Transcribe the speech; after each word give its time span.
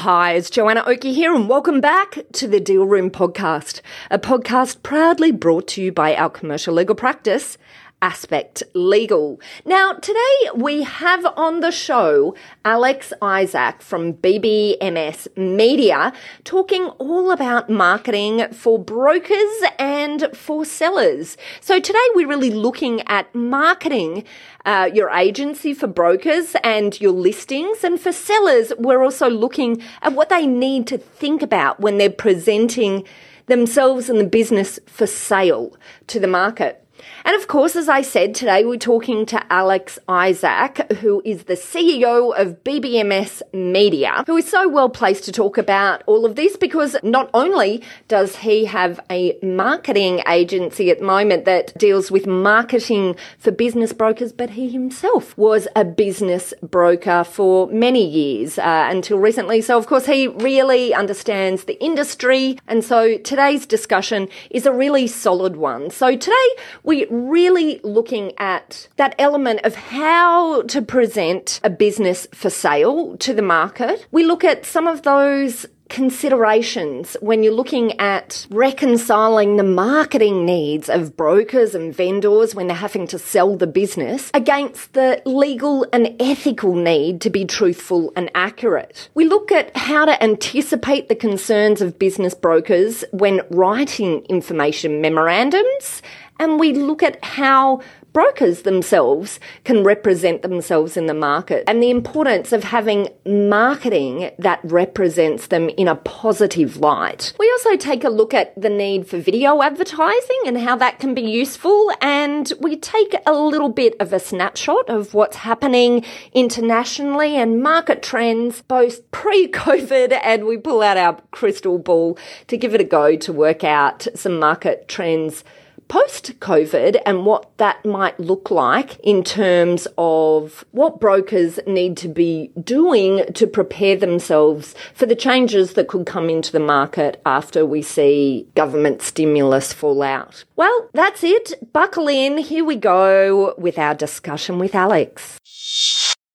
Hi, 0.00 0.32
it's 0.32 0.48
Joanna 0.48 0.82
Oakey 0.86 1.12
here, 1.12 1.34
and 1.34 1.46
welcome 1.46 1.78
back 1.78 2.20
to 2.32 2.48
the 2.48 2.58
Deal 2.58 2.86
Room 2.86 3.10
Podcast, 3.10 3.82
a 4.10 4.18
podcast 4.18 4.82
proudly 4.82 5.30
brought 5.30 5.68
to 5.68 5.82
you 5.82 5.92
by 5.92 6.16
our 6.16 6.30
commercial 6.30 6.72
legal 6.72 6.94
practice, 6.94 7.58
Aspect 8.02 8.62
Legal. 8.74 9.40
Now, 9.64 9.92
today 9.92 10.50
we 10.54 10.82
have 10.82 11.26
on 11.36 11.60
the 11.60 11.70
show 11.70 12.34
Alex 12.64 13.12
Izsak 13.20 13.82
from 13.82 14.14
BBMS 14.14 15.36
Media 15.36 16.12
talking 16.44 16.86
all 16.98 17.30
about 17.30 17.68
marketing 17.68 18.50
for 18.52 18.78
brokers 18.78 19.62
and 19.78 20.34
for 20.34 20.64
sellers. 20.64 21.36
So, 21.60 21.78
today 21.78 21.98
we're 22.14 22.28
really 22.28 22.50
looking 22.50 23.02
at 23.02 23.34
marketing 23.34 24.24
uh, 24.64 24.90
your 24.92 25.10
agency 25.10 25.74
for 25.74 25.86
brokers 25.86 26.56
and 26.62 27.00
your 27.00 27.12
listings. 27.12 27.84
And 27.84 28.00
for 28.00 28.12
sellers, 28.12 28.72
we're 28.78 29.02
also 29.02 29.28
looking 29.28 29.82
at 30.02 30.12
what 30.12 30.28
they 30.28 30.46
need 30.46 30.86
to 30.88 30.98
think 30.98 31.42
about 31.42 31.80
when 31.80 31.98
they're 31.98 32.10
presenting 32.10 33.04
themselves 33.46 34.08
and 34.08 34.18
the 34.18 34.24
business 34.24 34.78
for 34.86 35.06
sale 35.06 35.76
to 36.06 36.20
the 36.20 36.26
market. 36.26 36.86
And 37.24 37.36
of 37.36 37.48
course, 37.48 37.76
as 37.76 37.88
I 37.88 38.02
said, 38.02 38.34
today 38.34 38.64
we're 38.64 38.76
talking 38.78 39.26
to 39.26 39.52
Alex 39.52 39.98
Izsak, 40.08 40.96
who 40.98 41.20
is 41.24 41.44
the 41.44 41.54
CEO 41.54 42.36
of 42.38 42.64
BBMS 42.64 43.42
Media, 43.52 44.24
who 44.26 44.36
is 44.36 44.48
so 44.48 44.68
well 44.68 44.88
placed 44.88 45.24
to 45.24 45.32
talk 45.32 45.58
about 45.58 46.02
all 46.06 46.24
of 46.24 46.36
this 46.36 46.56
because 46.56 46.96
not 47.02 47.28
only 47.34 47.82
does 48.08 48.36
he 48.36 48.64
have 48.64 49.00
a 49.10 49.38
marketing 49.42 50.22
agency 50.26 50.90
at 50.90 51.00
the 51.00 51.04
moment 51.04 51.44
that 51.44 51.76
deals 51.76 52.10
with 52.10 52.26
marketing 52.26 53.16
for 53.38 53.50
business 53.50 53.92
brokers, 53.92 54.32
but 54.32 54.50
he 54.50 54.70
himself 54.70 55.36
was 55.36 55.68
a 55.76 55.84
business 55.84 56.54
broker 56.62 57.22
for 57.24 57.66
many 57.68 58.06
years 58.06 58.58
uh, 58.58 58.88
until 58.90 59.18
recently. 59.18 59.60
So, 59.60 59.76
of 59.76 59.86
course, 59.86 60.06
he 60.06 60.26
really 60.28 60.94
understands 60.94 61.64
the 61.64 61.82
industry. 61.84 62.58
And 62.66 62.82
so 62.82 63.18
today's 63.18 63.66
discussion 63.66 64.28
is 64.50 64.64
a 64.64 64.72
really 64.72 65.06
solid 65.06 65.56
one. 65.56 65.90
So, 65.90 66.16
today 66.16 66.48
we 66.82 67.09
really 67.10 67.80
looking 67.82 68.32
at 68.38 68.88
that 68.96 69.14
element 69.18 69.60
of 69.64 69.74
how 69.74 70.62
to 70.62 70.82
present 70.82 71.60
a 71.62 71.70
business 71.70 72.26
for 72.32 72.50
sale 72.50 73.16
to 73.18 73.34
the 73.34 73.42
market. 73.42 74.06
We 74.10 74.24
look 74.24 74.44
at 74.44 74.64
some 74.64 74.86
of 74.86 75.02
those 75.02 75.66
considerations 75.90 77.16
when 77.20 77.42
you're 77.42 77.52
looking 77.52 77.98
at 77.98 78.46
reconciling 78.48 79.56
the 79.56 79.64
marketing 79.64 80.46
needs 80.46 80.88
of 80.88 81.16
brokers 81.16 81.74
and 81.74 81.94
vendors 81.94 82.54
when 82.54 82.68
they're 82.68 82.76
having 82.76 83.06
to 83.08 83.18
sell 83.18 83.56
the 83.56 83.66
business 83.66 84.30
against 84.32 84.94
the 84.94 85.20
legal 85.26 85.84
and 85.92 86.16
ethical 86.20 86.74
need 86.74 87.20
to 87.20 87.28
be 87.28 87.44
truthful 87.44 88.12
and 88.16 88.30
accurate. 88.34 89.10
We 89.14 89.24
look 89.26 89.50
at 89.52 89.76
how 89.76 90.04
to 90.04 90.22
anticipate 90.22 91.08
the 91.08 91.16
concerns 91.16 91.82
of 91.82 91.98
business 91.98 92.34
brokers 92.34 93.04
when 93.10 93.42
writing 93.50 94.24
information 94.26 95.00
memorandums 95.00 96.02
and 96.40 96.58
we 96.58 96.72
look 96.72 97.02
at 97.02 97.22
how 97.22 97.80
brokers 98.12 98.62
themselves 98.62 99.38
can 99.62 99.84
represent 99.84 100.42
themselves 100.42 100.96
in 100.96 101.06
the 101.06 101.14
market 101.14 101.62
and 101.68 101.82
the 101.82 101.90
importance 101.90 102.50
of 102.52 102.64
having 102.64 103.08
marketing 103.24 104.30
that 104.38 104.58
represents 104.64 105.46
them 105.48 105.68
in 105.70 105.86
a 105.86 105.94
positive 105.94 106.76
light. 106.76 107.32
We 107.38 107.48
also 107.52 107.76
take 107.76 108.02
a 108.02 108.08
look 108.08 108.34
at 108.34 108.60
the 108.60 108.68
need 108.68 109.06
for 109.06 109.18
video 109.18 109.62
advertising 109.62 110.40
and 110.46 110.58
how 110.58 110.76
that 110.76 110.98
can 110.98 111.14
be 111.14 111.22
useful 111.22 111.92
and 112.00 112.52
we 112.58 112.76
take 112.76 113.14
a 113.26 113.32
little 113.32 113.68
bit 113.68 113.94
of 114.00 114.12
a 114.12 114.18
snapshot 114.18 114.88
of 114.88 115.14
what's 115.14 115.36
happening 115.36 116.04
internationally 116.32 117.36
and 117.36 117.62
market 117.62 118.02
trends 118.02 118.62
both 118.62 119.08
pre-COVID 119.12 120.18
and 120.24 120.46
we 120.46 120.56
pull 120.56 120.82
out 120.82 120.96
our 120.96 121.20
crystal 121.30 121.78
ball 121.78 122.18
to 122.48 122.56
give 122.56 122.74
it 122.74 122.80
a 122.80 122.84
go 122.84 123.14
to 123.14 123.32
work 123.32 123.62
out 123.62 124.08
some 124.16 124.38
market 124.38 124.88
trends 124.88 125.44
post 125.90 126.38
COVID 126.38 127.02
and 127.04 127.26
what 127.26 127.50
that 127.58 127.84
might 127.84 128.18
look 128.20 128.50
like 128.50 128.98
in 129.00 129.24
terms 129.24 129.88
of 129.98 130.64
what 130.70 131.00
brokers 131.00 131.58
need 131.66 131.96
to 131.96 132.08
be 132.08 132.52
doing 132.62 133.24
to 133.34 133.46
prepare 133.46 133.96
themselves 133.96 134.74
for 134.94 135.04
the 135.04 135.16
changes 135.16 135.72
that 135.74 135.88
could 135.88 136.06
come 136.06 136.30
into 136.30 136.52
the 136.52 136.60
market 136.60 137.20
after 137.26 137.66
we 137.66 137.82
see 137.82 138.46
government 138.54 139.02
stimulus 139.02 139.72
fall 139.72 140.00
out. 140.00 140.44
Well, 140.54 140.88
that's 140.94 141.24
it. 141.24 141.72
Buckle 141.72 142.06
in. 142.06 142.38
Here 142.38 142.64
we 142.64 142.76
go 142.76 143.54
with 143.58 143.76
our 143.76 143.96
discussion 143.96 144.60
with 144.60 144.76
Alex. 144.76 145.40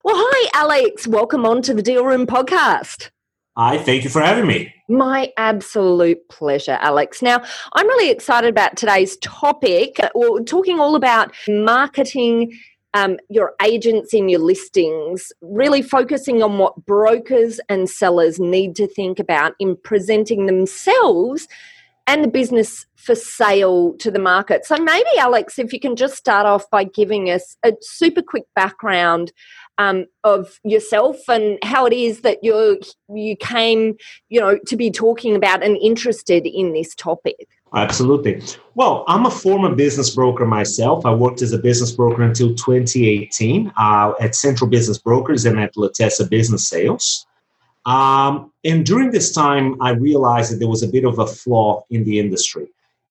Well, 0.04 0.18
hi, 0.18 0.50
Alex. 0.54 1.08
Welcome 1.08 1.46
on 1.46 1.62
to 1.62 1.74
the 1.74 1.82
Deal 1.82 2.04
Room 2.04 2.28
podcast. 2.28 3.10
Hi, 3.58 3.78
thank 3.78 4.04
you 4.04 4.10
for 4.10 4.22
having 4.22 4.48
me. 4.48 4.74
My 4.90 5.32
absolute 5.38 6.28
pleasure, 6.28 6.78
Alex. 6.82 7.22
Now, 7.22 7.42
I'm 7.74 7.88
really 7.88 8.12
excited 8.12 8.50
about 8.50 8.76
today's 8.76 9.16
topic. 9.18 9.98
We're 10.14 10.44
talking 10.44 10.82
all 10.82 10.96
about 10.96 11.34
marketing 11.48 12.58
um, 12.94 13.18
your 13.30 13.54
agents 13.64 14.14
in 14.14 14.30
your 14.30 14.40
listings, 14.40 15.32
really 15.42 15.82
focusing 15.82 16.42
on 16.44 16.58
what 16.58 16.86
brokers 16.86 17.60
and 17.70 17.90
sellers 17.90 18.40
need 18.40 18.76
to 18.78 18.88
think 18.88 19.20
about 19.20 19.54
in 19.60 19.78
presenting 19.84 20.46
themselves 20.46 21.48
and 22.08 22.24
the 22.24 22.30
business 22.30 22.86
for 22.96 23.16
sale 23.16 23.94
to 24.00 24.12
the 24.12 24.20
market. 24.20 24.66
So, 24.66 24.78
maybe, 24.78 25.10
Alex, 25.18 25.60
if 25.60 25.74
you 25.74 25.80
can 25.80 25.96
just 25.96 26.16
start 26.16 26.46
off 26.46 26.70
by 26.70 26.84
giving 26.84 27.30
us 27.30 27.58
a 27.64 27.74
super 27.82 28.22
quick 28.22 28.46
background 28.56 29.32
um, 29.78 30.06
of 30.24 30.60
yourself 30.64 31.18
and 31.28 31.58
how 31.64 31.86
it 31.86 31.94
is 31.94 32.22
that 32.22 32.44
you 32.44 32.80
you 33.14 33.36
came, 33.38 33.96
you 34.30 34.40
know, 34.40 34.58
to 34.68 34.76
be 34.76 34.90
talking 34.90 35.36
about 35.36 35.64
and 35.64 35.78
interested 35.78 36.46
in 36.46 36.74
this 36.74 36.96
topic. 36.96 37.48
Absolutely. 37.74 38.42
Well, 38.76 39.04
I'm 39.08 39.26
a 39.26 39.32
former 39.32 39.76
business 39.76 40.16
broker 40.16 40.46
myself. 40.46 41.06
I 41.06 41.14
worked 41.14 41.42
as 41.42 41.52
a 41.52 41.58
business 41.58 41.92
broker 41.92 42.24
until 42.24 42.56
2018 42.56 43.74
uh, 43.78 44.14
at 44.22 44.34
Central 44.34 44.70
Business 44.70 44.98
Brokers 44.98 45.46
and 45.46 45.60
at 45.60 45.76
Latessa 45.76 46.30
Business 46.30 46.68
Sales. 46.68 47.28
Um, 47.86 48.52
and 48.64 48.86
during 48.86 49.12
this 49.12 49.32
time, 49.32 49.80
I 49.82 49.92
realized 49.92 50.52
that 50.52 50.58
there 50.58 50.70
was 50.70 50.84
a 50.84 50.88
bit 50.88 51.06
of 51.06 51.20
a 51.20 51.28
flaw 51.28 51.84
in 51.90 52.04
the 52.04 52.20
industry, 52.20 52.68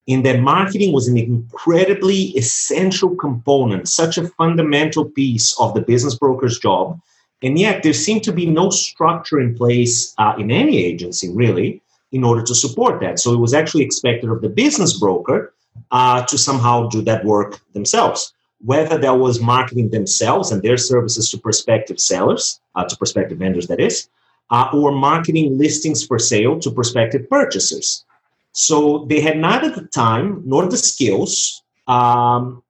in 0.07 0.23
that 0.23 0.41
marketing 0.41 0.93
was 0.93 1.09
an 1.09 1.17
incredibly 1.17 2.37
essential 2.37 3.15
component, 3.17 3.89
such 3.89 4.19
a 4.19 4.29
fundamental 4.29 5.07
piece 5.07 5.59
of 5.59 5.75
the 5.75 5.81
business 5.81 6.15
broker's 6.15 6.59
job. 6.59 7.01
And 7.43 7.59
yet, 7.59 7.83
there 7.83 7.93
seemed 7.93 8.23
to 8.25 8.33
be 8.33 8.47
no 8.47 8.71
structure 8.71 9.41
in 9.41 9.55
place 9.55 10.15
uh, 10.19 10.35
in 10.39 10.51
any 10.51 10.83
agency, 10.85 11.31
really, 11.31 11.83
in 12.13 12.25
order 12.25 12.43
to 12.43 12.55
support 12.55 13.01
that. 13.01 13.19
So 13.19 13.33
it 13.33 13.41
was 13.41 13.55
actually 13.55 13.85
expected 13.85 14.31
of 14.31 14.41
the 14.41 14.49
business 14.49 14.99
broker 14.99 15.53
uh, 15.91 16.25
to 16.27 16.39
somehow 16.39 16.89
do 16.89 17.03
that 17.03 17.25
work 17.25 17.61
themselves. 17.73 18.33
Whether 18.65 18.97
that 18.99 19.19
was 19.19 19.41
marketing 19.41 19.91
themselves 19.91 20.53
and 20.53 20.63
their 20.63 20.79
services 20.79 21.31
to 21.31 21.39
prospective 21.39 22.01
sellers, 22.01 22.61
uh, 22.77 22.85
to 22.85 22.97
prospective 22.97 23.39
vendors, 23.39 23.67
that 23.67 23.81
is, 23.81 24.09
uh, 24.51 24.69
or 24.73 24.93
marketing 24.93 25.59
listings 25.59 26.07
for 26.07 26.19
sale 26.19 26.59
to 26.61 26.71
prospective 26.71 27.29
purchasers. 27.29 28.05
So 28.55 29.05
they 29.09 29.21
had 29.21 29.37
neither 29.39 29.69
the 29.69 29.87
time 29.89 30.43
nor 30.47 30.67
the 30.67 30.77
skills 30.77 31.63
um, 31.87 32.63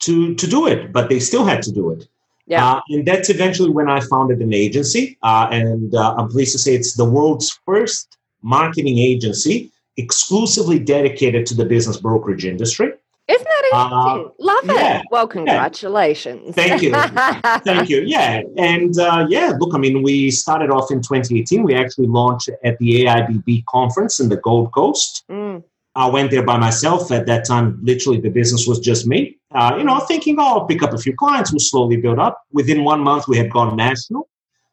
to 0.00 0.34
to 0.34 0.46
do 0.46 0.66
it, 0.66 0.92
but 0.92 1.08
they 1.08 1.20
still 1.20 1.44
had 1.44 1.62
to 1.62 1.72
do 1.72 1.90
it. 1.90 2.08
Yeah. 2.46 2.64
Uh, 2.64 2.80
and 2.90 3.04
that's 3.04 3.28
eventually 3.28 3.70
when 3.70 3.90
I 3.90 4.00
founded 4.00 4.40
an 4.40 4.54
agency, 4.54 5.18
uh, 5.22 5.48
and 5.50 5.92
uh, 5.94 6.14
I'm 6.16 6.28
pleased 6.28 6.52
to 6.52 6.58
say 6.58 6.74
it's 6.76 6.94
the 6.94 7.04
world's 7.04 7.58
first 7.66 8.16
marketing 8.42 8.98
agency 8.98 9.72
exclusively 9.96 10.78
dedicated 10.78 11.44
to 11.46 11.54
the 11.54 11.64
business 11.64 11.96
brokerage 11.96 12.44
industry. 12.44 12.92
Isn't 13.28 13.44
that 13.44 13.64
interesting? 13.64 14.30
Uh, 14.30 14.44
Love 14.44 14.64
yeah, 14.66 14.98
it. 15.00 15.06
Well, 15.10 15.26
congratulations. 15.26 16.54
Thank 16.54 16.82
you. 16.82 16.92
Thank 17.64 17.88
you. 17.88 18.02
Yeah. 18.02 18.42
And 18.56 18.96
uh, 18.98 19.26
yeah, 19.28 19.52
look, 19.58 19.74
I 19.74 19.78
mean, 19.78 20.02
we 20.02 20.30
started 20.30 20.70
off 20.70 20.92
in 20.92 20.98
2018. 20.98 21.64
We 21.64 21.74
actually 21.74 22.06
launched 22.06 22.50
at 22.62 22.78
the 22.78 23.04
AIBB 23.04 23.64
conference 23.66 24.20
in 24.20 24.28
the 24.28 24.36
Gold 24.36 24.72
Coast. 24.72 25.24
Mm. 25.28 25.64
I 25.96 26.08
went 26.08 26.30
there 26.30 26.44
by 26.44 26.56
myself. 26.56 27.10
At 27.10 27.26
that 27.26 27.44
time, 27.46 27.80
literally, 27.82 28.20
the 28.20 28.28
business 28.28 28.66
was 28.66 28.78
just 28.78 29.06
me. 29.06 29.38
Uh, 29.50 29.74
you 29.78 29.82
know, 29.82 29.98
thinking, 30.00 30.36
oh, 30.38 30.58
I'll 30.58 30.66
pick 30.66 30.82
up 30.82 30.92
a 30.92 30.98
few 30.98 31.16
clients. 31.16 31.52
We'll 31.52 31.60
slowly 31.60 31.96
build 31.96 32.20
up. 32.20 32.42
Within 32.52 32.84
one 32.84 33.00
month, 33.00 33.26
we 33.26 33.38
had 33.38 33.50
gone 33.50 33.74
national. 33.76 34.28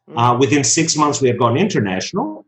Mm. 0.08 0.16
Uh, 0.16 0.38
within 0.38 0.62
six 0.62 0.96
months, 0.96 1.20
we 1.20 1.28
had 1.28 1.38
gone 1.38 1.56
international. 1.56 2.46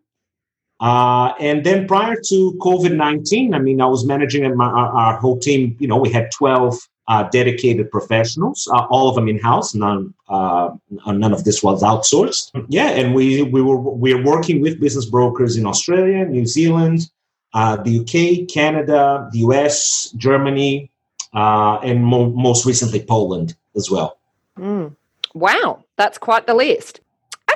Uh, 0.80 1.32
and 1.40 1.64
then 1.64 1.86
prior 1.86 2.16
to 2.28 2.52
COVID 2.60 2.94
19, 2.94 3.54
I 3.54 3.58
mean, 3.58 3.80
I 3.80 3.86
was 3.86 4.04
managing 4.04 4.54
my, 4.56 4.66
our, 4.66 4.88
our, 4.88 5.16
whole 5.16 5.38
team. 5.38 5.74
You 5.78 5.88
know, 5.88 5.96
we 5.96 6.10
had 6.10 6.30
12 6.32 6.78
uh, 7.08 7.22
dedicated 7.30 7.90
professionals, 7.90 8.68
uh, 8.74 8.84
all 8.90 9.08
of 9.08 9.14
them 9.14 9.26
in 9.28 9.38
house. 9.38 9.74
None, 9.74 10.12
uh, 10.28 10.70
none 11.06 11.32
of 11.32 11.44
this 11.44 11.62
was 11.62 11.82
outsourced. 11.82 12.50
Yeah, 12.68 12.88
and 12.88 13.14
we 13.14 13.42
we 13.42 13.62
were 13.62 13.78
we 13.78 14.12
are 14.12 14.22
working 14.22 14.60
with 14.60 14.78
business 14.78 15.06
brokers 15.06 15.56
in 15.56 15.64
Australia, 15.66 16.26
New 16.26 16.44
Zealand, 16.44 17.10
uh, 17.54 17.76
the 17.76 18.00
UK, 18.00 18.52
Canada, 18.52 19.30
the 19.32 19.38
US, 19.40 20.10
Germany, 20.16 20.90
uh, 21.32 21.78
and 21.82 22.04
mo- 22.04 22.30
most 22.30 22.66
recently 22.66 23.02
Poland 23.02 23.56
as 23.76 23.90
well. 23.90 24.18
Mm. 24.58 24.94
Wow, 25.32 25.84
that's 25.96 26.18
quite 26.18 26.46
the 26.46 26.54
list 26.54 27.00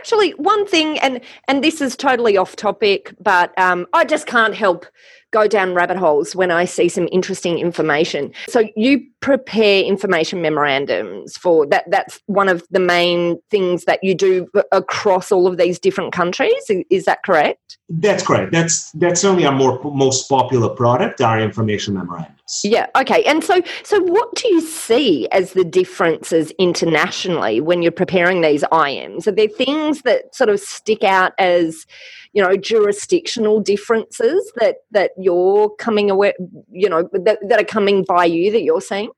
actually 0.00 0.30
one 0.30 0.66
thing 0.66 0.98
and 1.00 1.20
and 1.46 1.62
this 1.62 1.82
is 1.82 1.94
totally 1.94 2.38
off 2.38 2.56
topic 2.56 3.14
but 3.20 3.56
um, 3.58 3.86
i 3.92 4.02
just 4.02 4.26
can't 4.26 4.54
help 4.54 4.86
go 5.30 5.46
down 5.46 5.74
rabbit 5.74 5.96
holes 5.96 6.34
when 6.34 6.50
I 6.50 6.64
see 6.64 6.88
some 6.88 7.08
interesting 7.12 7.58
information. 7.58 8.32
So 8.48 8.68
you 8.76 9.06
prepare 9.20 9.82
information 9.84 10.40
memorandums 10.40 11.36
for 11.36 11.66
that. 11.66 11.84
That's 11.90 12.20
one 12.26 12.48
of 12.48 12.66
the 12.70 12.80
main 12.80 13.38
things 13.50 13.84
that 13.84 14.02
you 14.02 14.14
do 14.14 14.48
across 14.72 15.30
all 15.30 15.46
of 15.46 15.58
these 15.58 15.78
different 15.78 16.12
countries. 16.12 16.62
Is 16.90 17.04
that 17.04 17.22
correct? 17.22 17.78
That's 17.88 18.26
correct. 18.26 18.52
That's 18.52 18.90
that's 18.92 19.20
certainly 19.20 19.44
our 19.44 19.52
more 19.52 19.80
most 19.84 20.28
popular 20.28 20.70
product, 20.70 21.20
our 21.20 21.40
information 21.40 21.94
memorandums. 21.94 22.60
Yeah. 22.64 22.86
Okay. 22.96 23.22
And 23.24 23.44
so 23.44 23.60
so 23.84 24.00
what 24.00 24.34
do 24.36 24.48
you 24.48 24.60
see 24.60 25.28
as 25.32 25.52
the 25.52 25.64
differences 25.64 26.50
internationally 26.58 27.60
when 27.60 27.82
you're 27.82 27.92
preparing 27.92 28.40
these 28.40 28.62
IMs? 28.64 29.26
Are 29.26 29.32
there 29.32 29.48
things 29.48 30.02
that 30.02 30.34
sort 30.34 30.50
of 30.50 30.60
stick 30.60 31.04
out 31.04 31.32
as 31.38 31.86
you 32.32 32.42
know 32.42 32.56
jurisdictional 32.56 33.60
differences 33.60 34.52
that 34.56 34.76
that 34.92 35.10
you're 35.18 35.70
coming 35.76 36.10
away 36.10 36.32
you 36.70 36.88
know 36.88 37.08
that, 37.12 37.38
that 37.48 37.60
are 37.60 37.64
coming 37.64 38.04
by 38.04 38.24
you 38.24 38.52
that 38.52 38.62
you're 38.62 38.80
seeing 38.80 39.09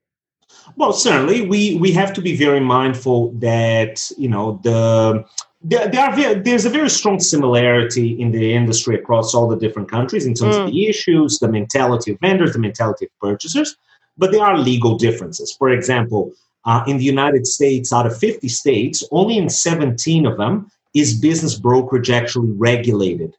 well 0.76 0.93
certainly 0.93 1.46
we 1.46 1.76
we 1.76 1.93
have 1.93 2.12
to 2.12 2.20
be 2.20 2.37
very 2.37 2.60
mindful 2.60 3.32
that 3.32 4.10
you 4.16 4.28
know 4.28 4.60
the 4.62 5.25
there, 5.64 5.87
there 5.88 6.00
are 6.00 6.14
very, 6.14 6.40
there's 6.40 6.64
a 6.64 6.70
very 6.70 6.90
strong 6.90 7.20
similarity 7.20 8.20
in 8.20 8.32
the 8.32 8.52
industry 8.52 8.96
across 8.96 9.34
all 9.34 9.46
the 9.49 9.56
different 9.56 9.88
countries 9.88 10.26
in 10.26 10.34
terms 10.34 10.56
mm. 10.56 10.64
of 10.64 10.72
the 10.72 10.88
issues, 10.88 11.38
the 11.38 11.49
mentality 11.49 12.12
of 12.12 12.19
vendors, 12.20 12.52
the 12.52 12.58
mentality 12.58 13.04
of 13.04 13.10
purchasers, 13.20 13.76
but 14.19 14.32
there 14.32 14.44
are 14.44 14.58
legal 14.58 14.96
differences. 14.99 15.54
For 15.56 15.70
example, 15.70 16.32
uh, 16.64 16.82
in 16.87 16.96
the 16.96 17.05
United 17.05 17.46
States, 17.46 17.93
out 17.93 18.06
of 18.06 18.19
50 18.19 18.48
states, 18.48 19.05
only 19.10 19.38
in 19.38 19.48
17 19.48 20.26
of 20.26 20.37
them 20.37 20.70
is 20.94 21.19
business 21.19 21.55
brokerage 21.55 22.10
actually 22.10 22.50
regulated? 22.50 23.37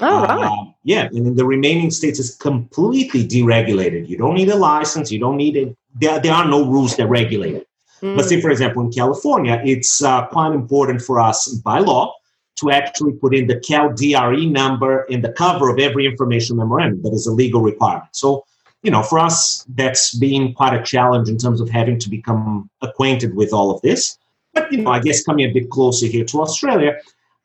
Oh, 0.00 0.22
right. 0.22 0.46
Uh, 0.46 0.72
yeah, 0.84 1.06
and 1.06 1.26
in 1.26 1.34
the 1.34 1.44
remaining 1.44 1.90
states, 1.90 2.20
it's 2.20 2.36
completely 2.36 3.26
deregulated. 3.26 4.08
You 4.08 4.16
don't 4.16 4.34
need 4.34 4.48
a 4.48 4.56
license. 4.56 5.10
You 5.10 5.18
don't 5.18 5.36
need 5.36 5.56
it. 5.56 5.76
There, 6.00 6.20
there 6.20 6.32
are 6.32 6.46
no 6.46 6.64
rules 6.64 6.96
that 6.96 7.08
regulate 7.08 7.54
it. 7.56 7.68
Mm. 8.02 8.16
But 8.16 8.26
say, 8.26 8.40
for 8.40 8.50
example, 8.50 8.82
in 8.82 8.92
California, 8.92 9.60
it's 9.64 10.02
uh, 10.02 10.26
quite 10.26 10.52
important 10.52 11.02
for 11.02 11.20
us 11.20 11.48
by 11.48 11.78
law 11.80 12.14
to 12.56 12.70
actually 12.70 13.12
put 13.12 13.34
in 13.34 13.46
the 13.46 13.60
Cal 13.60 13.92
DRE 13.92 14.46
number 14.46 15.02
in 15.04 15.22
the 15.22 15.32
cover 15.32 15.70
of 15.70 15.78
every 15.78 16.06
information 16.06 16.56
memorandum. 16.56 17.02
That 17.02 17.12
is 17.12 17.26
a 17.26 17.32
legal 17.32 17.60
requirement. 17.60 18.08
So, 18.12 18.44
you 18.82 18.90
know, 18.90 19.02
for 19.02 19.18
us, 19.18 19.64
that's 19.74 20.14
been 20.14 20.52
quite 20.54 20.74
a 20.74 20.82
challenge 20.82 21.28
in 21.28 21.38
terms 21.38 21.60
of 21.60 21.68
having 21.68 21.98
to 22.00 22.10
become 22.10 22.68
acquainted 22.82 23.34
with 23.34 23.52
all 23.52 23.70
of 23.70 23.80
this. 23.82 24.18
But 24.54 24.72
you 24.72 24.78
know, 24.78 24.90
I 24.90 25.00
guess 25.00 25.22
coming 25.22 25.48
a 25.48 25.52
bit 25.52 25.70
closer 25.70 26.06
here 26.06 26.24
to 26.24 26.40
Australia, 26.40 26.96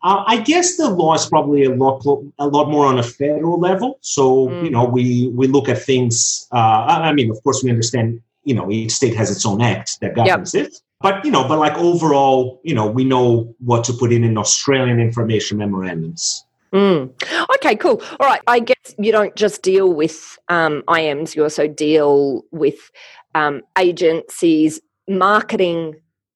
uh, 0.04 0.24
I 0.26 0.42
guess 0.42 0.78
the 0.78 0.90
law 0.90 1.14
is 1.14 1.26
probably 1.26 1.64
a 1.64 1.74
lot 1.74 2.04
a 2.40 2.48
lot 2.48 2.70
more 2.70 2.86
on 2.86 3.00
a 3.00 3.04
federal 3.04 3.60
level. 3.60 4.00
So 4.02 4.48
mm. 4.48 4.66
you 4.66 4.70
know, 4.70 4.86
we 4.86 5.28
we 5.28 5.48
look 5.48 5.70
at 5.70 5.82
things. 5.82 6.48
Uh, 6.52 6.86
I 7.10 7.14
mean, 7.14 7.30
of 7.32 7.42
course, 7.44 7.64
we 7.64 7.70
understand. 7.70 8.22
You 8.44 8.56
know, 8.56 8.72
each 8.72 8.92
state 8.92 9.16
has 9.16 9.32
its 9.32 9.46
own 9.46 9.62
act 9.62 10.00
that 10.02 10.16
governs 10.16 10.54
yep. 10.54 10.68
it. 10.68 10.76
But 11.02 11.24
you 11.26 11.32
know, 11.32 11.48
but 11.48 11.60
like 11.60 11.78
overall, 11.78 12.62
you 12.64 12.74
know, 12.74 12.88
we 12.88 13.04
know 13.04 13.54
what 13.60 13.84
to 13.86 13.94
put 13.94 14.14
in 14.14 14.24
in 14.24 14.38
Australian 14.38 15.00
information 15.00 15.58
memorandums. 15.58 16.46
Mm. 16.74 17.12
Okay, 17.56 17.76
cool. 17.76 18.02
All 18.20 18.28
right. 18.28 18.42
I 18.48 18.60
guess 18.60 18.96
you 18.98 19.12
don't 19.12 19.36
just 19.36 19.62
deal 19.62 19.94
with 19.94 20.40
um, 20.50 20.82
IMs; 20.88 21.36
you 21.36 21.44
also 21.44 21.68
deal 21.68 22.44
with 22.52 22.90
um, 23.36 23.62
agencies 23.78 24.80
marketing 25.08 25.96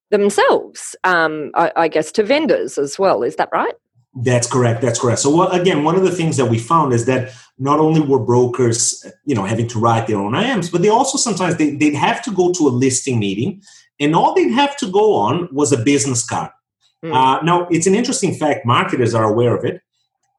themselves, 0.09 0.95
um, 1.03 1.51
I, 1.55 1.71
I, 1.75 1.87
guess, 1.87 2.11
to 2.13 2.23
vendors 2.23 2.77
as 2.77 2.97
well. 2.97 3.23
Is 3.23 3.35
that 3.37 3.49
right? 3.51 3.73
That's 4.23 4.47
correct. 4.47 4.81
That's 4.81 4.99
correct. 4.99 5.19
So 5.19 5.35
well, 5.35 5.51
again, 5.51 5.83
one 5.83 5.95
of 5.95 6.03
the 6.03 6.11
things 6.11 6.37
that 6.37 6.45
we 6.45 6.57
found 6.57 6.93
is 6.93 7.05
that 7.05 7.31
not 7.59 7.79
only 7.79 8.01
were 8.01 8.19
brokers, 8.19 9.05
you 9.25 9.35
know, 9.35 9.45
having 9.45 9.67
to 9.69 9.79
write 9.79 10.07
their 10.07 10.17
own 10.17 10.33
IMs, 10.33 10.71
but 10.71 10.81
they 10.81 10.89
also 10.89 11.17
sometimes 11.17 11.57
they, 11.57 11.71
they'd 11.75 11.95
have 11.95 12.23
to 12.23 12.31
go 12.31 12.51
to 12.53 12.67
a 12.67 12.69
listing 12.69 13.19
meeting, 13.19 13.61
and 13.99 14.15
all 14.15 14.33
they'd 14.33 14.51
have 14.51 14.75
to 14.77 14.91
go 14.91 15.13
on 15.13 15.49
was 15.51 15.71
a 15.71 15.77
business 15.77 16.25
card. 16.25 16.51
Mm. 17.03 17.13
Uh, 17.13 17.41
now, 17.43 17.67
it's 17.69 17.87
an 17.87 17.95
interesting 17.95 18.33
fact. 18.33 18.65
Marketers 18.65 19.13
are 19.13 19.25
aware 19.25 19.55
of 19.55 19.63
it. 19.63 19.81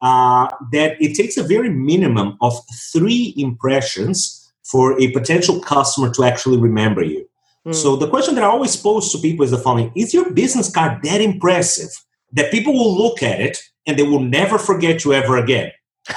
Uh, 0.00 0.48
that 0.72 1.00
it 1.00 1.14
takes 1.16 1.36
a 1.36 1.42
very 1.42 1.70
minimum 1.70 2.36
of 2.40 2.54
three 2.92 3.34
impressions 3.36 4.52
for 4.64 5.00
a 5.00 5.10
potential 5.10 5.60
customer 5.60 6.08
to 6.10 6.22
actually 6.22 6.58
remember 6.58 7.02
you. 7.02 7.28
So 7.70 7.96
the 7.96 8.08
question 8.08 8.34
that 8.36 8.44
I 8.44 8.46
always 8.46 8.76
pose 8.76 9.12
to 9.12 9.18
people 9.18 9.44
is 9.44 9.50
the 9.50 9.58
following: 9.58 9.92
Is 9.94 10.14
your 10.14 10.30
business 10.30 10.70
card 10.70 11.02
that 11.02 11.20
impressive 11.20 11.90
that 12.32 12.50
people 12.50 12.72
will 12.72 12.96
look 12.96 13.22
at 13.22 13.40
it 13.40 13.58
and 13.86 13.98
they 13.98 14.02
will 14.02 14.20
never 14.20 14.58
forget 14.58 15.04
you 15.04 15.12
ever 15.12 15.36
again? 15.36 15.72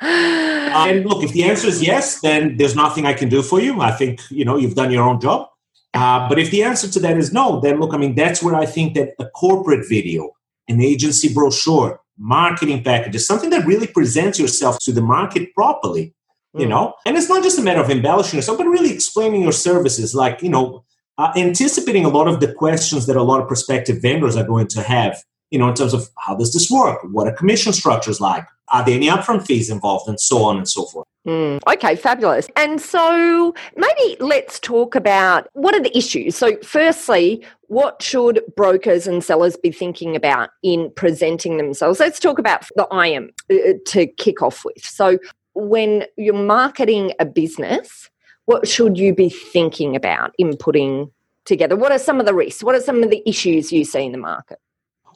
and 0.00 1.04
look, 1.06 1.22
if 1.22 1.32
the 1.32 1.44
answer 1.44 1.68
is 1.68 1.82
yes, 1.82 2.20
then 2.20 2.56
there's 2.56 2.74
nothing 2.74 3.06
I 3.06 3.12
can 3.12 3.28
do 3.28 3.42
for 3.42 3.60
you. 3.60 3.80
I 3.80 3.90
think 3.92 4.20
you 4.30 4.44
know 4.44 4.56
you've 4.56 4.74
done 4.74 4.90
your 4.90 5.04
own 5.04 5.20
job. 5.20 5.48
Uh, 5.92 6.28
but 6.28 6.38
if 6.38 6.50
the 6.50 6.62
answer 6.64 6.88
to 6.88 6.98
that 7.00 7.16
is 7.16 7.32
no, 7.32 7.60
then 7.60 7.78
look, 7.80 7.94
I 7.94 7.98
mean 7.98 8.14
that's 8.14 8.42
where 8.42 8.54
I 8.54 8.66
think 8.66 8.94
that 8.94 9.14
a 9.18 9.26
corporate 9.26 9.86
video, 9.88 10.30
an 10.68 10.80
agency 10.80 11.32
brochure, 11.32 12.00
marketing 12.18 12.82
packages, 12.82 13.26
something 13.26 13.50
that 13.50 13.66
really 13.66 13.86
presents 13.86 14.38
yourself 14.38 14.78
to 14.80 14.92
the 14.92 15.02
market 15.02 15.54
properly, 15.54 16.14
you 16.54 16.66
mm. 16.66 16.70
know 16.70 16.94
and 17.04 17.16
it's 17.16 17.28
not 17.28 17.42
just 17.42 17.58
a 17.58 17.62
matter 17.62 17.80
of 17.80 17.90
embellishing 17.90 18.38
yourself 18.38 18.58
but 18.58 18.66
really 18.66 18.92
explaining 18.92 19.42
your 19.42 19.52
services 19.52 20.14
like 20.14 20.42
you 20.42 20.48
know 20.48 20.84
uh, 21.18 21.32
anticipating 21.36 22.04
a 22.04 22.08
lot 22.08 22.28
of 22.28 22.40
the 22.40 22.52
questions 22.52 23.06
that 23.06 23.16
a 23.16 23.22
lot 23.22 23.40
of 23.40 23.48
prospective 23.48 24.02
vendors 24.02 24.36
are 24.36 24.44
going 24.44 24.66
to 24.68 24.82
have 24.82 25.22
you 25.50 25.58
know 25.58 25.68
in 25.68 25.74
terms 25.74 25.94
of 25.94 26.08
how 26.18 26.34
does 26.34 26.52
this 26.52 26.70
work? 26.70 26.98
What 27.12 27.28
are 27.28 27.32
commission 27.32 27.72
structures 27.72 28.20
like? 28.20 28.44
Are 28.68 28.84
there 28.84 28.96
any 28.96 29.08
upfront 29.08 29.46
fees 29.46 29.70
involved? 29.70 30.08
And 30.08 30.18
so 30.18 30.42
on 30.42 30.56
and 30.56 30.68
so 30.68 30.86
forth. 30.86 31.06
Mm, 31.26 31.60
okay 31.66 31.96
fabulous. 31.96 32.48
And 32.56 32.80
so 32.80 33.54
maybe 33.76 34.16
let's 34.20 34.60
talk 34.60 34.94
about 34.94 35.48
what 35.54 35.74
are 35.74 35.80
the 35.80 35.96
issues? 35.96 36.36
So 36.36 36.56
firstly 36.62 37.44
what 37.68 38.02
should 38.02 38.42
brokers 38.56 39.06
and 39.06 39.24
sellers 39.24 39.56
be 39.56 39.72
thinking 39.72 40.14
about 40.14 40.50
in 40.62 40.92
presenting 40.96 41.56
themselves? 41.56 41.98
Let's 41.98 42.20
talk 42.20 42.38
about 42.38 42.66
the 42.76 42.86
im 43.06 43.30
uh, 43.50 43.78
to 43.86 44.06
kick 44.06 44.42
off 44.42 44.64
with. 44.64 44.84
So 44.84 45.18
when 45.54 46.04
you're 46.16 46.34
marketing 46.34 47.12
a 47.20 47.24
business, 47.24 48.10
what 48.46 48.68
should 48.68 48.98
you 48.98 49.14
be 49.14 49.28
thinking 49.28 49.96
about 49.96 50.34
in 50.38 50.56
putting 50.56 51.10
together? 51.44 51.76
What 51.76 51.92
are 51.92 51.98
some 51.98 52.20
of 52.20 52.26
the 52.26 52.34
risks? 52.34 52.62
What 52.62 52.74
are 52.74 52.80
some 52.80 53.02
of 53.02 53.10
the 53.10 53.22
issues 53.28 53.72
you 53.72 53.84
see 53.84 54.04
in 54.04 54.12
the 54.12 54.18
market? 54.18 54.58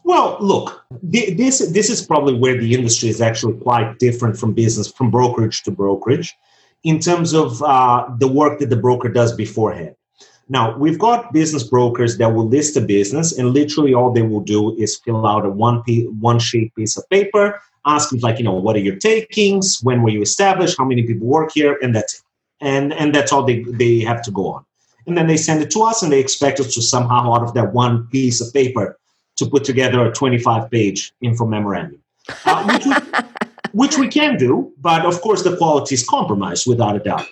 Well, 0.04 0.38
look, 0.40 0.84
this 1.02 1.58
this 1.70 1.90
is 1.90 2.00
probably 2.04 2.34
where 2.34 2.58
the 2.58 2.74
industry 2.74 3.08
is 3.08 3.20
actually 3.20 3.58
quite 3.60 3.98
different 3.98 4.38
from 4.38 4.54
business, 4.54 4.90
from 4.90 5.10
brokerage 5.10 5.62
to 5.64 5.70
brokerage, 5.70 6.34
in 6.84 6.98
terms 6.98 7.34
of 7.34 7.62
uh, 7.62 8.08
the 8.18 8.28
work 8.28 8.58
that 8.60 8.70
the 8.70 8.76
broker 8.76 9.08
does 9.08 9.34
beforehand. 9.34 9.94
Now, 10.48 10.78
we've 10.78 10.98
got 10.98 11.34
business 11.34 11.64
brokers 11.64 12.16
that 12.16 12.34
will 12.34 12.48
list 12.48 12.74
a 12.78 12.80
business, 12.80 13.36
and 13.36 13.52
literally 13.52 13.92
all 13.92 14.10
they 14.10 14.22
will 14.22 14.40
do 14.40 14.74
is 14.78 14.96
fill 14.96 15.26
out 15.26 15.44
a 15.44 15.50
one 15.50 15.82
piece, 15.82 16.06
one 16.20 16.38
sheet 16.38 16.74
piece 16.74 16.96
of 16.96 17.06
paper 17.10 17.60
ask 17.88 18.12
like, 18.22 18.38
you 18.38 18.44
know, 18.44 18.52
what 18.52 18.76
are 18.76 18.80
your 18.80 18.96
takings? 18.96 19.80
When 19.82 20.02
were 20.02 20.10
you 20.10 20.22
established? 20.22 20.76
How 20.78 20.84
many 20.84 21.02
people 21.02 21.26
work 21.26 21.52
here? 21.52 21.78
And 21.82 21.94
that's 21.94 22.14
it. 22.14 22.20
And 22.60 22.92
and 22.92 23.14
that's 23.14 23.32
all 23.32 23.44
they, 23.44 23.62
they 23.62 24.00
have 24.00 24.22
to 24.22 24.30
go 24.30 24.48
on. 24.48 24.64
And 25.06 25.16
then 25.16 25.26
they 25.26 25.36
send 25.36 25.62
it 25.62 25.70
to 25.70 25.82
us 25.82 26.02
and 26.02 26.12
they 26.12 26.20
expect 26.20 26.60
us 26.60 26.74
to 26.74 26.82
somehow 26.82 27.34
out 27.34 27.42
of 27.42 27.54
that 27.54 27.72
one 27.72 28.06
piece 28.08 28.40
of 28.40 28.52
paper 28.52 28.98
to 29.36 29.46
put 29.46 29.64
together 29.64 30.04
a 30.06 30.12
25 30.12 30.70
page 30.70 31.12
info 31.22 31.46
memorandum. 31.46 32.02
Uh, 32.44 32.62
which, 32.64 32.84
we, 32.84 32.92
which, 33.72 33.98
we, 33.98 34.08
can 34.08 34.36
do, 34.36 34.70
but 34.80 35.06
of 35.06 35.20
course 35.22 35.42
the 35.42 35.56
quality 35.56 35.94
is 35.94 36.06
compromised 36.06 36.66
without 36.66 36.94
a 36.94 36.98
doubt. 36.98 37.26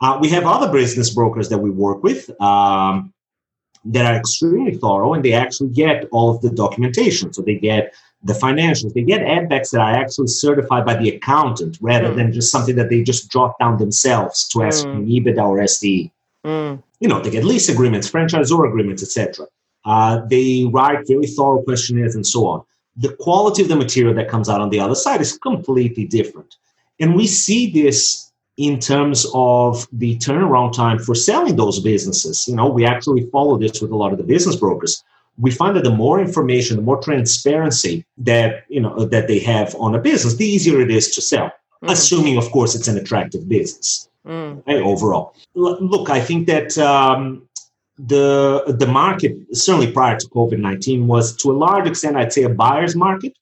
Uh, 0.00 0.16
we 0.20 0.28
have 0.30 0.46
other 0.46 0.72
business 0.72 1.10
brokers 1.10 1.48
that 1.50 1.58
we 1.58 1.70
work 1.70 2.02
with 2.02 2.30
um, 2.40 3.12
that 3.84 4.06
are 4.06 4.16
extremely 4.16 4.76
thorough 4.76 5.12
and 5.12 5.24
they 5.24 5.32
actually 5.32 5.68
get 5.68 6.06
all 6.12 6.30
of 6.34 6.40
the 6.40 6.50
documentation. 6.50 7.32
So 7.32 7.42
they 7.42 7.56
get 7.56 7.92
the 8.22 8.32
financials. 8.32 8.94
They 8.94 9.02
get 9.02 9.22
add 9.22 9.48
backs 9.48 9.70
that 9.70 9.80
are 9.80 9.92
actually 9.92 10.28
certified 10.28 10.84
by 10.84 10.96
the 10.96 11.10
accountant 11.10 11.78
rather 11.80 12.08
mm. 12.10 12.16
than 12.16 12.32
just 12.32 12.50
something 12.50 12.76
that 12.76 12.90
they 12.90 13.02
just 13.02 13.30
jot 13.30 13.54
down 13.60 13.78
themselves 13.78 14.48
to 14.48 14.62
ask 14.62 14.84
mm. 14.86 15.06
EBITDA 15.08 15.42
or 15.42 15.58
SDE. 15.58 16.10
Mm. 16.44 16.82
You 17.00 17.08
know, 17.08 17.20
they 17.20 17.30
get 17.30 17.44
lease 17.44 17.68
agreements, 17.68 18.10
franchisor 18.10 18.68
agreements, 18.68 19.02
etc. 19.02 19.46
Uh, 19.84 20.22
they 20.28 20.68
write 20.72 21.06
very 21.06 21.26
thorough 21.26 21.62
questionnaires 21.62 22.14
and 22.14 22.26
so 22.26 22.46
on. 22.46 22.64
the 22.98 23.14
quality 23.14 23.62
of 23.62 23.68
the 23.68 23.76
material 23.76 24.12
that 24.14 24.28
comes 24.28 24.48
out 24.48 24.60
on 24.60 24.70
the 24.70 24.80
other 24.80 24.94
side 24.94 25.20
is 25.20 25.38
completely 25.38 26.04
different. 26.04 26.56
And 27.00 27.14
we 27.14 27.26
see 27.26 27.70
this 27.70 28.32
in 28.56 28.80
terms 28.80 29.24
of 29.34 29.86
the 29.92 30.18
turnaround 30.18 30.72
time 30.72 30.98
for 30.98 31.14
selling 31.14 31.54
those 31.54 31.78
businesses. 31.78 32.48
You 32.48 32.56
know, 32.56 32.68
we 32.68 32.84
actually 32.84 33.30
follow 33.30 33.56
this 33.56 33.80
with 33.80 33.92
a 33.92 33.96
lot 33.96 34.12
of 34.12 34.18
the 34.18 34.24
business 34.24 34.56
brokers. 34.56 35.04
We 35.38 35.50
find 35.50 35.76
that 35.76 35.84
the 35.84 35.94
more 35.94 36.20
information, 36.20 36.76
the 36.76 36.82
more 36.82 37.00
transparency 37.00 38.04
that 38.18 38.64
you 38.68 38.80
know 38.80 39.04
that 39.04 39.28
they 39.28 39.38
have 39.40 39.74
on 39.76 39.94
a 39.94 39.98
business, 39.98 40.36
the 40.36 40.46
easier 40.46 40.80
it 40.80 40.90
is 40.90 41.10
to 41.14 41.20
sell. 41.20 41.52
Mm. 41.82 41.92
Assuming, 41.92 42.36
of 42.36 42.50
course, 42.50 42.74
it's 42.74 42.88
an 42.88 42.96
attractive 42.96 43.48
business. 43.48 44.08
Mm. 44.26 44.58
Okay, 44.60 44.80
overall, 44.80 45.34
L- 45.56 45.78
look, 45.80 46.10
I 46.10 46.20
think 46.20 46.46
that 46.48 46.76
um, 46.78 47.48
the 47.98 48.76
the 48.78 48.86
market 48.86 49.36
certainly 49.52 49.90
prior 49.92 50.16
to 50.18 50.26
COVID 50.28 50.58
nineteen 50.58 51.06
was 51.06 51.36
to 51.36 51.50
a 51.50 51.56
large 51.66 51.86
extent, 51.88 52.16
I'd 52.16 52.32
say, 52.32 52.42
a 52.42 52.48
buyer's 52.48 52.96
market. 52.96 53.34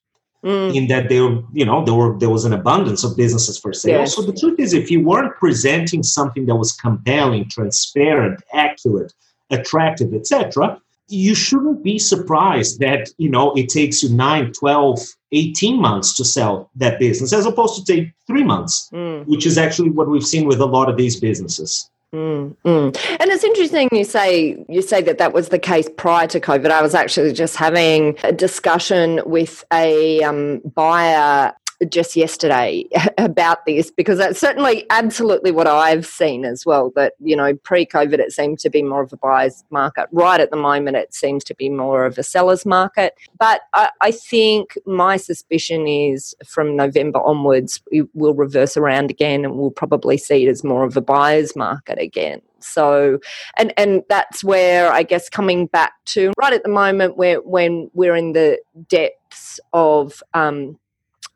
Mm. 0.45 0.75
In 0.75 0.87
that 0.87 1.09
there, 1.09 1.27
you 1.51 1.65
know, 1.65 1.83
there 1.83 1.95
were 1.95 2.17
there 2.19 2.29
was 2.29 2.45
an 2.45 2.53
abundance 2.53 3.03
of 3.03 3.17
businesses 3.17 3.57
for 3.57 3.73
sale. 3.73 4.01
Yes. 4.01 4.15
So 4.15 4.21
the 4.21 4.33
truth 4.33 4.59
is, 4.59 4.71
if 4.73 4.91
you 4.91 5.01
weren't 5.03 5.35
presenting 5.35 6.03
something 6.03 6.45
that 6.45 6.55
was 6.55 6.73
compelling, 6.73 7.49
transparent, 7.49 8.39
accurate, 8.53 9.13
attractive, 9.49 10.13
etc., 10.13 10.79
you 11.09 11.33
shouldn't 11.35 11.83
be 11.83 11.97
surprised 11.97 12.79
that 12.79 13.09
you 13.17 13.29
know 13.29 13.53
it 13.53 13.69
takes 13.69 14.03
you 14.03 14.09
9 14.09 14.51
12 14.53 14.99
18 15.31 15.81
months 15.81 16.15
to 16.15 16.25
sell 16.25 16.69
that 16.75 16.99
business 16.99 17.33
as 17.33 17.45
opposed 17.45 17.75
to 17.75 17.93
take 17.93 18.11
three 18.27 18.43
months 18.43 18.89
mm. 18.93 19.25
which 19.25 19.45
is 19.45 19.57
actually 19.57 19.89
what 19.89 20.09
we've 20.09 20.25
seen 20.25 20.47
with 20.47 20.59
a 20.59 20.65
lot 20.65 20.89
of 20.89 20.97
these 20.97 21.19
businesses 21.19 21.89
Mm, 22.13 22.55
mm. 22.63 23.17
And 23.19 23.31
it's 23.31 23.43
interesting 23.43 23.89
you 23.91 24.05
say 24.05 24.63
you 24.69 24.81
say 24.81 25.01
that 25.01 25.17
that 25.17 25.33
was 25.33 25.49
the 25.49 25.59
case 25.59 25.89
prior 25.97 26.25
to 26.27 26.39
COVID. 26.39 26.71
I 26.71 26.81
was 26.81 26.95
actually 26.95 27.33
just 27.33 27.57
having 27.57 28.17
a 28.23 28.31
discussion 28.31 29.19
with 29.25 29.65
a 29.73 30.23
um, 30.23 30.61
buyer 30.73 31.53
just 31.89 32.15
yesterday 32.15 32.85
about 33.17 33.65
this 33.65 33.91
because 33.91 34.17
that's 34.17 34.39
certainly 34.39 34.85
absolutely 34.89 35.51
what 35.51 35.67
I've 35.67 36.05
seen 36.05 36.45
as 36.45 36.65
well. 36.65 36.91
That, 36.95 37.13
you 37.19 37.35
know, 37.35 37.53
pre 37.55 37.85
COVID, 37.85 38.19
it 38.19 38.31
seemed 38.31 38.59
to 38.59 38.69
be 38.69 38.83
more 38.83 39.03
of 39.03 39.13
a 39.13 39.17
buyer's 39.17 39.63
market. 39.69 40.07
Right 40.11 40.39
at 40.39 40.51
the 40.51 40.57
moment, 40.57 40.97
it 40.97 41.13
seems 41.13 41.43
to 41.45 41.55
be 41.55 41.69
more 41.69 42.05
of 42.05 42.17
a 42.17 42.23
seller's 42.23 42.65
market. 42.65 43.15
But 43.39 43.61
I, 43.73 43.89
I 44.01 44.11
think 44.11 44.77
my 44.85 45.17
suspicion 45.17 45.87
is 45.87 46.35
from 46.45 46.75
November 46.75 47.19
onwards, 47.19 47.81
we 47.91 48.03
will 48.13 48.33
reverse 48.33 48.77
around 48.77 49.11
again 49.11 49.45
and 49.45 49.55
we'll 49.55 49.71
probably 49.71 50.17
see 50.17 50.45
it 50.45 50.49
as 50.49 50.63
more 50.63 50.83
of 50.83 50.97
a 50.97 51.01
buyer's 51.01 51.55
market 51.55 51.99
again. 51.99 52.41
So, 52.59 53.19
and 53.57 53.71
and 53.77 54.03
that's 54.09 54.43
where 54.43 54.91
I 54.91 55.03
guess 55.03 55.29
coming 55.29 55.67
back 55.67 55.93
to 56.07 56.33
right 56.37 56.53
at 56.53 56.63
the 56.63 56.69
moment 56.69 57.15
where 57.15 57.39
when 57.41 57.89
we're 57.93 58.15
in 58.15 58.33
the 58.33 58.59
depths 58.89 59.59
of 59.73 60.21
um, 60.33 60.79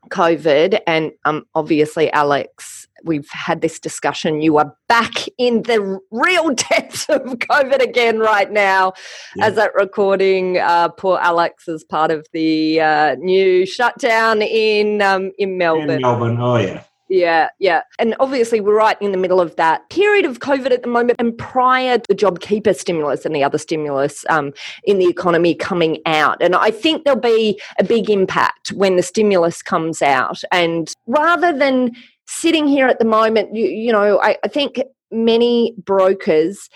COVID, 0.09 0.79
and 0.87 1.11
um, 1.25 1.45
obviously, 1.55 2.11
Alex, 2.11 2.87
we've 3.03 3.29
had 3.31 3.61
this 3.61 3.79
discussion. 3.79 4.41
You 4.41 4.57
are 4.57 4.75
back 4.87 5.13
in 5.37 5.63
the 5.63 5.99
real 6.11 6.49
depths 6.69 7.07
of 7.09 7.21
COVID 7.21 7.81
again 7.81 8.19
right 8.19 8.51
now, 8.51 8.93
yeah. 9.35 9.47
as 9.47 9.55
that 9.55 9.73
recording. 9.75 10.57
Uh, 10.57 10.89
poor 10.89 11.19
Alex 11.19 11.67
is 11.67 11.83
part 11.83 12.11
of 12.11 12.27
the 12.33 12.81
uh, 12.81 13.15
new 13.19 13.65
shutdown 13.65 14.41
in 14.41 15.01
um, 15.01 15.31
in 15.37 15.57
Melbourne. 15.57 15.89
In 15.89 16.01
Melbourne, 16.01 16.37
oh 16.39 16.57
yeah. 16.57 16.83
Yeah, 17.11 17.49
yeah. 17.59 17.81
And 17.99 18.15
obviously, 18.21 18.61
we're 18.61 18.77
right 18.77 18.95
in 19.01 19.11
the 19.11 19.17
middle 19.17 19.41
of 19.41 19.53
that 19.57 19.89
period 19.89 20.23
of 20.23 20.39
COVID 20.39 20.71
at 20.71 20.81
the 20.81 20.87
moment. 20.87 21.19
And 21.19 21.37
prior 21.37 21.97
to 21.97 22.05
the 22.07 22.15
JobKeeper 22.15 22.73
stimulus 22.73 23.25
and 23.25 23.35
the 23.35 23.43
other 23.43 23.57
stimulus 23.57 24.23
um, 24.29 24.53
in 24.85 24.97
the 24.97 25.07
economy 25.07 25.53
coming 25.53 25.97
out. 26.05 26.41
And 26.41 26.55
I 26.55 26.71
think 26.71 27.03
there'll 27.03 27.19
be 27.19 27.59
a 27.77 27.83
big 27.83 28.09
impact 28.09 28.69
when 28.71 28.95
the 28.95 29.03
stimulus 29.03 29.61
comes 29.61 30.01
out. 30.01 30.41
And 30.53 30.93
rather 31.05 31.51
than 31.51 31.91
sitting 32.27 32.65
here 32.65 32.87
at 32.87 32.97
the 32.97 33.05
moment, 33.05 33.53
you, 33.53 33.65
you 33.65 33.91
know, 33.91 34.21
I, 34.21 34.37
I 34.45 34.47
think 34.47 34.81
many 35.11 35.75
brokers 35.83 36.69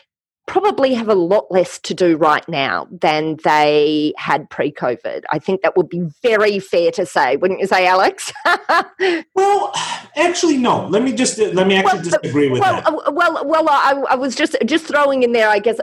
probably 0.45 0.93
have 0.93 1.09
a 1.09 1.15
lot 1.15 1.51
less 1.51 1.79
to 1.79 1.93
do 1.93 2.17
right 2.17 2.47
now 2.47 2.87
than 2.91 3.37
they 3.43 4.13
had 4.17 4.49
pre 4.49 4.71
COVID. 4.71 5.23
I 5.31 5.39
think 5.39 5.61
that 5.61 5.75
would 5.75 5.89
be 5.89 6.07
very 6.21 6.59
fair 6.59 6.91
to 6.91 7.05
say, 7.05 7.35
wouldn't 7.37 7.59
you 7.59 7.67
say, 7.67 7.87
Alex? 7.87 8.31
well, 9.35 9.73
actually, 10.15 10.57
no. 10.57 10.87
Let 10.87 11.03
me 11.03 11.13
just 11.13 11.37
let 11.37 11.67
me 11.67 11.75
actually 11.75 11.93
well, 11.93 12.03
disagree 12.03 12.49
with 12.49 12.61
well, 12.61 12.75
that. 12.75 12.87
Uh, 12.87 13.11
well, 13.11 13.45
well, 13.45 13.69
I, 13.69 14.03
I 14.09 14.15
was 14.15 14.35
just 14.35 14.55
just 14.65 14.85
throwing 14.85 15.23
in 15.23 15.31
there, 15.31 15.49
I 15.49 15.59
guess, 15.59 15.79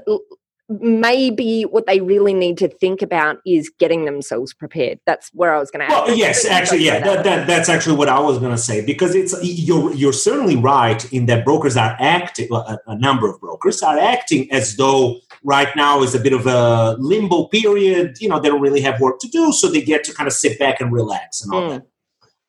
maybe 0.81 1.62
what 1.62 1.87
they 1.87 2.00
really 2.00 2.35
need 2.35 2.59
to 2.59 2.69
think 2.69 3.02
about 3.02 3.38
is 3.47 3.71
getting 3.79 4.05
themselves 4.05 4.55
prepared. 4.55 4.99
That's 5.07 5.31
where 5.35 5.55
I 5.55 5.59
was 5.59 5.71
going 5.71 5.87
to. 5.87 5.95
Ask. 5.95 6.07
Well, 6.07 6.17
yes, 6.17 6.45
actually, 6.45 6.85
yeah, 6.85 7.00
that, 7.00 7.25
that, 7.25 7.47
that's 7.47 7.69
actually 7.69 7.97
what 7.97 8.09
I 8.09 8.19
was 8.21 8.38
going 8.38 8.52
to 8.52 8.59
say 8.59 8.85
because 8.85 9.14
it's 9.14 9.35
you're 9.43 9.93
you're 9.95 10.12
certainly 10.12 10.57
right 10.57 11.12
in 11.12 11.26
that 11.26 11.45
brokers 11.45 11.76
are 11.76 11.97
acting. 11.99 12.49
A, 12.52 12.79
a 12.87 12.99
number 12.99 13.29
of 13.29 13.41
brokers 13.41 13.83
are 13.83 13.99
acting 13.99 14.50
as 14.52 14.76
though 14.76 15.19
right 15.45 15.75
now 15.76 16.02
is 16.02 16.14
a 16.14 16.21
bit 16.21 16.33
of 16.33 16.47
a 16.47 16.97
limbo 16.99 17.47
period. 17.49 18.17
You 18.21 18.29
know, 18.29 18.41
they 18.41 18.49
don't 18.49 18.61
really 18.61 18.83
have 18.83 19.00
work 19.00 19.19
to 19.21 19.29
do, 19.29 19.52
so 19.52 19.69
they 19.69 19.83
get 19.83 20.05
to 20.05 20.14
kind 20.14 20.26
of 20.26 20.33
sit 20.33 20.59
back 20.59 20.81
and 20.81 20.93
relax 20.93 21.43
and 21.43 21.52
all 21.52 21.62
mm. 21.62 21.71
that. 21.71 21.87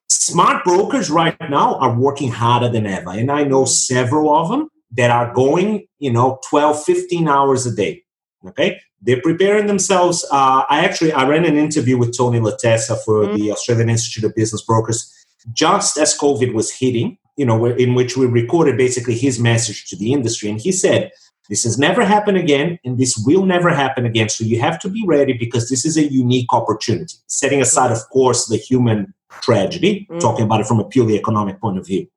Smart 0.10 0.64
brokers 0.64 1.10
right 1.10 1.36
now 1.50 1.76
are 1.76 1.98
working 1.98 2.32
harder 2.32 2.70
than 2.70 2.86
ever, 2.86 3.12
and 3.12 3.32
I 3.32 3.44
know 3.44 3.66
several 3.66 4.36
of 4.36 4.50
them 4.50 4.70
that 4.96 5.10
are 5.10 5.34
going, 5.34 5.88
you 6.00 6.12
know, 6.12 6.40
12, 6.50 6.84
15 6.84 7.28
hours 7.28 7.66
a 7.66 7.76
day 7.76 8.03
Okay, 8.46 8.80
they're 9.02 9.22
preparing 9.22 9.68
themselves. 9.68 10.26
Uh, 10.32 10.64
I 10.70 10.84
actually 10.84 11.14
I 11.14 11.28
ran 11.28 11.46
an 11.46 11.58
interview 11.58 11.98
with 11.98 12.18
Tony 12.18 12.40
Latessa 12.40 13.02
for 13.04 13.24
mm-hmm. 13.24 13.36
the 13.36 13.52
Australian 13.52 13.90
Institute 13.90 14.24
of 14.26 14.36
Business 14.36 14.62
Brokers 14.62 15.12
just 15.54 15.98
as 15.98 16.18
COVID 16.18 16.54
was 16.54 16.72
hitting. 16.72 17.18
You 17.36 17.48
know, 17.48 17.66
in 17.66 17.96
which 17.96 18.16
we 18.16 18.28
recorded 18.28 18.78
basically 18.78 19.16
his 19.16 19.40
message 19.40 19.90
to 19.90 19.96
the 19.96 20.14
industry, 20.14 20.50
and 20.50 20.62
he 20.62 20.72
said, 20.72 21.12
"This 21.50 21.64
has 21.64 21.80
never 21.80 22.06
happened 22.06 22.38
again, 22.38 22.78
and 22.86 22.98
this 22.98 23.18
will 23.26 23.46
never 23.46 23.70
happen 23.70 24.06
again. 24.06 24.30
So 24.30 24.44
you 24.44 24.60
have 24.60 24.80
to 24.82 24.90
be 24.90 25.04
ready 25.08 25.34
because 25.34 25.70
this 25.70 25.84
is 25.84 25.98
a 25.98 26.04
unique 26.04 26.54
opportunity. 26.54 27.16
Setting 27.28 27.62
aside, 27.62 27.92
of 27.92 28.08
course, 28.10 28.46
the 28.46 28.58
human 28.58 29.14
tragedy, 29.42 30.06
mm-hmm. 30.10 30.20
talking 30.20 30.46
about 30.46 30.62
it 30.62 30.68
from 30.68 30.80
a 30.80 30.86
purely 30.86 31.16
economic 31.18 31.60
point 31.60 31.80
of 31.80 31.88
view." 31.88 32.08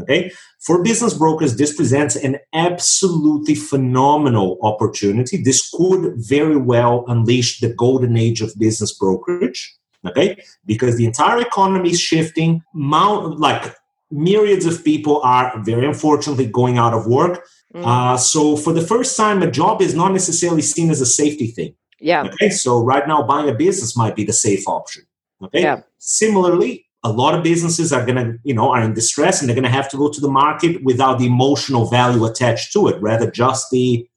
Okay. 0.00 0.32
For 0.60 0.82
business 0.82 1.14
brokers, 1.14 1.56
this 1.56 1.74
presents 1.74 2.16
an 2.16 2.38
absolutely 2.52 3.54
phenomenal 3.54 4.58
opportunity. 4.62 5.40
This 5.40 5.70
could 5.70 6.14
very 6.16 6.56
well 6.56 7.04
unleash 7.06 7.60
the 7.60 7.72
golden 7.72 8.16
age 8.16 8.40
of 8.40 8.58
business 8.58 8.92
brokerage. 8.92 9.76
Okay. 10.04 10.42
Because 10.66 10.96
the 10.96 11.06
entire 11.06 11.40
economy 11.40 11.90
is 11.90 12.00
shifting. 12.00 12.62
Mount, 12.74 13.38
like 13.38 13.74
myriads 14.10 14.66
of 14.66 14.84
people 14.84 15.20
are 15.22 15.62
very 15.64 15.86
unfortunately 15.86 16.46
going 16.46 16.76
out 16.76 16.92
of 16.92 17.06
work. 17.06 17.46
Mm. 17.74 17.86
Uh, 17.86 18.16
so 18.16 18.56
for 18.56 18.72
the 18.72 18.82
first 18.82 19.16
time, 19.16 19.42
a 19.42 19.50
job 19.50 19.80
is 19.80 19.94
not 19.94 20.12
necessarily 20.12 20.62
seen 20.62 20.90
as 20.90 21.00
a 21.00 21.06
safety 21.06 21.48
thing. 21.48 21.74
Yeah. 22.00 22.24
Okay. 22.24 22.50
So 22.50 22.82
right 22.82 23.06
now, 23.06 23.22
buying 23.22 23.48
a 23.48 23.54
business 23.54 23.96
might 23.96 24.16
be 24.16 24.24
the 24.24 24.32
safe 24.32 24.66
option. 24.68 25.04
Okay. 25.42 25.62
Yeah. 25.62 25.82
Similarly, 25.98 26.83
a 27.04 27.12
lot 27.12 27.34
of 27.34 27.44
businesses 27.44 27.92
are 27.92 28.04
going 28.04 28.16
to 28.16 28.38
you 28.42 28.54
know 28.54 28.70
are 28.72 28.82
in 28.82 28.94
distress 28.94 29.40
and 29.40 29.48
they're 29.48 29.54
going 29.54 29.70
to 29.72 29.78
have 29.78 29.88
to 29.90 29.96
go 29.96 30.10
to 30.10 30.20
the 30.20 30.30
market 30.30 30.82
without 30.82 31.18
the 31.18 31.26
emotional 31.26 31.86
value 31.86 32.24
attached 32.24 32.72
to 32.72 32.88
it 32.88 33.00
rather 33.00 33.30
just 33.30 33.70
the 33.70 34.08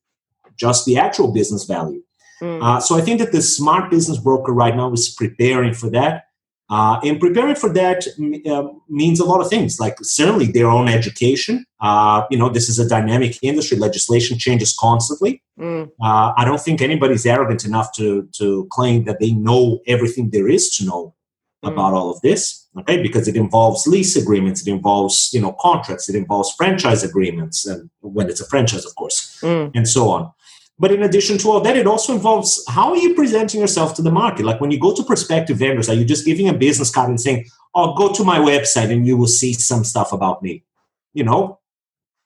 just 0.56 0.86
the 0.86 0.98
actual 0.98 1.32
business 1.32 1.66
value. 1.66 2.02
Mm. 2.42 2.64
uh, 2.64 2.80
so 2.80 2.96
i 2.96 3.02
think 3.02 3.20
that 3.20 3.32
the 3.32 3.42
smart 3.42 3.90
business 3.92 4.20
broker 4.20 4.54
right 4.54 4.76
now 4.76 4.92
is 4.94 5.10
preparing 5.10 5.74
for 5.74 5.90
that. 5.90 6.24
Uh, 6.70 7.00
and 7.02 7.18
preparing 7.18 7.56
for 7.56 7.72
that 7.72 8.06
uh, 8.52 8.68
means 8.90 9.22
a 9.22 9.24
lot 9.24 9.40
of 9.40 9.50
things. 9.50 9.80
Like 9.80 9.96
certainly 10.02 10.48
their 10.48 10.68
own 10.68 10.90
education. 10.90 11.66
Uh, 11.80 12.24
you 12.30 12.38
know 12.38 12.50
this 12.50 12.68
is 12.68 12.78
a 12.78 12.88
dynamic 12.88 13.40
industry. 13.42 13.78
Legislation 13.78 14.38
changes 14.38 14.76
constantly. 14.78 15.42
Mm. 15.60 15.90
Uh, 16.04 16.34
i 16.38 16.46
don't 16.46 16.62
think 16.62 16.82
anybody's 16.82 17.26
arrogant 17.26 17.66
enough 17.66 17.92
to 17.94 18.08
to 18.40 18.68
claim 18.70 19.06
that 19.06 19.20
they 19.20 19.32
know 19.32 19.80
everything 19.88 20.30
there 20.30 20.48
is 20.48 20.70
to 20.76 20.86
know 20.86 21.16
mm. 21.64 21.72
about 21.72 21.94
all 21.94 22.10
of 22.10 22.22
this 22.22 22.68
okay? 22.80 23.02
Because 23.02 23.28
it 23.28 23.36
involves 23.36 23.88
lease 23.88 24.16
agreements 24.16 24.66
it 24.66 24.72
involves 24.72 25.30
you 25.34 25.42
know 25.42 25.54
contracts 25.60 26.10
it 26.10 26.16
involves 26.16 26.54
franchise 26.54 27.04
agreements 27.04 27.66
and 27.66 27.90
when 28.02 28.30
it's 28.30 28.42
a 28.42 28.46
franchise 28.46 28.86
of 28.86 28.96
course 28.96 29.40
mm. 29.42 29.72
and 29.76 29.88
so 29.88 30.10
on. 30.10 30.32
But 30.80 30.92
in 30.92 31.02
addition 31.02 31.40
to 31.40 31.50
all 31.50 31.62
that 31.62 31.76
it 31.76 31.88
also 31.88 32.14
involves 32.14 32.64
how 32.70 32.90
are 32.92 32.98
you 32.98 33.14
presenting 33.16 33.62
yourself 33.62 33.96
to 33.96 34.02
the 34.02 34.12
market? 34.12 34.46
Like 34.46 34.62
when 34.62 34.72
you 34.72 34.80
go 34.80 34.94
to 34.94 35.04
prospective 35.04 35.58
vendors 35.58 35.90
are 35.90 35.96
you 35.96 36.06
just 36.06 36.26
giving 36.26 36.50
a 36.50 36.54
business 36.54 36.92
card 36.92 37.10
and 37.10 37.20
saying 37.20 37.46
oh 37.74 37.96
go 37.96 38.14
to 38.14 38.24
my 38.24 38.40
website 38.40 38.92
and 38.92 39.06
you 39.06 39.18
will 39.18 39.28
see 39.28 39.54
some 39.54 39.84
stuff 39.84 40.14
about 40.14 40.44
me 40.44 40.64
you 41.14 41.24
know? 41.24 41.60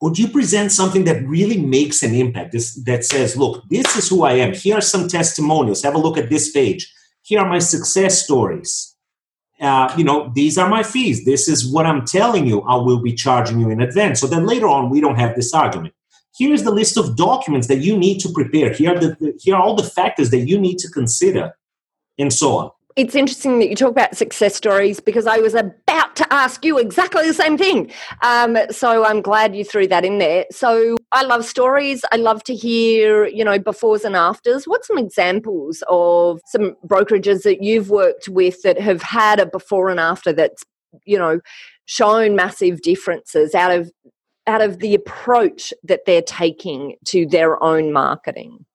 Or 0.02 0.10
do 0.12 0.22
you 0.22 0.28
present 0.28 0.72
something 0.72 1.06
that 1.06 1.24
really 1.28 1.58
makes 1.58 2.02
an 2.02 2.14
impact 2.16 2.52
this, 2.52 2.76
that 2.84 3.06
says 3.06 3.38
look 3.38 3.64
this 3.70 3.96
is 3.96 4.10
who 4.10 4.24
i 4.24 4.34
am. 4.34 4.54
Here 4.54 4.78
are 4.78 4.82
some 4.82 5.08
testimonials. 5.08 5.84
Have 5.84 5.96
a 5.96 6.00
look 6.00 6.18
at 6.18 6.30
this 6.30 6.52
page. 6.52 6.92
Here 7.22 7.40
are 7.40 7.48
my 7.48 7.60
success 7.60 8.24
stories 8.24 8.91
uh, 9.62 9.94
you 9.96 10.04
know, 10.04 10.32
these 10.34 10.58
are 10.58 10.68
my 10.68 10.84
fees. 10.84 11.24
This 11.24 11.48
is 11.48 11.72
what 11.72 11.86
I'm 11.86 12.06
telling 12.06 12.48
you. 12.48 12.62
I 12.64 12.76
will 12.76 13.02
be 13.02 13.14
charging 13.14 13.60
you 13.60 13.70
in 13.70 13.82
advance. 13.82 14.20
So 14.20 14.28
then 14.28 14.46
later 14.46 14.68
on, 14.68 14.90
we 14.90 15.00
don't 15.00 15.18
have 15.18 15.36
this 15.36 15.54
argument. 15.54 15.94
Here 16.36 16.54
is 16.54 16.64
the 16.64 16.72
list 16.72 16.98
of 16.98 17.16
documents 17.16 17.68
that 17.68 17.80
you 17.80 17.98
need 17.98 18.20
to 18.22 18.30
prepare. 18.30 18.74
Here 18.74 18.96
are, 18.96 19.00
the, 19.00 19.38
here 19.40 19.56
are 19.56 19.62
all 19.62 19.76
the 19.76 19.84
factors 19.84 20.32
that 20.32 20.40
you 20.40 20.60
need 20.60 20.80
to 20.80 20.90
consider, 20.90 21.54
and 22.18 22.34
so 22.34 22.58
on. 22.58 22.72
It's 22.96 23.16
interesting 23.16 23.60
that 23.60 23.70
you 23.70 23.76
talk 23.76 23.92
about 23.92 24.16
success 24.16 24.56
stories 24.56 25.00
because 25.00 25.28
I 25.28 25.38
was 25.38 25.54
about 25.54 26.16
to 26.16 26.34
ask 26.34 26.66
you 26.66 26.78
exactly 26.78 27.26
the 27.26 27.34
same 27.34 27.58
thing. 27.58 27.92
Um, 28.22 28.58
so 28.70 29.06
I'm 29.06 29.22
glad 29.22 29.56
you 29.56 29.64
threw 29.64 29.88
that 29.88 30.06
in 30.06 30.18
there. 30.18 30.46
So 30.52 30.98
I 31.12 31.24
love 31.24 31.46
stories. 31.46 32.04
I 32.12 32.18
love 32.18 32.44
to 32.46 32.56
hear, 32.56 33.26
you 33.26 33.44
know, 33.44 33.60
befores 33.60 34.04
and 34.04 34.16
afters. 34.16 34.66
What's 34.66 34.88
some 34.88 34.98
examples 34.98 35.84
of 35.90 36.42
some 36.46 36.76
brokerages 36.86 37.44
that 37.44 37.64
you've 37.64 37.90
worked 37.90 38.28
with 38.28 38.62
that 38.64 38.80
have 38.80 39.02
had 39.02 39.40
a 39.40 39.46
before 39.46 39.90
and 39.90 40.00
after 40.00 40.34
that's, 40.34 40.64
you 41.06 41.18
know, 41.18 41.40
shown 41.86 42.36
massive 42.36 42.82
differences 42.82 43.56
out 43.56 43.72
of 43.72 43.92
out 44.48 44.62
of 44.62 44.80
the 44.80 44.96
approach 44.96 45.74
that 45.84 46.02
they're 46.06 46.22
taking 46.22 46.96
to 47.06 47.26
their 47.28 47.62
own 47.64 47.94
marketing? 47.94 48.66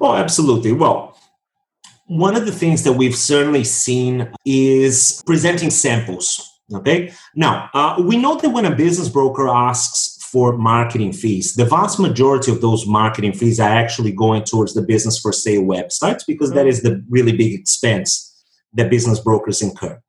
Oh, 0.00 0.14
absolutely. 0.14 0.72
Well, 0.72 1.18
one 2.06 2.36
of 2.36 2.46
the 2.46 2.52
things 2.52 2.84
that 2.84 2.92
we've 2.92 3.16
certainly 3.16 3.64
seen 3.64 4.30
is 4.44 5.22
presenting 5.26 5.70
samples. 5.70 6.52
Okay. 6.72 7.12
Now, 7.34 7.70
uh, 7.74 7.96
we 8.00 8.16
know 8.16 8.36
that 8.36 8.50
when 8.50 8.64
a 8.64 8.74
business 8.74 9.08
broker 9.08 9.48
asks 9.48 10.18
for 10.32 10.56
marketing 10.56 11.12
fees, 11.12 11.54
the 11.54 11.64
vast 11.64 12.00
majority 12.00 12.50
of 12.50 12.60
those 12.60 12.86
marketing 12.86 13.32
fees 13.32 13.60
are 13.60 13.68
actually 13.68 14.12
going 14.12 14.42
towards 14.42 14.74
the 14.74 14.82
business 14.82 15.18
for 15.18 15.32
sale 15.32 15.62
websites 15.62 16.26
because 16.26 16.52
that 16.52 16.66
is 16.66 16.82
the 16.82 17.04
really 17.08 17.36
big 17.36 17.52
expense 17.54 18.44
that 18.72 18.90
business 18.90 19.20
brokers 19.20 19.62
incur. 19.62 20.00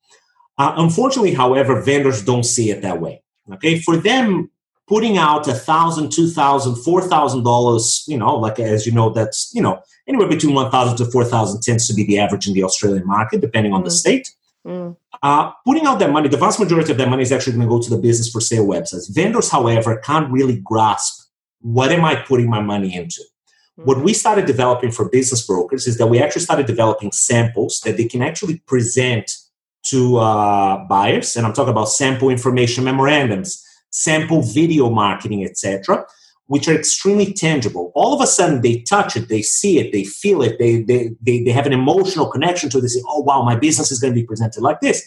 Uh, 0.58 0.74
unfortunately, 0.78 1.34
however, 1.34 1.82
vendors 1.82 2.24
don't 2.24 2.44
see 2.44 2.72
it 2.72 2.82
that 2.82 3.00
way. 3.00 3.22
Okay. 3.54 3.80
For 3.80 3.96
them, 3.96 4.50
putting 4.88 5.18
out 5.18 5.48
a 5.48 5.54
thousand, 5.54 6.12
two 6.12 6.28
thousand, 6.28 6.76
four 6.76 7.02
thousand 7.02 7.44
dollars, 7.44 8.04
you 8.08 8.18
know, 8.18 8.36
like 8.36 8.60
as 8.60 8.86
you 8.86 8.92
know, 8.92 9.10
that's 9.10 9.52
you 9.54 9.62
know 9.62 9.82
anywhere 10.08 10.28
between 10.28 10.56
one 10.56 10.72
thousand 10.72 10.98
to 10.98 11.12
four 11.12 11.26
thousand 11.26 11.62
tends 11.62 11.88
to 11.88 11.94
be 11.94 12.04
the 12.06 12.20
average 12.20 12.48
in 12.48 12.54
the 12.54 12.64
Australian 12.64 13.06
market, 13.06 13.42
depending 13.42 13.74
on 13.74 13.82
mm. 13.82 13.86
the 13.86 13.92
state. 13.92 14.34
Mm. 14.66 14.96
Uh, 15.24 15.52
putting 15.66 15.86
out 15.86 16.00
that 16.00 16.12
money, 16.12 16.28
the 16.28 16.38
vast 16.38 16.60
majority 16.60 16.92
of 16.92 16.98
that 16.98 17.10
money 17.10 17.24
is 17.24 17.32
actually 17.32 17.54
going 17.54 17.68
to 17.68 17.70
go 17.70 17.82
to 17.82 17.90
the 17.90 17.98
business 17.98 18.30
for 18.30 18.42
sale 18.42 18.66
websites. 18.66 19.14
Vendors, 19.14 19.50
however, 19.50 19.98
can't 19.98 20.32
really 20.32 20.58
grasp 20.58 21.30
what 21.62 21.92
am 21.92 22.06
I 22.06 22.16
putting 22.16 22.50
my 22.50 22.62
money 22.62 22.96
into. 22.96 23.22
Mm. 23.80 23.86
What 23.86 24.02
we 24.02 24.14
started 24.14 24.46
developing 24.46 24.92
for 24.92 25.10
business 25.10 25.46
brokers 25.46 25.88
is 25.88 25.98
that 25.98 26.08
we 26.08 26.22
actually 26.22 26.44
started 26.44 26.66
developing 26.66 27.12
samples 27.12 27.82
that 27.82 27.98
they 27.98 28.06
can 28.06 28.22
actually 28.22 28.60
present 28.68 29.32
to 29.86 30.18
uh, 30.18 30.86
buyers, 30.86 31.38
and 31.38 31.46
I'm 31.46 31.54
talking 31.54 31.72
about 31.72 31.86
sample 31.86 32.30
information 32.30 32.84
memorandums 32.84 33.64
sample 33.90 34.42
video 34.42 34.90
marketing, 34.90 35.44
etc., 35.44 36.06
which 36.48 36.68
are 36.68 36.76
extremely 36.76 37.34
tangible. 37.34 37.92
All 37.94 38.14
of 38.14 38.22
a 38.22 38.28
sudden, 38.28 38.62
they 38.62 38.80
touch 38.82 39.18
it, 39.18 39.28
they 39.28 39.42
see 39.42 39.80
it, 39.80 39.92
they 39.92 40.06
feel 40.06 40.42
it, 40.42 40.58
they, 40.60 40.82
they, 40.82 41.12
they, 41.22 41.44
they 41.44 41.52
have 41.52 41.66
an 41.66 41.74
emotional 41.74 42.30
connection 42.30 42.70
to 42.70 42.78
it. 42.78 42.82
They 42.82 42.88
say, 42.88 43.02
oh, 43.08 43.22
wow, 43.22 43.44
my 43.44 43.56
business 43.56 43.92
is 43.92 44.00
going 44.00 44.14
to 44.14 44.20
be 44.20 44.26
presented 44.26 44.62
like 44.62 44.80
this. 44.80 45.06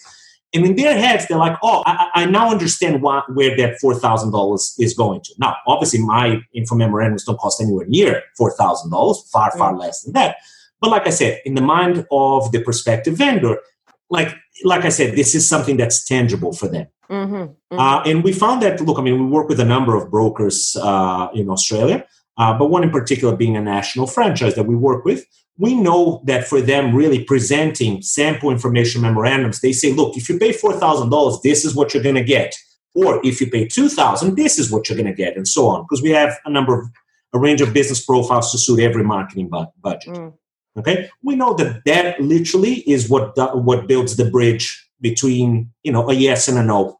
And 0.53 0.67
in 0.67 0.77
their 0.77 0.99
heads, 0.99 1.27
they're 1.27 1.39
like, 1.39 1.57
oh, 1.63 1.83
I, 1.87 2.11
I 2.15 2.27
now 2.27 2.51
understand 2.51 3.03
why, 3.03 3.23
where 3.33 3.57
that 3.57 3.79
$4,000 3.83 4.75
is 4.81 4.95
going 4.95 5.23
to. 5.23 5.35
Now, 5.39 5.57
obviously, 5.67 6.03
my 6.03 6.41
info 6.53 6.75
memorandums 6.75 7.25
don't 7.25 7.39
cost 7.39 7.61
anywhere 7.61 7.87
near 7.87 8.23
$4,000, 8.39 9.31
far, 9.31 9.51
far 9.57 9.73
mm. 9.73 9.79
less 9.79 10.03
than 10.03 10.13
that. 10.15 10.37
But 10.81 10.91
like 10.91 11.07
I 11.07 11.11
said, 11.11 11.41
in 11.45 11.55
the 11.55 11.63
mind 11.63 12.07
of 12.11 12.53
the 12.53 12.63
prospective 12.63 13.17
vendor, 13.17 13.59
like 14.09 14.35
like 14.65 14.85
I 14.85 14.89
said, 14.89 15.15
this 15.15 15.35
is 15.35 15.49
something 15.49 15.77
that's 15.77 16.05
tangible 16.05 16.53
for 16.53 16.69
them. 16.69 16.87
Mm-hmm, 17.11 17.35
mm-hmm. 17.35 17.79
Uh, 17.79 18.03
and 18.05 18.23
we 18.23 18.33
found 18.33 18.63
that, 18.63 18.81
look, 18.81 18.99
I 18.99 19.03
mean, 19.03 19.19
we 19.19 19.27
work 19.27 19.49
with 19.49 19.61
a 19.61 19.65
number 19.65 19.97
of 19.97 20.11
brokers 20.11 20.77
uh, 20.81 21.29
in 21.35 21.51
Australia, 21.51 22.07
uh, 22.39 22.57
but 22.57 22.71
one 22.71 22.85
in 22.85 22.91
particular 22.91 23.37
being 23.37 23.57
a 23.57 23.61
national 23.61 24.07
franchise 24.07 24.55
that 24.55 24.67
we 24.67 24.77
work 24.77 25.05
with. 25.05 25.27
We 25.59 25.75
know 25.75 26.23
that 26.25 26.47
for 26.47 26.61
them, 26.61 26.95
really 26.95 27.23
presenting 27.25 28.01
sample 28.01 28.51
information 28.51 29.03
memorandums, 29.03 29.61
they 29.61 29.73
say, 29.73 29.93
look, 29.93 30.17
if 30.17 30.29
you 30.29 30.39
pay 30.39 30.53
$4,000, 30.53 31.43
this 31.43 31.65
is 31.65 31.75
what 31.75 31.93
you're 31.93 32.03
going 32.03 32.15
to 32.15 32.25
get. 32.25 32.55
Or 32.95 33.21
if 33.25 33.41
you 33.41 33.51
pay 33.51 33.67
2000 33.67 34.37
this 34.37 34.59
is 34.59 34.71
what 34.71 34.89
you're 34.89 34.97
going 34.97 35.07
to 35.07 35.15
get, 35.15 35.37
and 35.37 35.47
so 35.47 35.69
on. 35.69 35.83
Because 35.83 36.03
we 36.03 36.11
have 36.11 36.39
a 36.45 36.51
number 36.51 36.81
of, 36.81 36.89
a 37.33 37.39
range 37.39 37.61
of 37.61 37.73
business 37.73 38.05
profiles 38.05 38.51
to 38.51 38.59
suit 38.59 38.81
every 38.81 39.05
marketing 39.05 39.49
bu- 39.49 39.67
budget. 39.81 40.15
Mm. 40.15 40.35
Okay, 40.79 41.09
we 41.23 41.37
know 41.37 41.55
that 41.55 41.83
that 41.85 42.21
literally 42.21 42.89
is 42.89 43.09
what 43.09 43.37
what 43.65 43.89
builds 43.89 44.17
the 44.17 44.25
bridge 44.25 44.89
between 45.01 45.71
you 45.83 45.93
know 45.93 46.09
a 46.09 46.15
yes 46.15 46.49
and 46.49 46.59
a 46.59 46.63
no 46.63 47.00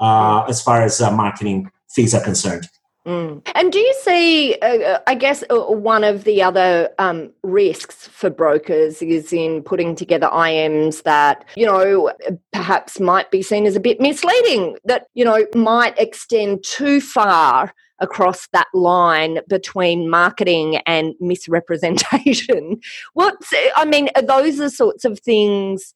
uh, 0.00 0.44
as 0.48 0.62
far 0.62 0.82
as 0.82 1.00
uh, 1.00 1.10
marketing 1.10 1.70
fees 1.88 2.14
are 2.14 2.22
concerned. 2.22 2.68
Mm. 3.06 3.40
And 3.54 3.72
do 3.72 3.78
you 3.78 3.94
see, 4.02 4.56
uh, 4.60 4.78
uh 4.78 4.98
I 5.06 5.14
guess, 5.14 5.42
uh, 5.50 5.56
one 5.56 6.04
of 6.04 6.24
the 6.24 6.42
other 6.42 6.90
um, 6.98 7.32
risks 7.42 8.06
for 8.06 8.28
brokers 8.28 9.00
is 9.00 9.32
in 9.32 9.62
putting 9.62 9.96
together 9.96 10.28
IMs 10.28 11.02
that, 11.04 11.46
you 11.56 11.64
know, 11.64 12.12
perhaps 12.52 13.00
might 13.00 13.30
be 13.30 13.40
seen 13.40 13.64
as 13.64 13.74
a 13.74 13.80
bit 13.80 14.00
misleading, 14.00 14.76
that, 14.84 15.06
you 15.14 15.24
know, 15.24 15.46
might 15.54 15.98
extend 15.98 16.62
too 16.62 17.00
far 17.00 17.72
across 18.00 18.48
that 18.52 18.68
line 18.74 19.40
between 19.48 20.08
marketing 20.08 20.76
and 20.86 21.14
misrepresentation. 21.20 22.80
What's, 23.14 23.52
I 23.76 23.84
mean, 23.86 24.10
are 24.14 24.22
those 24.22 24.58
the 24.58 24.70
sorts 24.70 25.04
of 25.04 25.20
things 25.20 25.94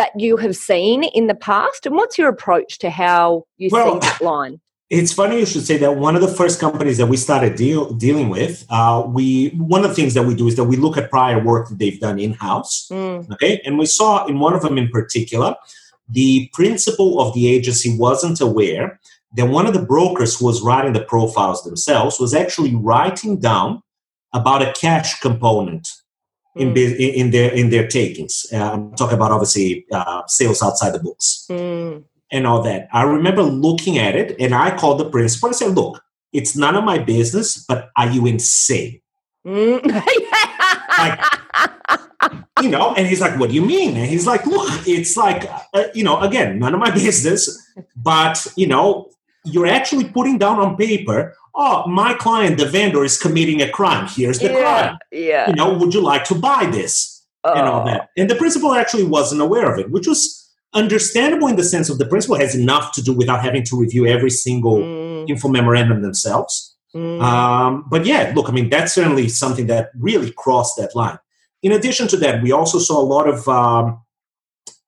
that 0.00 0.18
you 0.18 0.38
have 0.38 0.56
seen 0.56 1.04
in 1.04 1.26
the 1.26 1.34
past? 1.34 1.84
And 1.84 1.94
what's 1.94 2.16
your 2.16 2.30
approach 2.30 2.78
to 2.78 2.88
how 2.88 3.44
you 3.58 3.68
well, 3.70 4.00
see 4.00 4.08
that 4.08 4.22
line? 4.22 4.58
It's 4.88 5.12
funny 5.12 5.38
you 5.38 5.46
should 5.46 5.66
say 5.66 5.76
that. 5.76 5.96
One 5.96 6.16
of 6.16 6.22
the 6.22 6.34
first 6.40 6.58
companies 6.58 6.96
that 6.96 7.06
we 7.06 7.18
started 7.18 7.54
deal, 7.54 7.92
dealing 7.92 8.30
with, 8.30 8.64
uh, 8.70 9.04
we 9.06 9.50
one 9.50 9.84
of 9.84 9.90
the 9.90 9.94
things 9.94 10.14
that 10.14 10.24
we 10.24 10.34
do 10.34 10.48
is 10.48 10.56
that 10.56 10.64
we 10.64 10.76
look 10.76 10.96
at 10.96 11.10
prior 11.10 11.38
work 11.44 11.68
that 11.68 11.78
they've 11.78 12.00
done 12.00 12.18
in 12.18 12.32
house. 12.32 12.88
Mm. 12.90 13.30
Okay, 13.34 13.60
and 13.64 13.78
we 13.78 13.86
saw 13.86 14.24
in 14.26 14.38
one 14.38 14.54
of 14.54 14.62
them 14.62 14.78
in 14.78 14.88
particular, 14.88 15.54
the 16.08 16.50
principal 16.54 17.20
of 17.20 17.34
the 17.34 17.46
agency 17.48 17.96
wasn't 17.96 18.40
aware 18.40 18.98
that 19.36 19.46
one 19.46 19.66
of 19.66 19.74
the 19.74 19.82
brokers 19.82 20.38
who 20.38 20.46
was 20.46 20.62
writing 20.62 20.94
the 20.94 21.04
profiles 21.04 21.62
themselves 21.62 22.18
was 22.18 22.34
actually 22.34 22.74
writing 22.74 23.38
down 23.38 23.82
about 24.32 24.62
a 24.62 24.72
cash 24.72 25.20
component 25.20 25.86
in, 26.56 26.74
mm. 26.74 27.14
in 27.14 27.30
their 27.30 27.52
in 27.52 27.70
their 27.70 27.86
takings. 27.86 28.46
Uh, 28.52 28.72
I'm 28.72 28.94
talking 28.94 29.16
about 29.16 29.32
obviously 29.32 29.86
uh, 29.92 30.22
sales 30.26 30.62
outside 30.62 30.92
the 30.92 30.98
books 30.98 31.46
mm. 31.48 32.02
and 32.30 32.46
all 32.46 32.62
that. 32.62 32.88
I 32.92 33.02
remember 33.02 33.42
looking 33.42 33.98
at 33.98 34.16
it, 34.16 34.36
and 34.40 34.54
I 34.54 34.76
called 34.76 34.98
the 34.98 35.08
principal 35.08 35.48
and 35.48 35.56
said, 35.56 35.74
"Look, 35.74 36.02
it's 36.32 36.56
none 36.56 36.76
of 36.76 36.84
my 36.84 36.98
business, 36.98 37.64
but 37.64 37.90
are 37.96 38.08
you 38.08 38.26
insane?" 38.26 39.00
Mm. 39.46 39.84
like, 40.98 41.20
you 42.60 42.68
know, 42.68 42.94
and 42.94 43.06
he's 43.06 43.20
like, 43.20 43.38
"What 43.38 43.50
do 43.50 43.54
you 43.54 43.64
mean?" 43.64 43.96
And 43.96 44.06
he's 44.06 44.26
like, 44.26 44.44
"Look, 44.46 44.70
it's 44.86 45.16
like, 45.16 45.50
uh, 45.74 45.84
you 45.94 46.04
know, 46.04 46.20
again, 46.20 46.58
none 46.58 46.74
of 46.74 46.80
my 46.80 46.90
business, 46.94 47.48
but 47.96 48.46
you 48.56 48.66
know, 48.66 49.10
you're 49.44 49.66
actually 49.66 50.04
putting 50.08 50.38
down 50.38 50.58
on 50.58 50.76
paper 50.76 51.34
oh 51.54 51.86
my 51.86 52.14
client 52.14 52.58
the 52.58 52.66
vendor 52.66 53.04
is 53.04 53.20
committing 53.20 53.62
a 53.62 53.68
crime. 53.68 54.06
Here's 54.08 54.38
the 54.38 54.50
yeah, 54.50 54.60
crime. 54.60 54.98
yeah. 55.12 55.48
You 55.48 55.54
know 55.54 55.72
would 55.72 55.94
you 55.94 56.00
like 56.00 56.24
to 56.24 56.34
buy 56.34 56.66
this? 56.66 57.18
Oh. 57.42 57.54
and 57.54 57.66
all 57.66 57.86
that. 57.86 58.10
And 58.18 58.28
the 58.28 58.34
principal 58.34 58.74
actually 58.74 59.04
wasn't 59.04 59.40
aware 59.40 59.72
of 59.72 59.78
it 59.78 59.90
which 59.90 60.06
was 60.06 60.36
understandable 60.74 61.48
in 61.48 61.56
the 61.56 61.64
sense 61.64 61.88
of 61.88 61.98
the 61.98 62.06
principal 62.06 62.36
has 62.36 62.54
enough 62.54 62.92
to 62.92 63.02
do 63.02 63.12
without 63.12 63.42
having 63.42 63.64
to 63.64 63.76
review 63.76 64.06
every 64.06 64.30
single 64.30 64.76
mm. 64.76 65.28
info 65.28 65.48
memorandum 65.48 66.02
themselves. 66.02 66.76
Mm. 66.94 67.22
um, 67.22 67.86
but 67.88 68.04
yeah 68.04 68.32
look 68.34 68.48
i 68.48 68.52
mean 68.52 68.68
that's 68.68 68.92
certainly 68.92 69.28
something 69.28 69.68
that 69.68 69.90
really 69.98 70.32
crossed 70.32 70.76
that 70.76 70.94
line. 70.94 71.18
In 71.62 71.72
addition 71.72 72.08
to 72.08 72.16
that 72.18 72.42
we 72.42 72.52
also 72.52 72.78
saw 72.78 73.00
a 73.00 73.08
lot 73.16 73.28
of 73.28 73.48
um, 73.48 74.02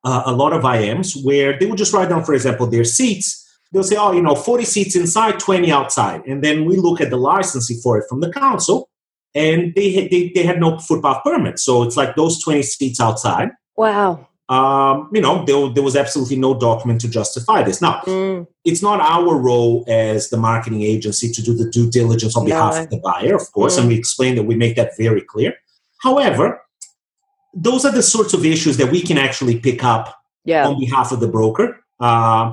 uh, 0.05 0.23
a 0.27 0.33
lot 0.33 0.53
of 0.53 0.63
ims 0.63 1.25
where 1.25 1.59
they 1.59 1.67
would 1.67 1.79
just 1.79 1.93
write 1.93 2.09
down 2.09 2.25
for 2.25 2.35
example 2.35 2.67
their 2.67 2.85
seats 2.85 3.43
they'll 3.73 3.83
say, 3.83 3.97
oh, 3.97 4.13
you 4.13 4.23
know, 4.23 4.35
40 4.35 4.65
seats 4.65 4.97
inside, 4.97 5.39
20 5.39 5.71
outside. 5.73 6.23
And 6.27 6.43
then 6.43 6.65
we 6.65 6.77
look 6.77 7.01
at 7.01 7.11
the 7.11 7.17
licensing 7.17 7.79
for 7.79 7.99
it 7.99 8.05
from 8.09 8.21
the 8.21 8.33
council, 8.33 8.89
and 9.35 9.75
they, 9.75 10.09
they, 10.09 10.33
they 10.35 10.43
had 10.43 10.61
no 10.61 10.79
footpath 10.79 11.25
permit. 11.25 11.59
So 11.59 11.83
it's 11.83 11.97
like 11.97 12.15
those 12.17 12.43
20 12.43 12.63
seats 12.63 13.01
outside. 13.01 13.51
Wow. 13.77 14.29
Um, 14.49 15.09
you 15.15 15.23
know, 15.23 15.45
there, 15.47 15.69
there 15.71 15.83
was 15.83 15.97
absolutely 15.97 16.37
no 16.37 16.59
document 16.59 17.01
to 17.03 17.09
justify 17.09 17.63
this. 17.63 17.81
Now, 17.81 18.01
mm. 18.01 18.47
it's 18.65 18.83
not 18.83 19.01
our 19.01 19.35
role 19.37 19.85
as 19.89 20.29
the 20.29 20.37
marketing 20.37 20.83
agency 20.83 21.31
to 21.31 21.43
do 21.43 21.55
the 21.55 21.71
due 21.71 21.91
diligence 21.91 22.37
on 22.37 22.45
behalf 22.45 22.75
no. 22.75 22.83
of 22.83 22.91
the 22.91 22.99
buyer, 22.99 23.35
of 23.35 23.51
course, 23.53 23.77
mm. 23.77 23.81
and 23.81 23.89
we 23.89 23.95
explain 23.95 24.35
that 24.35 24.43
we 24.43 24.55
make 24.55 24.77
that 24.77 24.93
very 24.99 25.23
clear. 25.23 25.55
However, 26.03 26.61
those 27.55 27.85
are 27.87 27.93
the 27.93 28.03
sorts 28.03 28.35
of 28.35 28.45
issues 28.45 28.77
that 28.77 28.91
we 28.91 29.01
can 29.01 29.17
actually 29.17 29.59
pick 29.59 29.85
up 29.85 30.15
yeah. 30.45 30.67
on 30.67 30.79
behalf 30.79 31.13
of 31.13 31.21
the 31.21 31.29
broker. 31.29 31.79
Uh, 31.99 32.53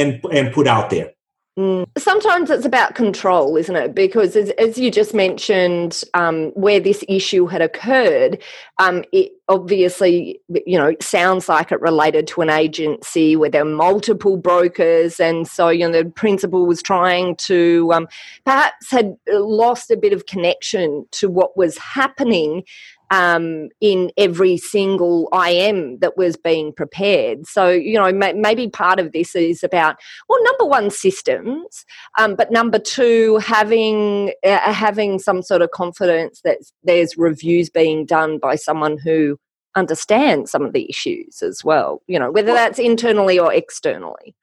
and 0.00 0.24
and 0.32 0.52
put 0.52 0.66
out 0.66 0.90
there. 0.90 1.12
Mm. 1.58 1.86
Sometimes 1.98 2.48
it's 2.48 2.64
about 2.64 2.94
control, 2.94 3.56
isn't 3.56 3.74
it? 3.74 3.94
Because 3.94 4.34
as, 4.34 4.50
as 4.50 4.78
you 4.78 4.90
just 4.90 5.12
mentioned, 5.12 6.04
um, 6.14 6.52
where 6.52 6.78
this 6.78 7.04
issue 7.08 7.46
had 7.46 7.60
occurred, 7.60 8.40
um, 8.78 9.04
it 9.12 9.32
obviously, 9.48 10.40
you 10.48 10.78
know, 10.78 10.94
sounds 11.02 11.48
like 11.48 11.72
it 11.72 11.80
related 11.80 12.28
to 12.28 12.40
an 12.40 12.50
agency 12.50 13.34
where 13.34 13.50
there 13.50 13.62
are 13.62 13.66
multiple 13.66 14.36
brokers, 14.36 15.18
and 15.18 15.46
so 15.46 15.68
you 15.68 15.86
know 15.86 16.02
the 16.02 16.08
principal 16.08 16.66
was 16.66 16.82
trying 16.82 17.36
to 17.36 17.90
um, 17.92 18.08
perhaps 18.46 18.90
had 18.90 19.16
lost 19.28 19.90
a 19.90 19.96
bit 19.96 20.12
of 20.12 20.26
connection 20.26 21.04
to 21.10 21.28
what 21.28 21.56
was 21.56 21.76
happening 21.76 22.62
um, 23.10 23.68
in 23.80 24.10
every 24.16 24.56
single 24.56 25.28
IM 25.32 25.98
that 25.98 26.16
was 26.16 26.36
being 26.36 26.72
prepared. 26.72 27.46
So, 27.46 27.68
you 27.68 27.94
know, 27.94 28.12
may, 28.12 28.32
maybe 28.32 28.68
part 28.68 29.00
of 29.00 29.12
this 29.12 29.34
is 29.34 29.64
about, 29.64 29.96
well, 30.28 30.42
number 30.44 30.64
one, 30.64 30.90
systems, 30.90 31.84
um, 32.18 32.36
but 32.36 32.52
number 32.52 32.78
two, 32.78 33.38
having, 33.38 34.32
uh, 34.44 34.72
having 34.72 35.18
some 35.18 35.42
sort 35.42 35.62
of 35.62 35.70
confidence 35.72 36.40
that 36.44 36.58
there's 36.84 37.16
reviews 37.16 37.68
being 37.68 38.06
done 38.06 38.38
by 38.38 38.54
someone 38.54 38.96
who 38.98 39.38
understands 39.76 40.50
some 40.50 40.64
of 40.64 40.72
the 40.72 40.88
issues 40.88 41.42
as 41.42 41.64
well, 41.64 42.02
you 42.06 42.18
know, 42.18 42.30
whether 42.30 42.52
that's 42.52 42.78
internally 42.78 43.38
or 43.38 43.52
externally. 43.52 44.34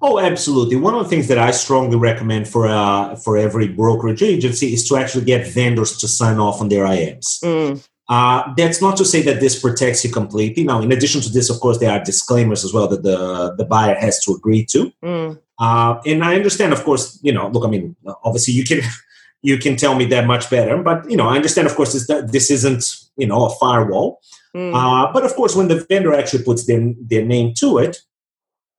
Oh, 0.00 0.18
absolutely. 0.18 0.76
One 0.76 0.94
of 0.94 1.02
the 1.02 1.08
things 1.08 1.28
that 1.28 1.38
I 1.38 1.50
strongly 1.50 1.96
recommend 1.96 2.48
for 2.48 2.66
uh, 2.66 3.16
for 3.16 3.36
every 3.36 3.68
brokerage 3.68 4.22
agency 4.22 4.72
is 4.72 4.88
to 4.88 4.96
actually 4.96 5.24
get 5.24 5.46
vendors 5.46 5.98
to 5.98 6.08
sign 6.08 6.38
off 6.38 6.60
on 6.60 6.68
their 6.68 6.84
IMs. 6.84 7.42
Mm. 7.44 7.86
Uh, 8.08 8.52
that's 8.56 8.82
not 8.82 8.96
to 8.96 9.04
say 9.04 9.22
that 9.22 9.40
this 9.40 9.60
protects 9.60 10.04
you 10.04 10.10
completely. 10.10 10.64
Now, 10.64 10.80
in 10.80 10.90
addition 10.92 11.20
to 11.22 11.30
this, 11.30 11.48
of 11.48 11.60
course, 11.60 11.78
there 11.78 11.90
are 11.90 12.02
disclaimers 12.02 12.64
as 12.64 12.72
well 12.72 12.88
that 12.88 13.02
the, 13.02 13.54
the 13.56 13.64
buyer 13.64 13.94
has 13.94 14.22
to 14.24 14.32
agree 14.32 14.64
to. 14.66 14.92
Mm. 15.02 15.38
Uh, 15.58 16.00
and 16.04 16.24
I 16.24 16.34
understand, 16.34 16.72
of 16.72 16.82
course, 16.82 17.18
you 17.22 17.32
know, 17.32 17.48
look, 17.48 17.64
I 17.64 17.68
mean, 17.68 17.94
obviously 18.24 18.54
you 18.54 18.64
can 18.64 18.80
you 19.42 19.58
can 19.58 19.76
tell 19.76 19.94
me 19.94 20.04
that 20.06 20.26
much 20.26 20.50
better, 20.50 20.82
but 20.82 21.08
you 21.10 21.16
know, 21.16 21.28
I 21.28 21.36
understand, 21.36 21.66
of 21.66 21.74
course, 21.74 21.92
that 22.06 22.32
this 22.32 22.50
isn't 22.50 22.84
you 23.16 23.26
know 23.26 23.46
a 23.46 23.50
firewall. 23.56 24.20
Mm. 24.54 24.74
Uh, 24.74 25.12
but 25.12 25.24
of 25.24 25.34
course, 25.34 25.54
when 25.54 25.68
the 25.68 25.84
vendor 25.88 26.12
actually 26.14 26.44
puts 26.44 26.66
their 26.66 26.92
their 27.00 27.24
name 27.24 27.54
to 27.58 27.78
it, 27.78 27.98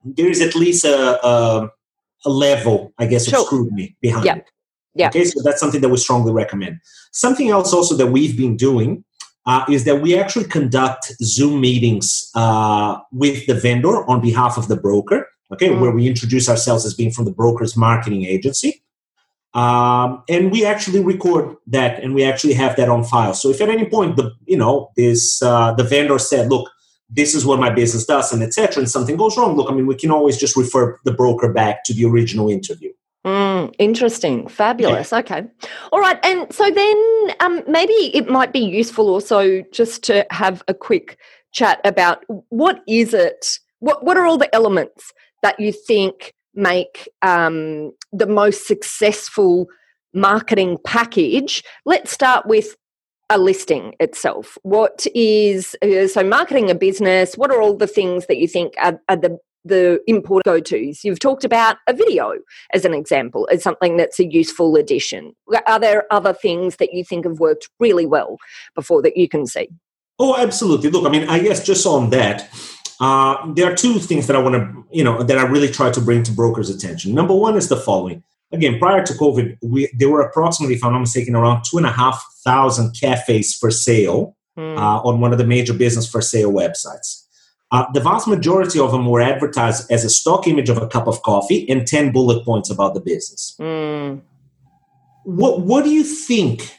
there 0.03 0.29
is 0.29 0.41
at 0.41 0.55
least 0.55 0.83
a 0.83 1.25
a, 1.25 1.69
a 2.25 2.29
level, 2.29 2.93
I 2.99 3.05
guess, 3.05 3.27
of 3.27 3.33
sure. 3.33 3.45
scrutiny 3.45 3.95
behind 4.01 4.25
yeah. 4.25 4.35
it. 4.35 4.49
Yeah. 4.95 5.07
Okay, 5.07 5.23
so 5.25 5.41
that's 5.41 5.59
something 5.59 5.81
that 5.81 5.89
we 5.89 5.97
strongly 5.97 6.31
recommend. 6.31 6.79
Something 7.11 7.49
else 7.49 7.73
also 7.73 7.95
that 7.95 8.07
we've 8.07 8.37
been 8.37 8.55
doing 8.55 9.03
uh, 9.45 9.65
is 9.69 9.83
that 9.85 10.01
we 10.01 10.17
actually 10.17 10.45
conduct 10.45 11.11
Zoom 11.21 11.59
meetings 11.61 12.31
uh, 12.35 12.97
with 13.11 13.45
the 13.47 13.55
vendor 13.55 14.09
on 14.09 14.21
behalf 14.21 14.57
of 14.57 14.67
the 14.67 14.77
broker, 14.77 15.27
okay, 15.51 15.69
mm. 15.69 15.79
where 15.79 15.91
we 15.91 16.07
introduce 16.07 16.49
ourselves 16.49 16.85
as 16.85 16.93
being 16.93 17.11
from 17.11 17.25
the 17.25 17.31
broker's 17.31 17.75
marketing 17.75 18.25
agency. 18.25 18.81
Um, 19.53 20.23
and 20.29 20.51
we 20.51 20.65
actually 20.65 21.03
record 21.03 21.55
that 21.67 22.01
and 22.01 22.15
we 22.15 22.23
actually 22.23 22.53
have 22.53 22.75
that 22.77 22.89
on 22.89 23.03
file. 23.03 23.35
So 23.35 23.49
if 23.49 23.61
at 23.61 23.69
any 23.69 23.85
point 23.87 24.15
the 24.15 24.31
you 24.45 24.57
know 24.57 24.91
this 24.97 25.41
uh, 25.43 25.73
the 25.73 25.83
vendor 25.83 26.17
said, 26.17 26.49
look, 26.49 26.71
this 27.13 27.35
is 27.35 27.45
what 27.45 27.59
my 27.59 27.69
business 27.69 28.05
does 28.05 28.33
and 28.33 28.41
etc 28.43 28.81
and 28.81 28.89
something 28.89 29.15
goes 29.15 29.37
wrong 29.37 29.55
look 29.55 29.69
i 29.69 29.73
mean 29.73 29.85
we 29.85 29.95
can 29.95 30.11
always 30.11 30.37
just 30.37 30.57
refer 30.57 30.99
the 31.05 31.13
broker 31.13 31.51
back 31.51 31.83
to 31.83 31.93
the 31.93 32.05
original 32.05 32.49
interview 32.49 32.91
Mm, 33.25 33.73
interesting. 33.79 34.47
Fabulous. 34.47 35.11
Yeah. 35.11 35.19
Okay. 35.19 35.43
All 35.91 35.99
right. 35.99 36.19
And 36.25 36.51
so 36.51 36.69
then 36.69 37.35
um, 37.39 37.63
maybe 37.67 37.93
it 37.93 38.27
might 38.27 38.51
be 38.51 38.59
useful 38.59 39.09
also 39.09 39.61
just 39.71 40.03
to 40.03 40.25
have 40.29 40.61
a 40.67 40.73
quick 40.73 41.17
chat 41.53 41.79
about 41.85 42.23
what 42.49 42.81
is 42.87 43.13
it? 43.13 43.59
What, 43.79 44.03
what 44.03 44.17
are 44.17 44.25
all 44.25 44.37
the 44.37 44.53
elements 44.53 45.13
that 45.41 45.59
you 45.59 45.71
think 45.71 46.33
make 46.53 47.07
um, 47.21 47.91
the 48.11 48.27
most 48.27 48.67
successful 48.67 49.67
marketing 50.13 50.77
package? 50.85 51.63
Let's 51.85 52.11
start 52.11 52.45
with 52.45 52.75
a 53.29 53.37
listing 53.37 53.93
itself. 54.01 54.57
What 54.63 55.07
is, 55.15 55.75
uh, 55.81 56.07
so 56.07 56.23
marketing 56.23 56.69
a 56.69 56.75
business, 56.75 57.35
what 57.35 57.51
are 57.51 57.61
all 57.61 57.77
the 57.77 57.87
things 57.87 58.25
that 58.27 58.37
you 58.37 58.47
think 58.47 58.73
are, 58.79 58.99
are 59.07 59.15
the 59.15 59.37
the 59.65 60.01
import 60.07 60.43
go 60.43 60.59
tos. 60.59 61.03
You've 61.03 61.19
talked 61.19 61.43
about 61.43 61.77
a 61.87 61.93
video 61.93 62.35
as 62.73 62.85
an 62.85 62.93
example, 62.93 63.47
as 63.51 63.63
something 63.63 63.97
that's 63.97 64.19
a 64.19 64.25
useful 64.25 64.75
addition. 64.75 65.35
Are 65.67 65.79
there 65.79 66.05
other 66.11 66.33
things 66.33 66.77
that 66.77 66.93
you 66.93 67.03
think 67.03 67.25
have 67.25 67.39
worked 67.39 67.69
really 67.79 68.05
well 68.05 68.37
before 68.75 69.01
that 69.01 69.17
you 69.17 69.27
can 69.27 69.45
see? 69.45 69.69
Oh, 70.19 70.35
absolutely. 70.37 70.89
Look, 70.89 71.05
I 71.05 71.09
mean, 71.09 71.27
I 71.27 71.39
guess 71.39 71.65
just 71.65 71.85
on 71.85 72.09
that, 72.11 72.49
uh, 72.99 73.51
there 73.53 73.71
are 73.71 73.75
two 73.75 73.99
things 73.99 74.27
that 74.27 74.35
I 74.35 74.39
want 74.39 74.55
to, 74.55 74.85
you 74.91 75.03
know, 75.03 75.23
that 75.23 75.37
I 75.37 75.43
really 75.43 75.69
try 75.69 75.91
to 75.91 76.01
bring 76.01 76.23
to 76.23 76.31
brokers' 76.31 76.69
attention. 76.69 77.13
Number 77.13 77.33
one 77.33 77.57
is 77.57 77.67
the 77.67 77.77
following. 77.77 78.23
Again, 78.51 78.77
prior 78.77 79.03
to 79.03 79.13
COVID, 79.13 79.57
we, 79.63 79.91
there 79.97 80.09
were 80.09 80.21
approximately, 80.21 80.75
if 80.75 80.83
I'm 80.83 80.93
not 80.93 80.99
mistaken, 80.99 81.35
around 81.35 81.63
two 81.63 81.77
and 81.77 81.87
a 81.87 81.91
half 81.91 82.23
thousand 82.45 82.93
cafes 82.93 83.55
for 83.55 83.71
sale 83.71 84.37
mm. 84.57 84.77
uh, 84.77 85.01
on 85.01 85.19
one 85.19 85.31
of 85.31 85.39
the 85.39 85.45
major 85.45 85.73
business 85.73 86.09
for 86.09 86.21
sale 86.21 86.51
websites. 86.51 87.22
Uh, 87.73 87.91
the 87.91 87.99
vast 87.99 88.27
majority 88.27 88.79
of 88.79 88.91
them 88.91 89.07
were 89.07 89.19
advertised 89.19 89.91
as 89.91 90.05
a 90.05 90.09
stock 90.09 90.47
image 90.47 90.69
of 90.69 90.77
a 90.77 90.87
cup 90.87 91.07
of 91.07 91.23
coffee 91.23 91.67
and 91.67 91.87
10 91.87 92.11
bullet 92.11 92.45
points 92.45 92.69
about 92.69 92.93
the 92.93 92.99
business. 92.99 93.55
Mm. 93.59 94.21
What, 95.23 95.61
what 95.61 95.83
do 95.83 95.89
you 95.89 96.03
think? 96.03 96.71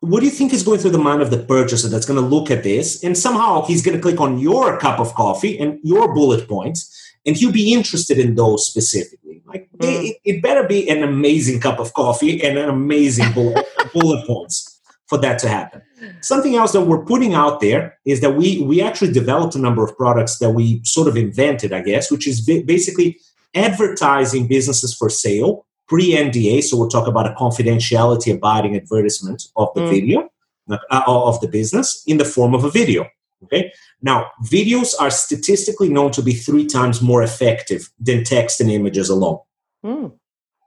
What 0.00 0.20
do 0.20 0.26
you 0.26 0.30
think 0.30 0.52
is 0.52 0.62
going 0.62 0.80
through 0.80 0.90
the 0.90 0.98
mind 0.98 1.22
of 1.22 1.30
the 1.30 1.38
purchaser 1.38 1.88
that's 1.88 2.04
going 2.04 2.20
to 2.20 2.26
look 2.26 2.50
at 2.50 2.62
this 2.62 3.02
and 3.02 3.16
somehow 3.16 3.64
he's 3.64 3.82
going 3.82 3.96
to 3.96 4.02
click 4.02 4.20
on 4.20 4.38
your 4.38 4.78
cup 4.78 5.00
of 5.00 5.14
coffee 5.14 5.58
and 5.58 5.80
your 5.82 6.12
bullet 6.12 6.46
points 6.46 6.94
and 7.24 7.34
he'll 7.34 7.50
be 7.50 7.72
interested 7.72 8.18
in 8.18 8.34
those 8.34 8.66
specifically? 8.66 9.42
Like, 9.46 9.70
mm. 9.78 10.10
it, 10.10 10.16
it, 10.26 10.42
better 10.42 10.68
be 10.68 10.90
an 10.90 11.02
amazing 11.02 11.60
cup 11.60 11.78
of 11.78 11.94
coffee 11.94 12.44
and 12.44 12.58
an 12.58 12.68
amazing 12.68 13.32
bullet, 13.32 13.66
bullet 13.94 14.26
points 14.26 14.77
for 15.08 15.18
that 15.18 15.38
to 15.40 15.48
happen. 15.48 15.82
Something 16.20 16.54
else 16.54 16.72
that 16.72 16.82
we're 16.82 17.04
putting 17.04 17.34
out 17.34 17.60
there 17.60 17.98
is 18.04 18.20
that 18.20 18.36
we 18.36 18.62
we 18.62 18.80
actually 18.80 19.12
developed 19.12 19.54
a 19.54 19.58
number 19.58 19.82
of 19.82 19.96
products 19.96 20.38
that 20.38 20.50
we 20.50 20.80
sort 20.84 21.08
of 21.08 21.16
invented, 21.16 21.72
I 21.72 21.82
guess, 21.82 22.10
which 22.10 22.28
is 22.28 22.40
basically 22.40 23.18
advertising 23.54 24.46
businesses 24.46 24.94
for 24.94 25.10
sale 25.10 25.66
pre 25.88 26.12
NDA. 26.12 26.62
So 26.62 26.76
we'll 26.76 26.88
talk 26.88 27.08
about 27.08 27.26
a 27.26 27.34
confidentiality 27.34 28.34
abiding 28.34 28.76
advertisement 28.76 29.44
of 29.56 29.68
the 29.74 29.80
mm. 29.80 29.90
video 29.90 30.30
uh, 30.70 31.02
of 31.06 31.40
the 31.40 31.48
business 31.48 32.02
in 32.06 32.18
the 32.18 32.24
form 32.24 32.54
of 32.54 32.64
a 32.64 32.70
video. 32.70 33.08
Okay. 33.44 33.72
Now, 34.02 34.30
videos 34.44 34.94
are 35.00 35.10
statistically 35.10 35.88
known 35.88 36.10
to 36.12 36.22
be 36.22 36.32
three 36.32 36.66
times 36.66 37.00
more 37.00 37.22
effective 37.22 37.88
than 37.98 38.24
text 38.24 38.60
and 38.60 38.70
images 38.70 39.08
alone. 39.08 39.38
Mm. 39.84 40.17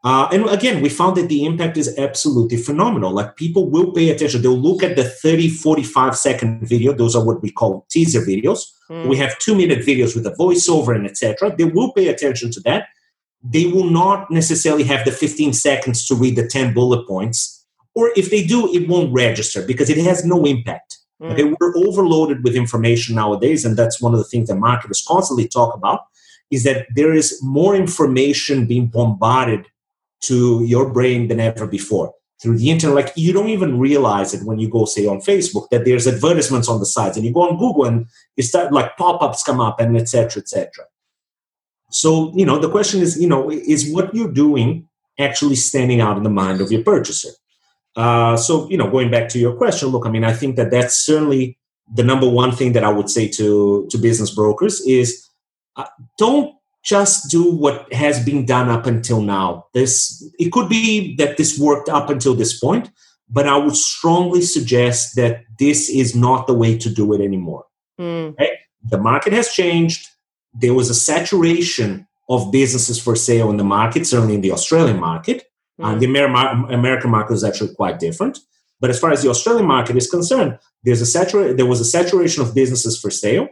Uh, 0.04 0.28
and 0.32 0.50
again, 0.50 0.82
we 0.82 0.90
found 0.90 1.16
that 1.16 1.30
the 1.30 1.46
impact 1.46 1.78
is 1.78 1.96
absolutely 1.98 2.58
phenomenal. 2.58 3.12
Like 3.12 3.36
people 3.36 3.70
will 3.70 3.92
pay 3.92 4.10
attention. 4.10 4.42
They'll 4.42 4.58
look 4.58 4.82
at 4.82 4.96
the 4.96 5.04
30, 5.04 5.50
45 5.50 6.18
second 6.18 6.68
video. 6.68 6.92
Those 6.92 7.16
are 7.16 7.24
what 7.24 7.42
we 7.42 7.52
call 7.52 7.86
teaser 7.90 8.22
videos. 8.22 8.64
Mm. 8.90 9.08
We 9.08 9.18
have 9.18 9.38
two 9.38 9.56
minute 9.56 9.86
videos 9.86 10.16
with 10.16 10.26
a 10.26 10.32
voiceover 10.32 10.96
and 10.96 11.06
etc. 11.06 11.56
They 11.56 11.66
will 11.66 11.94
pay 11.94 12.08
attention 12.08 12.52
to 12.52 12.60
that. 12.62 12.88
They 13.44 13.68
will 13.68 13.90
not 13.90 14.32
necessarily 14.32 14.84
have 14.84 15.06
the 15.06 15.12
15 15.12 15.54
seconds 15.54 16.08
to 16.08 16.16
read 16.16 16.36
the 16.36 16.48
10 16.48 16.74
bullet 16.74 17.08
points. 17.08 17.66
Or 17.94 18.12
if 18.16 18.32
they 18.32 18.46
do, 18.46 18.74
it 18.74 18.88
won't 18.88 19.14
register 19.14 19.62
because 19.66 19.90
it 19.90 19.98
has 19.98 20.26
no 20.26 20.46
impact. 20.46 20.98
Mm. 21.22 21.34
Okay, 21.34 21.44
we're 21.44 21.78
overloaded 21.78 22.44
with 22.44 22.56
information 22.56 23.16
nowadays, 23.16 23.66
and 23.66 23.78
that's 23.78 24.02
one 24.02 24.14
of 24.14 24.20
the 24.20 24.26
things 24.26 24.50
that 24.50 24.56
marketers 24.56 25.06
constantly 25.08 25.48
talk 25.48 25.76
about 25.76 26.02
is 26.50 26.64
that 26.64 26.88
there 26.94 27.14
is 27.14 27.40
more 27.42 27.76
information 27.76 28.66
being 28.66 28.88
bombarded 28.88 29.68
to 30.22 30.64
your 30.64 30.92
brain 30.92 31.28
than 31.28 31.40
ever 31.40 31.68
before 31.68 32.14
through 32.42 32.58
the 32.58 32.70
internet. 32.70 32.96
Like 32.96 33.14
you 33.16 33.34
don't 33.34 33.50
even 33.50 33.80
realize 33.80 34.34
it 34.34 34.44
when 34.44 34.60
you 34.60 34.70
go, 34.70 34.86
say, 34.86 35.06
on 35.06 35.20
Facebook 35.20 35.70
that 35.70 35.86
there's 35.86 36.08
advertisements 36.08 36.68
on 36.68 36.80
the 36.80 36.86
sides, 36.86 37.18
and 37.18 37.26
you 37.26 37.34
go 37.34 37.48
on 37.50 37.58
Google 37.58 37.86
and 37.86 38.08
you 38.36 38.44
start 38.44 38.74
like 38.74 38.98
pop-ups 38.98 39.44
come 39.44 39.60
up 39.60 39.80
and 39.80 39.96
etc. 39.98 40.42
etc. 40.42 40.70
So 41.90 42.32
you 42.36 42.46
know 42.46 42.58
the 42.58 42.70
question 42.70 43.02
is, 43.02 43.22
you 43.22 43.28
know, 43.28 43.52
is 43.52 43.92
what 43.94 44.14
you're 44.16 44.32
doing 44.32 44.88
actually 45.20 45.56
standing 45.56 46.02
out 46.02 46.18
in 46.18 46.24
the 46.24 46.30
mind 46.30 46.62
of 46.62 46.72
your 46.72 46.84
purchaser? 46.84 47.30
Uh, 47.96 48.38
so 48.38 48.70
you 48.70 48.78
know, 48.78 48.90
going 48.90 49.12
back 49.12 49.30
to 49.30 49.40
your 49.40 49.56
question, 49.56 49.90
look, 49.90 50.06
I 50.06 50.10
mean, 50.10 50.24
I 50.24 50.34
think 50.34 50.56
that 50.56 50.72
that's 50.72 51.06
certainly 51.06 51.58
the 51.94 52.04
number 52.04 52.30
one 52.30 52.54
thing 52.54 52.72
that 52.74 52.84
I 52.84 52.90
would 52.90 53.10
say 53.10 53.28
to 53.28 53.88
to 53.92 53.98
business 53.98 54.34
brokers 54.34 54.82
is 54.82 55.28
uh, 55.76 55.86
don't 56.18 56.56
just 56.84 57.30
do 57.30 57.52
what 57.52 57.92
has 57.94 58.24
been 58.24 58.46
done 58.46 58.70
up 58.70 58.86
until 58.86 59.22
now. 59.22 59.68
This 59.74 60.24
it 60.40 60.52
could 60.52 60.70
be 60.70 61.16
that 61.18 61.38
this 61.38 61.60
worked 61.60 61.90
up 61.90 62.10
until 62.10 62.34
this 62.34 62.60
point, 62.60 62.92
but 63.30 63.48
I 63.48 63.58
would 63.58 63.76
strongly 63.76 64.42
suggest 64.42 65.16
that 65.16 65.44
this 65.60 65.90
is 65.90 66.16
not 66.16 66.48
the 66.48 66.54
way 66.54 66.78
to 66.78 66.90
do 66.90 67.14
it 67.14 67.22
anymore. 67.22 67.66
Mm. 68.00 68.34
Okay? 68.34 68.58
The 68.84 68.98
market 68.98 69.34
has 69.34 69.50
changed. 69.50 70.08
There 70.54 70.74
was 70.74 70.90
a 70.90 70.96
saturation 70.96 72.08
of 72.30 72.52
businesses 72.52 73.02
for 73.02 73.16
sale 73.16 73.50
in 73.50 73.58
the 73.58 73.64
market, 73.64 74.08
certainly 74.08 74.36
in 74.36 74.42
the 74.42 74.52
Australian 74.52 75.00
market. 75.00 75.48
Mm. 75.80 76.00
the 76.00 76.76
American 76.76 77.10
market 77.10 77.34
is 77.34 77.44
actually 77.44 77.74
quite 77.74 77.98
different. 77.98 78.38
But 78.80 78.90
as 78.90 79.00
far 79.00 79.12
as 79.12 79.24
the 79.24 79.30
Australian 79.30 79.66
market 79.66 79.96
is 79.96 80.10
concerned, 80.10 80.60
there's 80.84 81.02
a 81.02 81.06
satura- 81.06 81.56
there 81.56 81.66
was 81.66 81.80
a 81.80 81.86
saturation 81.86 82.44
of 82.44 82.54
businesses 82.54 83.00
for 83.00 83.10
sale 83.10 83.48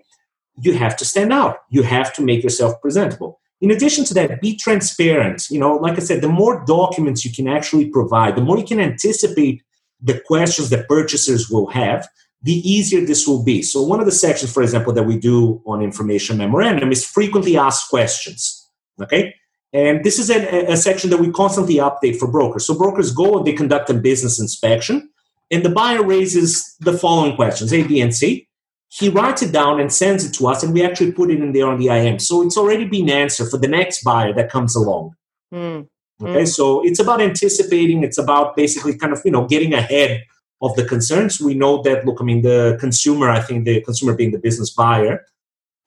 you 0.62 0.74
have 0.74 0.96
to 0.98 1.06
stand 1.06 1.34
out. 1.34 1.58
You 1.70 1.84
have 1.84 2.14
to 2.14 2.22
make 2.22 2.44
yourself 2.44 2.82
presentable. 2.82 3.40
In 3.62 3.72
addition 3.72 4.06
to 4.06 4.14
that, 4.14 4.42
be 4.42 4.56
transparent. 4.56 5.48
You 5.50 5.60
know, 5.60 5.76
like 5.76 5.98
I 5.98 6.02
said, 6.02 6.22
the 6.22 6.30
more 6.30 6.64
documents 6.66 7.26
you 7.26 7.32
can 7.32 7.48
actually 7.48 7.90
provide, 7.90 8.36
the 8.36 8.42
more 8.42 8.58
you 8.58 8.66
can 8.66 8.80
anticipate 8.80 9.62
the 10.02 10.22
questions 10.26 10.70
that 10.70 10.88
purchasers 10.88 11.50
will 11.50 11.68
have, 11.68 12.08
the 12.42 12.54
easier 12.70 13.06
this 13.06 13.28
will 13.28 13.44
be. 13.44 13.62
So, 13.62 13.82
one 13.82 14.00
of 14.00 14.06
the 14.06 14.14
sections, 14.14 14.54
for 14.54 14.64
example, 14.64 14.94
that 14.94 15.04
we 15.04 15.18
do 15.18 15.62
on 15.66 15.82
information 15.82 16.38
memorandum 16.38 16.92
is 16.92 17.06
frequently 17.06 17.58
asked 17.58 17.90
questions. 17.90 18.66
Okay. 19.02 19.36
And 19.74 20.04
this 20.04 20.18
is 20.18 20.30
a, 20.32 20.72
a 20.72 20.78
section 20.78 21.10
that 21.10 21.20
we 21.20 21.30
constantly 21.32 21.76
update 21.76 22.16
for 22.16 22.32
brokers. 22.32 22.66
So, 22.66 22.78
brokers 22.78 23.12
go 23.12 23.38
and 23.38 23.46
they 23.46 23.54
conduct 23.54 23.90
a 23.90 23.94
business 23.94 24.40
inspection 24.40 25.10
and 25.52 25.64
the 25.64 25.70
buyer 25.70 26.04
raises 26.04 26.76
the 26.80 26.94
following 26.94 27.36
questions 27.36 27.74
A, 27.74 27.84
B, 27.84 28.02
and 28.02 28.14
C. 28.14 28.48
He 28.90 29.08
writes 29.10 29.44
it 29.44 29.52
down 29.52 29.80
and 29.80 29.94
sends 29.94 30.26
it 30.26 30.34
to 30.36 30.48
us, 30.48 30.64
and 30.64 30.74
we 30.74 30.84
actually 30.84 31.12
put 31.12 31.30
it 31.30 31.40
in 31.40 31.54
there 31.54 31.68
on 31.68 31.80
the 31.80 31.88
IM. 31.88 32.20
So 32.20 32.42
it's 32.42 32.58
already 32.58 32.86
been 32.86 33.10
answered 33.10 33.50
for 33.50 33.58
the 33.58 33.68
next 33.68 34.04
buyer 34.04 34.34
that 34.34 34.50
comes 34.50 34.76
along. 34.76 35.16
Mm. 35.54 35.88
Okay, 36.22 36.46
so 36.46 36.86
it's 36.86 37.00
about 37.00 37.22
anticipating. 37.22 38.04
It's 38.04 38.18
about 38.18 38.56
basically 38.56 38.98
kind 38.98 39.14
of 39.14 39.22
you 39.24 39.32
know 39.32 39.48
getting 39.48 39.74
ahead 39.74 40.24
of 40.62 40.76
the 40.76 40.84
concerns. 40.84 41.40
We 41.40 41.54
know 41.54 41.82
that 41.84 42.06
look, 42.06 42.18
I 42.20 42.24
mean, 42.24 42.42
the 42.42 42.78
consumer. 42.80 43.30
I 43.30 43.40
think 43.40 43.66
the 43.66 43.82
consumer 43.82 44.16
being 44.16 44.32
the 44.32 44.40
business 44.40 44.72
buyer 44.72 45.26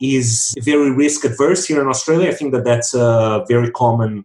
is 0.01 0.55
very 0.61 0.91
risk 0.91 1.25
adverse 1.25 1.67
here 1.67 1.81
in 1.81 1.89
Australia. 1.89 2.31
I 2.31 2.35
think 2.35 2.53
that 2.53 2.65
that's 2.65 2.95
a 2.95 3.45
very 3.49 3.71
common 3.71 4.25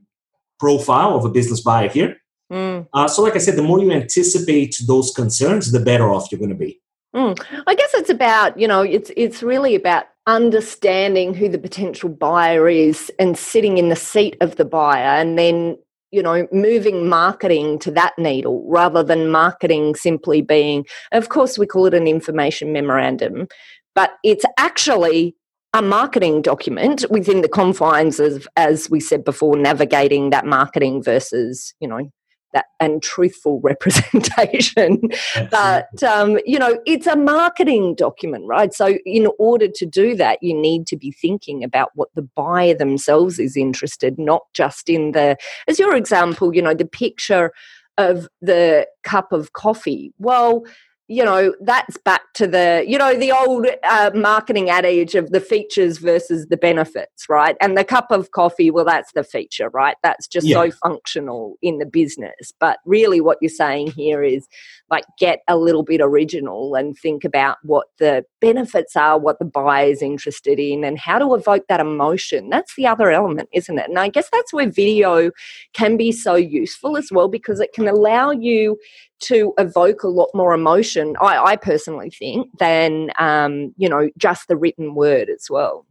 profile 0.60 1.16
of 1.16 1.26
a 1.26 1.30
business 1.30 1.62
buyer 1.62 1.90
here. 1.90 2.18
Mm. 2.52 2.88
Uh, 2.94 3.08
so, 3.08 3.22
like 3.22 3.36
I 3.36 3.40
said, 3.40 3.56
the 3.56 3.64
more 3.64 3.80
you 3.80 3.92
anticipate 3.92 4.80
those 4.88 5.12
concerns, 5.12 5.72
the 5.72 5.80
better 5.80 6.12
off 6.12 6.32
you're 6.32 6.40
going 6.40 6.50
to 6.50 6.56
be. 6.56 6.80
Mm. 7.18 7.64
I 7.66 7.74
guess 7.74 7.96
it's 7.96 8.12
about 8.12 8.60
you 8.60 8.68
know 8.68 8.82
it's 8.84 9.10
it's 9.18 9.42
really 9.42 9.74
about 9.74 10.06
understanding 10.28 11.34
who 11.34 11.50
the 11.50 11.58
potential 11.58 12.10
buyer 12.10 12.70
is 12.70 13.12
and 13.18 13.36
sitting 13.36 13.80
in 13.80 13.90
the 13.90 13.96
seat 13.96 14.38
of 14.40 14.58
the 14.58 14.66
buyer, 14.66 15.18
and 15.20 15.36
then 15.38 15.80
you 16.12 16.22
know 16.22 16.48
moving 16.52 17.10
marketing 17.10 17.80
to 17.80 17.92
that 17.92 18.14
needle 18.20 18.64
rather 18.70 19.02
than 19.02 19.32
marketing 19.32 19.96
simply 19.96 20.44
being. 20.44 20.86
Of 21.12 21.30
course, 21.30 21.58
we 21.58 21.66
call 21.66 21.88
it 21.88 21.96
an 21.96 22.06
information 22.06 22.72
memorandum, 22.72 23.48
but 23.96 24.12
it's 24.24 24.46
actually 24.60 25.36
a 25.74 25.82
marketing 25.82 26.44
document 26.44 27.04
within 27.10 27.42
the 27.42 27.50
confines 27.50 28.20
of, 28.20 28.48
as 28.56 28.92
we 28.92 29.00
said 29.00 29.24
before, 29.24 29.58
navigating 29.58 30.30
that 30.30 30.46
marketing 30.46 31.02
versus 31.02 31.74
you 31.80 31.88
know 31.88 32.12
that 32.54 32.66
and 32.80 33.02
truthful 33.02 33.60
representation. 33.64 35.02
But 35.50 36.04
um, 36.04 36.40
you 36.46 36.60
know 36.60 36.80
it's 36.86 37.08
a 37.08 37.16
marketing 37.16 37.96
document 37.96 38.46
right? 38.48 38.74
So 38.74 38.98
in 39.06 39.28
order 39.40 39.68
to 39.68 39.86
do 39.86 40.16
that 40.16 40.42
you 40.42 40.54
need 40.54 40.88
to 40.88 40.98
be 40.98 41.12
thinking 41.12 41.64
about 41.64 41.92
what 41.96 42.10
the 42.16 42.22
buyer 42.22 42.74
themselves 42.74 43.40
is 43.40 43.58
interested 43.58 44.18
not 44.18 44.42
just 44.54 44.90
in 44.90 45.12
the 45.12 45.38
as 45.68 45.80
your 45.80 45.96
example 45.96 46.54
you 46.54 46.62
know 46.62 46.74
the 46.74 46.86
picture 46.86 47.52
of 47.98 48.28
the 48.42 48.88
cup 49.04 49.32
of 49.32 49.54
coffee. 49.54 50.14
Well 50.20 50.64
you 51.10 51.24
know 51.24 51.54
that's 51.62 51.98
back 51.98 52.22
to 52.34 52.48
the 52.48 52.84
you 52.88 52.98
know 52.98 53.18
the 53.18 53.32
old 53.32 53.66
uh, 53.84 54.12
marketing 54.14 54.70
adage 54.70 55.16
of 55.16 55.32
the 55.32 55.40
features 55.40 55.98
versus 56.00 56.48
the 56.48 56.58
benefits 56.58 57.28
right? 57.30 57.56
And 57.62 57.78
the 57.78 57.84
cup 57.84 58.12
of 58.12 58.32
coffee 58.32 58.72
well 58.72 58.86
that's 58.86 59.12
the 59.14 59.24
feature 59.24 59.70
right? 59.70 59.96
That's 60.04 60.28
just 60.28 60.48
Yeah. 60.48 60.66
so 60.66 60.72
functional 60.84 61.56
in 61.62 61.78
the 61.80 61.86
business. 61.86 62.52
But 62.60 62.80
really 62.86 63.22
what 63.22 63.38
you're 63.42 63.50
saying 63.50 63.92
here 63.92 64.22
is 64.24 64.48
like 64.90 65.06
get 65.18 65.40
a 65.48 65.58
little 65.58 65.84
bit 65.84 66.02
original 66.02 66.76
and 66.76 66.96
think 66.98 67.24
about 67.24 67.58
what 67.64 67.88
the 68.00 68.26
benefits 68.42 68.96
are 68.96 69.18
what 69.18 69.40
the 69.40 69.46
buyer 69.46 69.88
is 69.88 70.02
interested 70.02 70.60
in 70.60 70.84
and 70.84 71.00
how 71.00 71.20
to 71.20 71.34
evoke 71.36 71.64
that 71.70 71.80
emotion. 71.80 72.50
That's 72.50 72.76
the 72.76 72.88
other 72.88 73.12
element 73.12 73.50
isn't 73.54 73.78
it? 73.80 73.88
And 73.90 73.98
i 74.00 74.10
guess 74.10 74.30
that's 74.32 74.54
where 74.54 74.70
video 74.70 75.32
can 75.74 75.96
be 75.98 76.12
so 76.12 76.36
useful 76.36 76.98
as 76.98 77.10
well 77.12 77.28
because 77.30 77.60
it 77.60 77.72
can 77.74 77.88
allow 77.88 78.32
you 78.32 78.78
to 79.20 79.54
evoke 79.58 80.04
a 80.04 80.08
lot 80.08 80.30
more 80.34 80.54
emotion 80.54 81.16
i, 81.22 81.38
I 81.38 81.56
personally 81.56 82.10
think 82.10 82.50
than 82.60 83.12
um, 83.20 83.74
you 83.78 83.90
know 83.90 84.10
just 84.18 84.48
the 84.48 84.58
written 84.58 84.96
word 84.96 85.30
as 85.30 85.48
well 85.50 85.86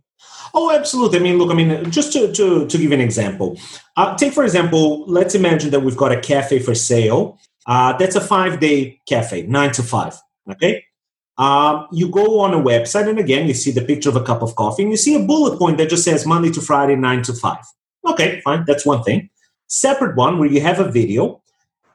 Oh, 0.55 0.71
absolutely. 0.71 1.19
I 1.19 1.23
mean, 1.23 1.39
look, 1.39 1.51
I 1.51 1.55
mean, 1.55 1.91
just 1.91 2.13
to, 2.15 2.33
to, 2.33 2.67
to 2.67 2.79
give 2.79 2.93
an 2.93 3.01
example, 3.01 3.59
uh, 3.97 4.17
take 4.17 4.33
for 4.33 4.45
example, 4.45 5.05
let's 5.07 5.35
imagine 5.35 5.71
that 5.71 5.81
we've 5.81 5.97
got 5.97 6.13
a 6.13 6.21
cafe 6.21 6.59
for 6.59 6.75
sale. 6.75 7.39
Uh, 7.67 7.97
that's 7.97 8.17
a 8.17 8.21
five 8.21 8.61
day 8.61 9.01
cafe, 9.07 9.43
nine 9.43 9.73
to 9.73 9.83
five. 9.83 10.15
Okay. 10.51 10.85
Um, 11.39 11.87
you 11.93 12.09
go 12.09 12.41
on 12.41 12.55
a 12.55 12.59
website, 12.59 13.09
and 13.09 13.19
again, 13.19 13.47
you 13.47 13.55
see 13.55 13.71
the 13.71 13.83
picture 13.83 14.09
of 14.09 14.17
a 14.17 14.23
cup 14.23 14.41
of 14.41 14.55
coffee, 14.57 14.83
and 14.83 14.91
you 14.91 14.97
see 14.97 15.15
a 15.15 15.27
bullet 15.27 15.59
point 15.59 15.77
that 15.79 15.91
just 15.91 16.05
says 16.05 16.25
Monday 16.25 16.51
to 16.51 16.61
Friday, 16.61 16.97
nine 16.97 17.23
to 17.25 17.35
five. 17.35 17.65
Okay, 18.07 18.41
fine. 18.43 18.65
That's 18.67 18.87
one 18.87 19.03
thing. 19.03 19.29
Separate 19.67 20.17
one 20.17 20.39
where 20.39 20.49
you 20.49 20.61
have 20.61 20.81
a 20.81 20.91
video 20.91 21.43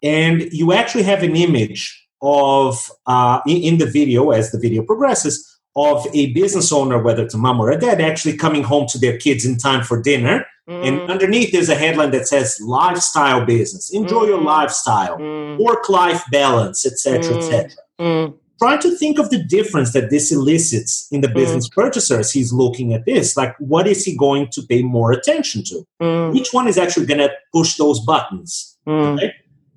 and 0.03 0.43
you 0.51 0.73
actually 0.73 1.03
have 1.03 1.23
an 1.23 1.35
image 1.35 2.07
of, 2.21 2.89
uh, 3.07 3.39
in, 3.47 3.77
the 3.77 3.85
video 3.85 4.31
as 4.31 4.51
the 4.51 4.59
video 4.59 4.83
progresses, 4.83 5.47
of 5.75 6.05
a 6.13 6.31
business 6.33 6.71
owner, 6.71 7.01
whether 7.01 7.23
it's 7.23 7.33
a 7.33 7.37
mom 7.37 7.59
or 7.59 7.71
a 7.71 7.79
dad, 7.79 8.01
actually 8.01 8.35
coming 8.35 8.61
home 8.63 8.85
to 8.87 8.99
their 8.99 9.17
kids 9.17 9.45
in 9.45 9.57
time 9.57 9.83
for 9.83 10.01
dinner. 10.01 10.45
And 10.67 10.99
Mm, 11.01 11.09
underneath 11.09 11.51
there's 11.51 11.69
a 11.69 11.75
headline 11.75 12.11
that 12.11 12.27
says 12.27 12.59
lifestyle 12.61 13.45
business. 13.45 13.89
Enjoy 13.91 14.25
your 14.25 14.37
Mm. 14.39 14.45
lifestyle, 14.45 15.17
mm, 15.17 15.57
work 15.59 15.89
life 15.89 16.23
balance, 16.31 16.85
etc. 16.85 17.35
Mm. 17.35 17.37
etc. 17.37 17.69
mm, 17.99 18.33
Try 18.59 18.77
to 18.77 18.91
think 18.95 19.17
of 19.17 19.31
the 19.31 19.43
difference 19.43 19.91
that 19.93 20.11
this 20.11 20.31
elicits 20.31 21.07
in 21.11 21.21
the 21.21 21.27
business 21.29 21.67
purchaser 21.67 22.19
as 22.19 22.31
he's 22.31 22.53
looking 22.53 22.93
at 22.93 23.05
this. 23.05 23.35
Like, 23.35 23.55
what 23.57 23.87
is 23.87 24.05
he 24.05 24.15
going 24.15 24.49
to 24.51 24.61
pay 24.61 24.83
more 24.83 25.11
attention 25.11 25.63
to? 25.65 25.83
mm, 26.01 26.31
Which 26.33 26.53
one 26.53 26.67
is 26.67 26.77
actually 26.77 27.07
going 27.07 27.19
to 27.27 27.31
push 27.53 27.77
those 27.77 27.99
buttons? 27.99 28.77
mm. 28.87 29.15
Okay. 29.17 29.33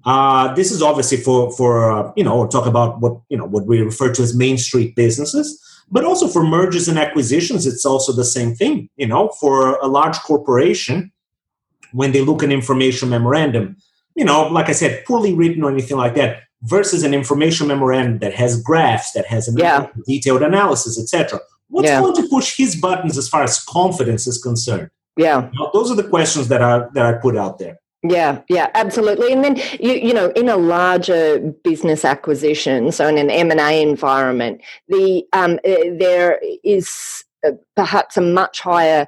Uh, 0.06 0.54
this 0.54 0.70
is 0.70 0.82
obviously 0.82 1.16
for 1.16 1.50
for 1.52 1.90
uh, 1.90 2.12
you 2.16 2.24
know, 2.24 2.46
talk 2.46 2.66
about 2.66 3.00
what 3.00 3.18
you 3.30 3.36
know 3.36 3.46
what 3.46 3.66
we 3.66 3.80
refer 3.80 4.12
to 4.12 4.22
as 4.22 4.36
main 4.36 4.58
street 4.58 4.94
businesses, 4.94 5.58
but 5.90 6.04
also 6.04 6.28
for 6.28 6.42
mergers 6.44 6.88
and 6.88 6.98
acquisitions. 6.98 7.66
It's 7.66 7.84
also 7.84 8.12
the 8.12 8.24
same 8.24 8.54
thing. 8.54 8.88
You 8.96 9.06
know, 9.06 9.28
for 9.40 9.76
a 9.76 9.86
large 9.86 10.18
corporation, 10.20 11.10
when 11.92 12.12
they 12.12 12.20
look 12.20 12.42
at 12.42 12.46
an 12.50 12.52
information 12.52 13.08
memorandum, 13.08 13.76
you 14.14 14.24
know, 14.24 14.46
like 14.48 14.68
I 14.68 14.72
said, 14.72 15.04
poorly 15.06 15.32
written 15.32 15.62
or 15.64 15.70
anything 15.70 15.96
like 15.96 16.14
that, 16.16 16.42
versus 16.62 17.02
an 17.02 17.14
information 17.14 17.66
memorandum 17.66 18.18
that 18.18 18.34
has 18.34 18.60
graphs, 18.62 19.12
that 19.12 19.26
has 19.26 19.48
a 19.48 19.52
Yeah. 19.58 19.86
detailed 20.06 20.42
analysis, 20.42 20.98
etc. 20.98 21.40
What's 21.68 21.88
Yeah. 21.88 22.00
going 22.00 22.14
to 22.16 22.28
push 22.28 22.56
his 22.56 22.76
buttons 22.76 23.16
as 23.16 23.28
far 23.28 23.42
as 23.42 23.62
confidence 23.64 24.26
is 24.26 24.38
concerned? 24.42 24.90
yeah 25.16 25.48
You 25.52 25.58
know, 25.60 25.70
those 25.72 25.90
are 25.90 25.94
the 26.02 26.08
questions 26.14 26.48
that 26.48 26.60
I 26.60 26.72
that 26.94 27.06
I 27.06 27.12
put 27.26 27.36
out 27.36 27.58
there. 27.58 27.78
Yeah, 28.06 28.42
yeah, 28.50 28.70
absolutely. 28.74 29.32
And 29.32 29.42
then 29.42 29.56
you 29.80 29.92
you 29.94 30.12
know, 30.12 30.30
in 30.36 30.50
a 30.50 30.58
larger 30.58 31.38
business 31.64 32.04
acquisition, 32.04 32.92
so 32.92 33.08
in 33.08 33.16
an 33.16 33.30
M 33.30 33.50
and 33.50 33.60
A 33.60 33.80
environment, 33.80 34.60
the 34.88 35.24
um, 35.32 35.54
uh, 35.64 35.96
there 35.98 36.38
is 36.62 37.24
uh, 37.46 37.52
perhaps 37.76 38.18
a 38.18 38.20
much 38.20 38.60
higher 38.60 39.06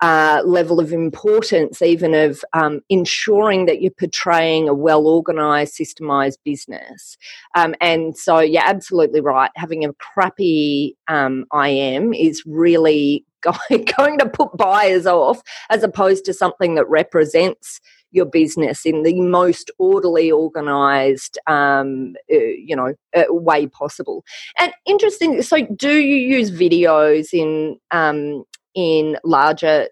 uh, 0.00 0.42
level 0.44 0.80
of 0.80 0.92
importance, 0.92 1.80
even 1.80 2.14
of 2.14 2.44
um, 2.52 2.80
ensuring 2.88 3.66
that 3.66 3.80
you're 3.80 3.92
portraying 3.92 4.68
a 4.68 4.74
well 4.74 5.06
organized, 5.06 5.74
systemized 5.78 6.38
business. 6.44 7.16
Um, 7.54 7.76
and 7.80 8.16
so, 8.18 8.40
yeah, 8.40 8.64
absolutely 8.66 9.20
right. 9.20 9.52
Having 9.54 9.84
a 9.84 9.92
crappy 9.94 10.96
um, 11.06 11.44
IM 11.54 12.12
is 12.12 12.42
really 12.44 13.24
going 13.96 14.18
to 14.18 14.28
put 14.28 14.56
buyers 14.56 15.06
off, 15.06 15.42
as 15.70 15.84
opposed 15.84 16.24
to 16.24 16.34
something 16.34 16.74
that 16.74 16.88
represents 16.88 17.80
your 18.12 18.26
business 18.26 18.86
in 18.86 19.02
the 19.02 19.20
most 19.20 19.70
orderly, 19.78 20.30
organized, 20.30 21.38
um, 21.46 22.14
uh, 22.32 22.36
you 22.36 22.76
know, 22.76 22.94
uh, 23.16 23.24
way 23.28 23.66
possible. 23.66 24.24
And 24.58 24.72
interesting. 24.86 25.42
So, 25.42 25.66
do 25.74 25.96
you 25.96 26.16
use 26.16 26.50
videos 26.50 27.32
in 27.32 27.78
um, 27.90 28.44
in 28.74 29.18
larger 29.24 29.88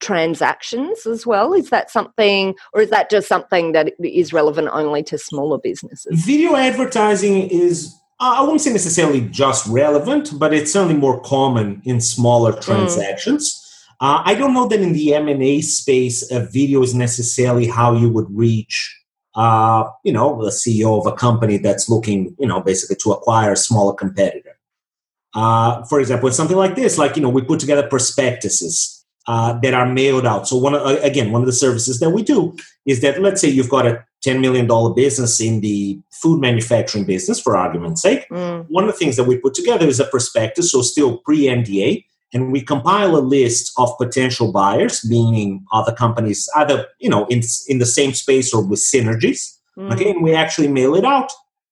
transactions 0.00 1.06
as 1.06 1.26
well? 1.26 1.54
Is 1.54 1.70
that 1.70 1.90
something, 1.90 2.54
or 2.74 2.82
is 2.82 2.90
that 2.90 3.08
just 3.08 3.28
something 3.28 3.72
that 3.72 3.92
is 4.02 4.32
relevant 4.32 4.68
only 4.72 5.02
to 5.04 5.16
smaller 5.16 5.58
businesses? 5.58 6.24
Video 6.24 6.56
advertising 6.56 7.48
is, 7.48 7.94
I 8.20 8.42
wouldn't 8.42 8.60
say 8.60 8.72
necessarily 8.72 9.22
just 9.22 9.66
relevant, 9.68 10.30
but 10.38 10.52
it's 10.52 10.72
certainly 10.72 10.96
more 10.96 11.20
common 11.20 11.80
in 11.84 12.00
smaller 12.00 12.52
transactions. 12.60 13.58
Uh, 14.02 14.20
I 14.24 14.34
don't 14.34 14.52
know 14.52 14.66
that 14.66 14.80
in 14.80 14.92
the 14.94 15.14
M 15.14 15.28
and 15.28 15.42
A 15.42 15.60
space, 15.60 16.28
a 16.32 16.40
video 16.40 16.82
is 16.82 16.92
necessarily 16.92 17.68
how 17.68 17.94
you 17.94 18.08
would 18.10 18.26
reach, 18.30 18.76
uh, 19.36 19.84
you 20.04 20.12
know, 20.12 20.42
the 20.42 20.50
CEO 20.50 20.98
of 21.00 21.06
a 21.06 21.16
company 21.16 21.56
that's 21.56 21.88
looking, 21.88 22.34
you 22.40 22.48
know, 22.48 22.60
basically 22.60 22.96
to 22.96 23.12
acquire 23.12 23.52
a 23.52 23.56
smaller 23.56 23.94
competitor. 23.94 24.58
Uh, 25.34 25.84
for 25.84 26.00
example, 26.00 26.30
something 26.32 26.56
like 26.56 26.74
this, 26.74 26.98
like 26.98 27.14
you 27.16 27.22
know, 27.22 27.28
we 27.28 27.42
put 27.42 27.60
together 27.60 27.86
prospectuses 27.86 29.04
uh, 29.28 29.52
that 29.62 29.72
are 29.72 29.86
mailed 29.86 30.26
out. 30.26 30.48
So 30.48 30.56
one, 30.56 30.74
of- 30.74 30.84
again, 31.04 31.30
one 31.30 31.40
of 31.42 31.46
the 31.46 31.52
services 31.52 32.00
that 32.00 32.10
we 32.10 32.24
do 32.24 32.56
is 32.84 33.02
that 33.02 33.22
let's 33.22 33.40
say 33.40 33.48
you've 33.48 33.70
got 33.70 33.86
a 33.86 34.04
$10 34.26 34.40
million 34.40 34.66
business 34.94 35.40
in 35.40 35.60
the 35.60 35.98
food 36.10 36.40
manufacturing 36.40 37.04
business, 37.04 37.40
for 37.40 37.56
argument's 37.56 38.02
sake. 38.02 38.28
Mm, 38.30 38.66
One 38.68 38.84
of 38.84 38.90
the 38.90 38.96
things 38.98 39.16
that 39.16 39.24
we 39.24 39.36
put 39.38 39.54
together 39.54 39.86
is 39.86 40.00
a 40.00 40.04
prospectus, 40.06 40.72
so 40.72 40.82
still 40.82 41.18
pre 41.18 41.42
NDA, 41.42 42.04
and 42.32 42.50
we 42.50 42.62
compile 42.62 43.16
a 43.16 43.20
list 43.20 43.72
of 43.76 43.96
potential 43.98 44.52
buyers, 44.52 45.04
meaning 45.08 45.64
other 45.72 45.92
companies, 45.92 46.48
either 46.56 46.86
you 46.98 47.10
know 47.10 47.26
in 47.26 47.42
in 47.68 47.78
the 47.78 47.86
same 47.86 48.12
space 48.14 48.52
or 48.54 48.64
with 48.64 48.80
synergies. 48.80 49.58
mm, 49.78 49.92
Okay, 49.92 50.10
and 50.10 50.22
we 50.22 50.34
actually 50.34 50.68
mail 50.68 50.94
it 50.94 51.04
out. 51.04 51.30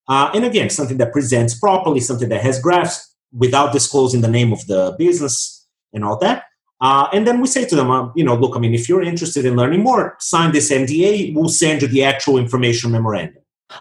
Uh, 0.08 0.30
and 0.34 0.44
again, 0.44 0.68
something 0.70 0.98
that 0.98 1.12
presents 1.12 1.54
properly, 1.58 2.00
something 2.00 2.28
that 2.28 2.42
has 2.42 2.60
graphs 2.60 3.14
without 3.32 3.72
disclosing 3.72 4.20
the 4.22 4.28
name 4.28 4.52
of 4.52 4.66
the 4.66 4.94
business 4.98 5.66
and 5.92 6.04
all 6.04 6.18
that. 6.18 6.44
Uh, 6.80 7.06
and 7.12 7.26
then 7.26 7.40
we 7.40 7.46
say 7.46 7.64
to 7.64 7.76
them, 7.76 7.90
uh, 7.90 8.10
you 8.14 8.24
know, 8.24 8.34
look, 8.34 8.56
I 8.56 8.58
mean, 8.58 8.74
if 8.74 8.88
you're 8.88 9.02
interested 9.02 9.44
in 9.44 9.54
learning 9.54 9.82
more, 9.82 10.16
sign 10.18 10.50
this 10.52 10.72
NDA. 10.72 11.34
We'll 11.34 11.48
send 11.50 11.82
you 11.82 11.88
the 11.88 12.02
actual 12.04 12.38
information 12.38 12.90
memorandum. 12.90 13.39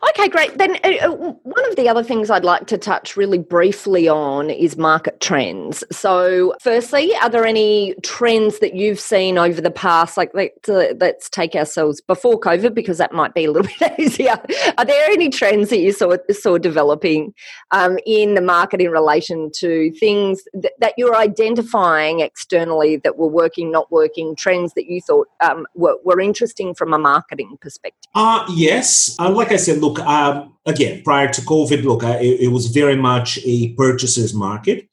Okay, 0.09 0.27
great. 0.27 0.57
Then 0.57 0.77
uh, 0.83 1.07
uh, 1.07 1.09
one 1.43 1.69
of 1.69 1.75
the 1.75 1.89
other 1.89 2.03
things 2.03 2.29
I'd 2.29 2.43
like 2.43 2.67
to 2.67 2.77
touch 2.77 3.17
really 3.17 3.39
briefly 3.39 4.07
on 4.07 4.49
is 4.49 4.77
market 4.77 5.19
trends. 5.19 5.83
So, 5.91 6.53
firstly, 6.61 7.15
are 7.21 7.29
there 7.29 7.45
any 7.45 7.95
trends 8.03 8.59
that 8.59 8.75
you've 8.75 8.99
seen 8.99 9.37
over 9.37 9.61
the 9.61 9.71
past? 9.71 10.15
Like, 10.15 10.31
let's, 10.33 10.69
uh, 10.69 10.93
let's 10.99 11.29
take 11.29 11.55
ourselves 11.55 12.01
before 12.01 12.39
COVID 12.39 12.73
because 12.73 12.97
that 12.99 13.13
might 13.13 13.33
be 13.33 13.45
a 13.45 13.51
little 13.51 13.71
bit 13.79 13.99
easier. 13.99 14.39
Are 14.77 14.85
there 14.85 15.09
any 15.09 15.29
trends 15.29 15.69
that 15.69 15.79
you 15.79 15.91
saw 15.91 16.15
saw 16.31 16.57
developing 16.57 17.33
um, 17.71 17.97
in 18.05 18.35
the 18.35 18.41
market 18.41 18.81
in 18.81 18.91
relation 18.91 19.51
to 19.55 19.91
things 19.99 20.43
that, 20.53 20.73
that, 20.79 20.93
you're 20.97 21.15
identifying 21.15 22.19
externally 22.19 22.97
that 22.97 23.17
were 23.17 23.27
working, 23.27 23.71
not 23.71 23.91
working? 23.91 24.35
Trends 24.35 24.73
that 24.73 24.85
you 24.85 25.01
thought 25.01 25.27
um, 25.41 25.65
were, 25.75 25.97
were 26.03 26.19
interesting 26.19 26.75
from 26.75 26.93
a 26.93 26.99
marketing 26.99 27.57
perspective? 27.61 28.09
Uh, 28.15 28.45
yes. 28.49 29.15
Uh, 29.19 29.29
like 29.29 29.51
I 29.51 29.55
said 29.55 29.78
look, 29.79 29.99
um, 29.99 30.55
again, 30.65 31.01
prior 31.03 31.31
to 31.31 31.41
COVID, 31.41 31.83
look, 31.83 32.03
uh, 32.03 32.17
it, 32.21 32.41
it, 32.41 32.47
was 32.49 32.67
very 32.67 32.95
much 32.95 33.39
a 33.45 33.73
purchaser's 33.73 34.33
market. 34.33 34.87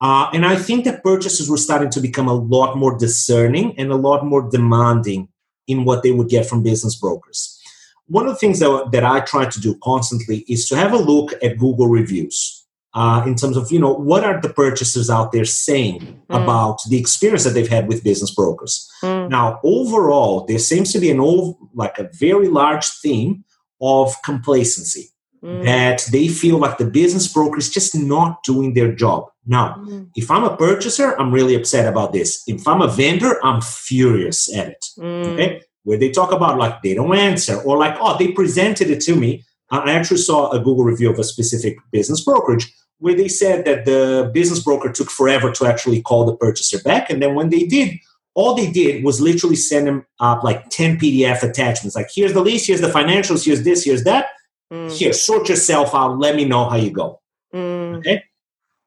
Uh, 0.00 0.28
and 0.32 0.44
I 0.44 0.56
think 0.56 0.84
that 0.84 1.02
purchasers 1.02 1.48
were 1.48 1.56
starting 1.56 1.90
to 1.90 2.00
become 2.00 2.28
a 2.28 2.34
lot 2.34 2.76
more 2.76 2.96
discerning 2.98 3.78
and 3.78 3.90
a 3.90 3.96
lot 3.96 4.24
more 4.24 4.48
demanding 4.50 5.28
in 5.66 5.84
what 5.84 6.02
they 6.02 6.12
would 6.12 6.28
get 6.28 6.46
from 6.46 6.62
business 6.62 6.94
brokers. 6.94 7.58
One 8.06 8.26
of 8.26 8.34
the 8.34 8.38
things 8.38 8.60
that, 8.60 8.90
that 8.92 9.04
I 9.04 9.20
try 9.20 9.46
to 9.46 9.60
do 9.60 9.76
constantly 9.82 10.44
is 10.48 10.68
to 10.68 10.76
have 10.76 10.92
a 10.92 10.98
look 10.98 11.32
at 11.42 11.58
Google 11.58 11.88
reviews. 11.88 12.62
Uh, 12.94 13.22
in 13.26 13.34
terms 13.34 13.58
of 13.58 13.70
you 13.70 13.78
know 13.78 13.92
what 13.92 14.24
are 14.24 14.40
the 14.40 14.48
purchasers 14.48 15.10
out 15.10 15.30
there 15.30 15.44
saying 15.44 16.00
mm. 16.00 16.42
about 16.42 16.78
the 16.88 16.96
experience 16.96 17.44
that 17.44 17.50
they've 17.50 17.68
had 17.68 17.88
with 17.88 18.02
business 18.02 18.34
brokers 18.34 18.90
mm. 19.02 19.28
now 19.28 19.60
overall 19.62 20.46
there 20.46 20.58
seems 20.58 20.94
to 20.94 20.98
be 20.98 21.10
an 21.10 21.20
old 21.20 21.58
like 21.74 21.98
a 21.98 22.08
very 22.14 22.48
large 22.48 22.88
theme 23.02 23.44
of 23.80 24.14
complacency 24.24 25.10
mm. 25.42 25.64
that 25.64 26.06
they 26.12 26.28
feel 26.28 26.58
like 26.58 26.78
the 26.78 26.84
business 26.84 27.32
broker 27.32 27.58
is 27.58 27.70
just 27.70 27.94
not 27.94 28.42
doing 28.42 28.74
their 28.74 28.92
job. 28.92 29.26
Now, 29.46 29.74
mm. 29.74 30.08
if 30.16 30.30
I'm 30.30 30.44
a 30.44 30.56
purchaser, 30.56 31.18
I'm 31.20 31.32
really 31.32 31.54
upset 31.54 31.86
about 31.86 32.12
this. 32.12 32.42
If 32.46 32.66
I'm 32.66 32.82
a 32.82 32.88
vendor, 32.88 33.38
I'm 33.44 33.60
furious 33.60 34.54
at 34.54 34.68
it. 34.68 34.84
Mm. 34.98 35.26
Okay? 35.34 35.62
Where 35.84 35.98
they 35.98 36.10
talk 36.10 36.32
about 36.32 36.58
like 36.58 36.82
they 36.82 36.94
don't 36.94 37.16
answer 37.16 37.60
or 37.62 37.78
like, 37.78 37.96
oh, 38.00 38.16
they 38.18 38.32
presented 38.32 38.90
it 38.90 39.00
to 39.02 39.14
me. 39.14 39.44
I 39.70 39.92
actually 39.92 40.18
saw 40.18 40.50
a 40.50 40.58
Google 40.58 40.84
review 40.84 41.10
of 41.10 41.18
a 41.18 41.24
specific 41.24 41.76
business 41.92 42.24
brokerage 42.24 42.72
where 42.98 43.14
they 43.14 43.28
said 43.28 43.64
that 43.66 43.84
the 43.84 44.30
business 44.32 44.60
broker 44.60 44.90
took 44.90 45.10
forever 45.10 45.52
to 45.52 45.66
actually 45.66 46.02
call 46.02 46.24
the 46.24 46.36
purchaser 46.36 46.80
back. 46.82 47.10
And 47.10 47.22
then 47.22 47.34
when 47.34 47.50
they 47.50 47.64
did, 47.64 47.98
all 48.36 48.54
they 48.54 48.70
did 48.70 49.02
was 49.02 49.20
literally 49.20 49.56
send 49.56 49.86
them 49.86 50.06
up 50.20 50.44
like 50.44 50.68
10 50.68 50.98
PDF 50.98 51.42
attachments. 51.42 51.96
Like, 51.96 52.08
here's 52.14 52.34
the 52.34 52.42
lease, 52.42 52.66
here's 52.66 52.82
the 52.82 52.88
financials, 52.88 53.44
here's 53.44 53.64
this, 53.64 53.82
here's 53.82 54.04
that. 54.04 54.26
Mm. 54.70 54.92
Here, 54.92 55.12
sort 55.14 55.48
yourself 55.48 55.94
out. 55.94 56.18
Let 56.18 56.36
me 56.36 56.44
know 56.44 56.68
how 56.68 56.76
you 56.76 56.90
go. 56.90 57.20
Mm. 57.54 57.98
Okay. 57.98 58.22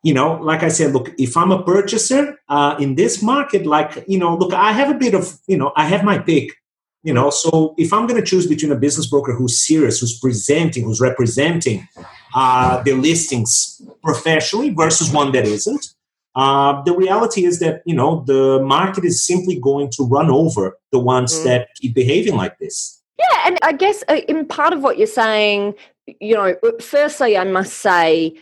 You 0.03 0.13
know, 0.13 0.33
like 0.33 0.61
I 0.61 0.69
said, 0.69 0.93
look, 0.93 1.09
if 1.17 1.35
I'm 1.35 1.51
a 1.51 1.63
purchaser 1.63 2.37
uh, 2.47 2.75
in 2.79 2.95
this 2.95 3.23
market, 3.23 3.65
like, 3.65 4.05
you 4.07 4.19
know, 4.19 4.35
look, 4.37 4.53
I 4.53 4.71
have 4.71 4.95
a 4.95 4.97
bit 4.97 5.15
of, 5.15 5.37
you 5.47 5.57
know, 5.57 5.73
I 5.75 5.85
have 5.85 6.03
my 6.03 6.19
pick, 6.19 6.51
you 7.03 7.13
know, 7.13 7.31
so 7.31 7.73
if 7.77 7.91
I'm 7.91 8.05
going 8.05 8.21
to 8.21 8.25
choose 8.25 8.45
between 8.45 8.71
a 8.71 8.77
business 8.77 9.07
broker 9.07 9.33
who's 9.33 9.65
serious, 9.65 9.99
who's 9.99 10.17
presenting, 10.19 10.83
who's 10.83 11.01
representing 11.01 11.87
uh, 12.35 12.83
their 12.83 12.95
listings 12.95 13.81
professionally 14.03 14.69
versus 14.69 15.11
one 15.11 15.31
that 15.31 15.45
isn't, 15.45 15.95
uh, 16.35 16.81
the 16.83 16.95
reality 16.95 17.45
is 17.45 17.59
that 17.59 17.81
you 17.85 17.95
know 17.95 18.23
the 18.27 18.59
market 18.61 19.03
is 19.03 19.25
simply 19.25 19.59
going 19.59 19.89
to 19.91 20.03
run 20.03 20.29
over 20.29 20.77
the 20.91 20.99
ones 20.99 21.33
mm. 21.33 21.43
that 21.45 21.69
keep 21.75 21.93
behaving 21.95 22.35
like 22.35 22.57
this. 22.59 23.01
Yeah, 23.17 23.43
and 23.45 23.57
I 23.63 23.73
guess 23.73 24.03
uh, 24.07 24.21
in 24.27 24.45
part 24.45 24.73
of 24.73 24.81
what 24.81 24.97
you're 24.97 25.07
saying, 25.07 25.73
you 26.19 26.35
know, 26.35 26.55
firstly, 26.79 27.37
I 27.37 27.43
must 27.43 27.73
say 27.73 28.33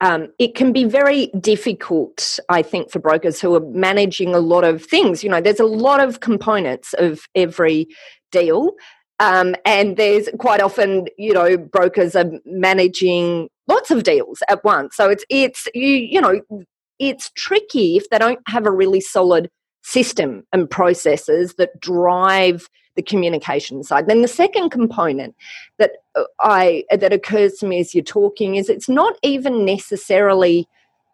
um, 0.00 0.28
it 0.38 0.54
can 0.54 0.72
be 0.72 0.84
very 0.84 1.26
difficult, 1.40 2.38
I 2.48 2.62
think, 2.62 2.90
for 2.90 2.98
brokers 2.98 3.40
who 3.40 3.54
are 3.54 3.60
managing 3.60 4.34
a 4.34 4.38
lot 4.38 4.64
of 4.64 4.84
things. 4.84 5.24
You 5.24 5.30
know, 5.30 5.40
there's 5.40 5.60
a 5.60 5.66
lot 5.66 6.00
of 6.00 6.20
components 6.20 6.94
of 6.98 7.20
every 7.34 7.88
deal. 8.30 8.72
Um, 9.18 9.54
and 9.66 9.98
there's 9.98 10.30
quite 10.38 10.62
often, 10.62 11.06
you 11.18 11.34
know, 11.34 11.58
brokers 11.58 12.16
are 12.16 12.30
managing 12.46 13.50
lots 13.68 13.90
of 13.90 14.02
deals 14.02 14.42
at 14.48 14.64
once. 14.64 14.96
So 14.96 15.10
it's 15.10 15.24
it's 15.28 15.68
you 15.74 15.86
you 15.86 16.20
know 16.20 16.40
it's 17.00 17.30
tricky 17.30 17.96
if 17.96 18.08
they 18.10 18.18
don't 18.18 18.40
have 18.46 18.66
a 18.66 18.70
really 18.70 19.00
solid 19.00 19.50
system 19.82 20.44
and 20.52 20.70
processes 20.70 21.54
that 21.54 21.80
drive 21.80 22.68
the 22.96 23.02
communication 23.02 23.82
side. 23.82 24.06
Then 24.06 24.22
the 24.22 24.28
second 24.28 24.70
component 24.70 25.34
that 25.78 25.92
uh, 26.14 26.24
I 26.40 26.84
that 26.90 27.12
occurs 27.12 27.54
to 27.54 27.66
me 27.66 27.80
as 27.80 27.94
you're 27.94 28.04
talking 28.04 28.56
is 28.56 28.68
it's 28.68 28.88
not 28.88 29.16
even 29.22 29.64
necessarily 29.64 30.68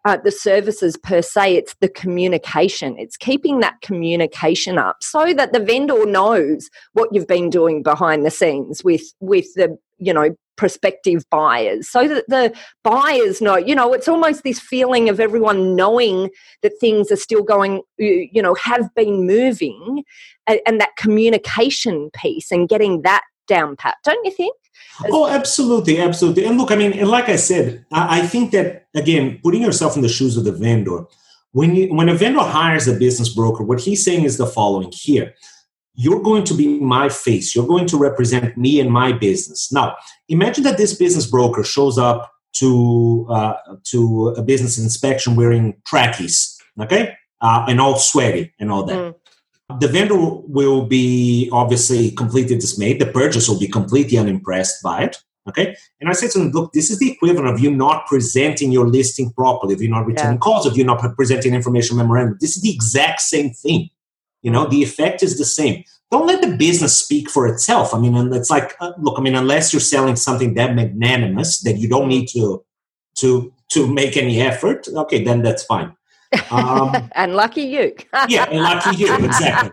uh, 0.05 0.17
the 0.17 0.31
services 0.31 0.97
per 0.97 1.21
se, 1.21 1.57
it's 1.57 1.75
the 1.81 1.89
communication. 1.89 2.97
It's 2.97 3.17
keeping 3.17 3.59
that 3.61 3.81
communication 3.83 4.79
up 4.79 5.03
so 5.03 5.35
that 5.35 5.53
the 5.53 5.59
vendor 5.59 6.07
knows 6.07 6.71
what 6.93 7.09
you've 7.13 7.27
been 7.27 7.51
doing 7.51 7.83
behind 7.83 8.25
the 8.25 8.31
scenes 8.31 8.85
with 8.85 9.03
with 9.21 9.53
the 9.55 9.77
you 9.99 10.13
know 10.13 10.35
prospective 10.57 11.25
buyers. 11.31 11.89
So 11.89 12.09
that 12.09 12.29
the 12.29 12.55
buyers 12.83 13.41
know 13.41 13.57
you 13.57 13.75
know 13.75 13.93
it's 13.93 14.09
almost 14.09 14.43
this 14.43 14.59
feeling 14.59 15.09
of 15.09 15.21
everyone 15.21 15.77
knowing 15.77 16.31
that 16.63 16.73
things 16.81 17.11
are 17.11 17.17
still 17.17 17.43
going 17.43 17.83
you 17.99 18.43
know 18.43 18.55
have 18.55 18.95
been 18.95 19.27
moving 19.27 20.05
and, 20.47 20.61
and 20.67 20.81
that 20.81 20.97
communication 20.97 22.11
piece 22.15 22.51
and 22.51 22.69
getting 22.69 23.03
that 23.03 23.23
down 23.47 23.77
pat 23.77 23.97
don't 24.05 24.25
you 24.25 24.33
think? 24.33 24.57
Oh 25.11 25.27
absolutely 25.29 25.99
absolutely. 26.01 26.45
And 26.45 26.59
look 26.59 26.71
i 26.71 26.77
mean 26.77 26.93
and 26.93 27.09
like 27.09 27.29
i 27.29 27.37
said 27.37 27.85
I, 27.93 28.21
I 28.21 28.27
think 28.27 28.53
that 28.53 28.87
again 28.95 29.41
putting 29.43 29.63
yourself 29.63 29.97
in 29.97 30.03
the 30.03 30.09
shoes 30.09 30.37
of 30.37 30.45
the 30.45 30.53
vendor 30.53 31.05
when 31.53 31.75
you 31.75 31.95
when 31.95 32.09
a 32.09 32.15
vendor 32.15 32.41
hires 32.41 32.89
a 32.89 32.95
business 32.95 33.29
broker 33.29 33.65
what 33.65 33.81
he's 33.81 34.05
saying 34.05 34.25
is 34.25 34.37
the 34.37 34.47
following 34.47 34.93
here 34.93 35.35
you're 35.97 36.23
going 36.23 36.45
to 36.45 36.55
be 36.55 36.79
my 36.79 37.09
face. 37.09 37.55
You're 37.55 37.67
going 37.67 37.87
to 37.89 37.97
represent 37.97 38.57
me 38.57 38.79
and 38.81 38.91
my 38.91 39.13
business. 39.13 39.73
Now, 39.73 39.97
imagine 40.29 40.63
that 40.65 40.77
this 40.77 40.95
business 40.95 41.27
broker 41.27 41.65
shows 41.65 41.99
up 41.99 42.31
to 42.59 43.27
uh, 43.31 43.55
to 43.85 44.35
a 44.37 44.43
business 44.43 44.79
inspection 44.79 45.37
wearing 45.37 45.75
trackies, 45.87 46.57
okay, 46.81 47.15
uh, 47.41 47.67
and 47.69 47.81
all 47.81 47.97
sweaty 47.97 48.53
and 48.61 48.71
all 48.71 48.85
that. 48.85 48.97
Mm. 48.97 49.81
The 49.81 49.89
vendor 49.89 50.17
will 50.17 50.87
be 50.87 51.49
obviously 51.53 52.13
completely 52.13 52.57
dismayed. 52.57 53.01
The 53.01 53.07
purchaser 53.07 53.53
will 53.53 53.59
be 53.59 53.67
completely 53.67 54.17
unimpressed 54.17 54.83
by 54.83 55.03
it. 55.05 55.17
Okay. 55.49 55.77
And 56.01 56.11
I 56.11 56.13
said 56.13 56.31
to 56.33 56.39
them, 56.41 56.51
look, 56.51 56.73
this 56.73 56.91
is 56.91 56.99
the 56.99 57.11
equivalent 57.11 57.49
of 57.49 57.61
you 57.61 57.71
not 57.71 58.07
presenting 58.07 58.73
your 58.73 58.89
listing 58.89 59.31
properly, 59.33 59.75
if 59.75 59.81
you're 59.81 59.91
not 59.91 60.07
returning 60.07 60.35
yeah. 60.35 60.39
calls, 60.39 60.67
if 60.67 60.77
you're 60.77 60.87
not 60.87 61.01
presenting 61.17 61.55
information 61.55 61.97
memorandum. 61.97 62.37
This 62.41 62.57
is 62.57 62.63
the 62.63 62.71
exact 62.71 63.21
same 63.21 63.51
thing. 63.51 63.91
You 64.47 64.53
know, 64.53 64.65
the 64.65 64.81
effect 64.81 65.25
is 65.25 65.39
the 65.39 65.45
same. 65.45 65.83
Don't 66.13 66.29
let 66.29 66.41
the 66.41 66.57
business 66.57 66.97
speak 66.97 67.29
for 67.29 67.49
itself. 67.49 67.93
I 67.93 67.99
mean, 67.99 68.15
and 68.15 68.33
it's 68.33 68.49
like, 68.49 68.77
uh, 68.79 68.93
look, 68.97 69.19
I 69.19 69.21
mean, 69.21 69.35
unless 69.35 69.73
you're 69.73 69.81
selling 69.81 70.15
something 70.15 70.55
that 70.55 70.77
magnanimous 70.77 71.63
that 71.63 71.79
you 71.79 71.89
don't 71.89 72.07
need 72.07 72.29
to 72.29 72.65
to 73.17 73.53
to 73.73 73.93
make 73.93 74.17
any 74.17 74.41
effort, 74.41 74.87
okay, 74.87 75.25
then 75.25 75.43
that's 75.43 75.65
fine. 75.65 75.97
Um, 76.53 77.11
and 77.17 77.35
lucky 77.35 77.63
you. 77.63 77.93
yeah, 78.29 78.45
and 78.49 78.63
lucky 78.63 78.99
you, 78.99 79.13
exactly. 79.17 79.73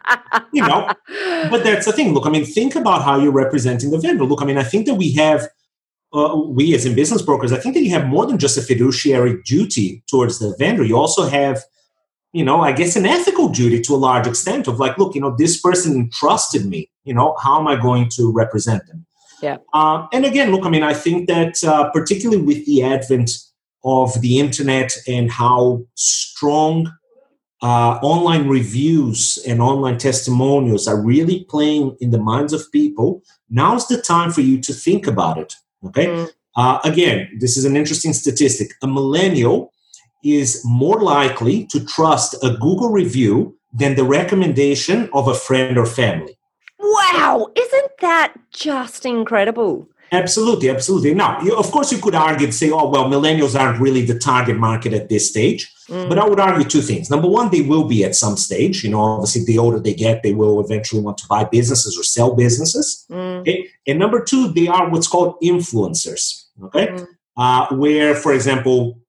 You 0.54 0.64
know, 0.64 0.90
but 1.52 1.64
that's 1.64 1.86
the 1.86 1.94
thing. 1.94 2.16
Look, 2.16 2.26
I 2.26 2.32
mean, 2.32 2.44
think 2.44 2.76
about 2.76 3.04
how 3.04 3.20
you're 3.20 3.32
representing 3.46 3.92
the 3.92 4.00
vendor. 4.00 4.26
Look, 4.26 4.42
I 4.42 4.46
mean, 4.46 4.58
I 4.58 4.64
think 4.64 4.88
that 4.88 4.96
we 4.96 5.12
have, 5.12 5.50
uh, 6.14 6.36
we 6.48 6.74
as 6.74 6.88
in 6.88 6.96
business 6.96 7.22
brokers, 7.22 7.54
I 7.54 7.58
think 7.58 7.76
that 7.76 7.84
you 7.84 7.92
have 7.92 8.08
more 8.08 8.26
than 8.26 8.40
just 8.40 8.58
a 8.58 8.64
fiduciary 8.64 9.40
duty 9.44 10.04
towards 10.08 10.40
the 10.40 10.56
vendor. 10.58 10.84
You 10.84 10.98
also 10.98 11.30
have 11.30 11.64
you 12.34 12.44
know, 12.44 12.62
I 12.62 12.72
guess 12.72 12.96
an 12.96 13.06
ethical 13.06 13.48
duty 13.48 13.80
to 13.82 13.94
a 13.94 13.96
large 13.96 14.28
extent 14.28 14.68
of 14.68 14.80
like, 14.80 14.98
look, 14.98 15.14
you 15.16 15.22
know, 15.22 15.36
this 15.36 15.62
person 15.62 15.96
entrusted 15.96 16.66
me. 16.66 16.90
You 17.04 17.14
know, 17.14 17.36
how 17.42 17.60
am 17.60 17.68
I 17.68 17.76
going 17.76 18.10
to 18.16 18.32
represent 18.32 18.86
them? 18.88 19.06
Yeah. 19.42 19.58
Uh, 19.74 20.08
and 20.12 20.26
again, 20.26 20.52
look, 20.52 20.66
I 20.66 20.70
mean, 20.70 20.84
I 20.84 20.94
think 20.94 21.28
that 21.28 21.64
uh, 21.64 21.92
particularly 21.92 22.42
with 22.42 22.66
the 22.66 22.84
advent 22.84 23.30
of 23.84 24.20
the 24.22 24.40
internet 24.40 24.96
and 25.08 25.30
how 25.30 25.86
strong 25.96 26.92
uh, 27.62 28.00
online 28.02 28.48
reviews 28.48 29.38
and 29.48 29.62
online 29.62 29.98
testimonials 29.98 30.88
are 30.88 31.00
really 31.00 31.46
playing 31.50 31.96
in 32.00 32.12
the 32.12 32.18
minds 32.18 32.52
of 32.52 32.72
people, 32.72 33.22
now's 33.50 33.88
the 33.88 34.02
time 34.02 34.32
for 34.32 34.42
you 34.42 34.60
to 34.62 34.74
think 34.74 35.06
about 35.08 35.38
it. 35.38 35.54
Okay. 35.86 36.08
Mm. 36.08 36.32
Uh, 36.56 36.80
again, 36.84 37.30
this 37.40 37.58
is 37.58 37.66
an 37.66 37.76
interesting 37.76 38.14
statistic. 38.14 38.72
A 38.82 38.88
millennial 38.88 39.73
is 40.24 40.62
more 40.64 41.02
likely 41.02 41.66
to 41.68 41.86
trust 41.86 42.36
a 42.44 42.52
Google 42.52 42.90
review 42.90 43.58
than 43.74 43.96
the 43.96 44.04
recommendation 44.04 45.10
of 45.14 45.28
a 45.28 45.34
friend 45.34 45.78
or 45.78 45.86
family. 45.86 46.38
Wow, 46.80 47.48
isn't 47.56 47.92
that 48.02 48.34
just 48.52 49.06
incredible? 49.06 49.90
Absolutely, 50.12 50.70
absolutely. 50.70 51.16
Now, 51.16 51.42
you, 51.42 51.56
of 51.56 51.72
course, 51.72 51.92
you 51.92 51.98
could 51.98 52.14
argue 52.14 52.46
and 52.46 52.54
say, 52.54 52.70
oh, 52.70 52.88
well, 52.88 53.06
millennials 53.06 53.60
aren't 53.60 53.82
really 53.82 54.06
the 54.06 54.20
target 54.20 54.58
market 54.58 54.94
at 54.94 55.10
this 55.10 55.28
stage. 55.28 55.74
Mm. 55.90 56.08
But 56.08 56.20
I 56.20 56.28
would 56.28 56.40
argue 56.40 56.70
two 56.70 56.82
things. 56.82 57.10
Number 57.10 57.28
one, 57.28 57.50
they 57.50 57.62
will 57.62 57.88
be 57.88 58.04
at 58.06 58.16
some 58.16 58.38
stage. 58.38 58.84
You 58.84 58.92
know, 58.92 59.00
obviously, 59.00 59.44
the 59.44 59.58
older 59.58 59.80
they 59.80 59.96
get, 59.96 60.22
they 60.22 60.34
will 60.34 60.60
eventually 60.60 61.02
want 61.02 61.18
to 61.18 61.28
buy 61.28 61.46
businesses 61.46 61.98
or 61.98 62.04
sell 62.04 62.36
businesses. 62.36 63.06
Mm. 63.10 63.40
Okay? 63.40 63.68
And 63.88 63.98
number 63.98 64.24
two, 64.24 64.54
they 64.54 64.68
are 64.68 64.88
what's 64.88 65.08
called 65.08 65.36
influencers. 65.42 66.46
Okay. 66.64 66.88
Mm. 66.88 67.08
Uh, 67.36 67.76
where, 67.76 68.14
for 68.14 68.34
example, 68.34 69.00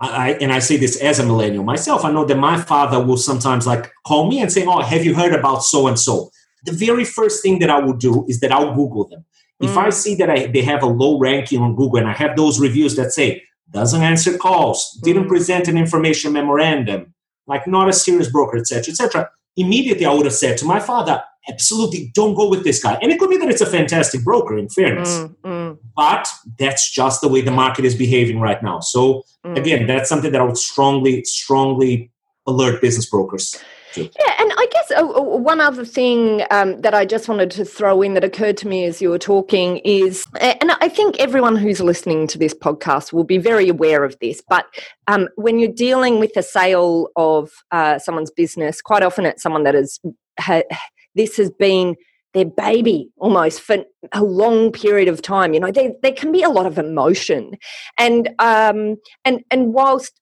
I, 0.00 0.32
and 0.40 0.52
I 0.52 0.58
say 0.58 0.76
this 0.76 1.00
as 1.00 1.18
a 1.18 1.26
millennial 1.26 1.64
myself, 1.64 2.04
I 2.04 2.10
know 2.10 2.24
that 2.24 2.36
my 2.36 2.60
father 2.60 3.04
will 3.04 3.16
sometimes 3.16 3.66
like 3.66 3.92
call 4.06 4.28
me 4.28 4.40
and 4.40 4.50
say, 4.52 4.64
Oh, 4.66 4.80
have 4.80 5.04
you 5.04 5.14
heard 5.14 5.34
about 5.34 5.62
so 5.62 5.86
and 5.86 5.98
so? 5.98 6.30
The 6.64 6.72
very 6.72 7.04
first 7.04 7.42
thing 7.42 7.58
that 7.60 7.70
I 7.70 7.78
will 7.78 7.94
do 7.94 8.24
is 8.28 8.40
that 8.40 8.52
I'll 8.52 8.74
Google 8.74 9.06
them. 9.08 9.24
If 9.60 9.70
mm. 9.70 9.76
I 9.76 9.90
see 9.90 10.14
that 10.16 10.28
I, 10.28 10.46
they 10.46 10.62
have 10.62 10.82
a 10.82 10.86
low 10.86 11.18
ranking 11.18 11.60
on 11.60 11.76
Google 11.76 11.98
and 11.98 12.08
I 12.08 12.12
have 12.12 12.36
those 12.36 12.60
reviews 12.60 12.96
that 12.96 13.12
say 13.12 13.42
doesn't 13.70 14.02
answer 14.02 14.36
calls, 14.36 14.98
didn't 15.02 15.24
mm. 15.24 15.28
present 15.28 15.68
an 15.68 15.78
information 15.78 16.32
memorandum, 16.32 17.14
like 17.46 17.66
not 17.66 17.88
a 17.88 17.92
serious 17.92 18.30
broker, 18.30 18.58
etc., 18.58 18.92
etc., 18.92 19.30
immediately 19.56 20.04
I 20.04 20.12
would 20.12 20.26
have 20.26 20.34
said 20.34 20.58
to 20.58 20.64
my 20.64 20.80
father, 20.80 21.22
absolutely 21.48 22.10
don't 22.14 22.34
go 22.34 22.48
with 22.48 22.64
this 22.64 22.82
guy. 22.82 22.98
And 23.02 23.12
it 23.12 23.18
could 23.18 23.30
be 23.30 23.36
that 23.38 23.48
it's 23.48 23.60
a 23.60 23.66
fantastic 23.66 24.24
broker, 24.24 24.56
in 24.58 24.68
fairness, 24.68 25.18
mm, 25.18 25.34
mm. 25.44 25.78
but 25.96 26.28
that's 26.58 26.90
just 26.90 27.20
the 27.20 27.28
way 27.28 27.40
the 27.40 27.50
market 27.50 27.84
is 27.84 27.94
behaving 27.94 28.40
right 28.40 28.62
now. 28.62 28.80
So 28.80 29.22
mm. 29.44 29.56
again, 29.56 29.86
that's 29.86 30.08
something 30.08 30.32
that 30.32 30.40
I 30.40 30.44
would 30.44 30.58
strongly, 30.58 31.24
strongly 31.24 32.10
alert 32.46 32.80
business 32.80 33.06
brokers 33.06 33.56
yeah, 33.96 34.34
and 34.38 34.52
I 34.56 34.66
guess 34.70 34.90
uh, 34.96 35.04
one 35.04 35.60
other 35.60 35.84
thing 35.84 36.42
um, 36.50 36.80
that 36.82 36.94
I 36.94 37.04
just 37.04 37.28
wanted 37.28 37.50
to 37.52 37.64
throw 37.64 38.02
in 38.02 38.14
that 38.14 38.24
occurred 38.24 38.56
to 38.58 38.68
me 38.68 38.84
as 38.84 39.00
you 39.00 39.10
were 39.10 39.18
talking 39.18 39.78
is, 39.78 40.26
and 40.40 40.72
I 40.80 40.88
think 40.88 41.18
everyone 41.18 41.56
who's 41.56 41.80
listening 41.80 42.26
to 42.28 42.38
this 42.38 42.54
podcast 42.54 43.12
will 43.12 43.24
be 43.24 43.38
very 43.38 43.68
aware 43.68 44.04
of 44.04 44.16
this, 44.20 44.42
but 44.46 44.66
um, 45.06 45.28
when 45.36 45.58
you're 45.58 45.72
dealing 45.72 46.18
with 46.18 46.36
a 46.36 46.42
sale 46.42 47.08
of 47.16 47.50
uh, 47.70 47.98
someone's 47.98 48.30
business, 48.30 48.80
quite 48.82 49.02
often 49.02 49.24
it's 49.26 49.42
someone 49.42 49.64
that 49.64 49.74
has, 49.74 49.98
ha, 50.38 50.62
this 51.16 51.36
has 51.36 51.50
been 51.50 51.96
their 52.34 52.44
baby 52.44 53.08
almost 53.16 53.60
for 53.60 53.78
a 54.12 54.22
long 54.22 54.70
period 54.70 55.08
of 55.08 55.22
time 55.22 55.54
you 55.54 55.60
know 55.60 55.70
there, 55.70 55.92
there 56.02 56.12
can 56.12 56.30
be 56.30 56.42
a 56.42 56.50
lot 56.50 56.66
of 56.66 56.78
emotion 56.78 57.52
and 57.98 58.28
um 58.38 58.96
and 59.24 59.42
and 59.50 59.72
whilst 59.72 60.20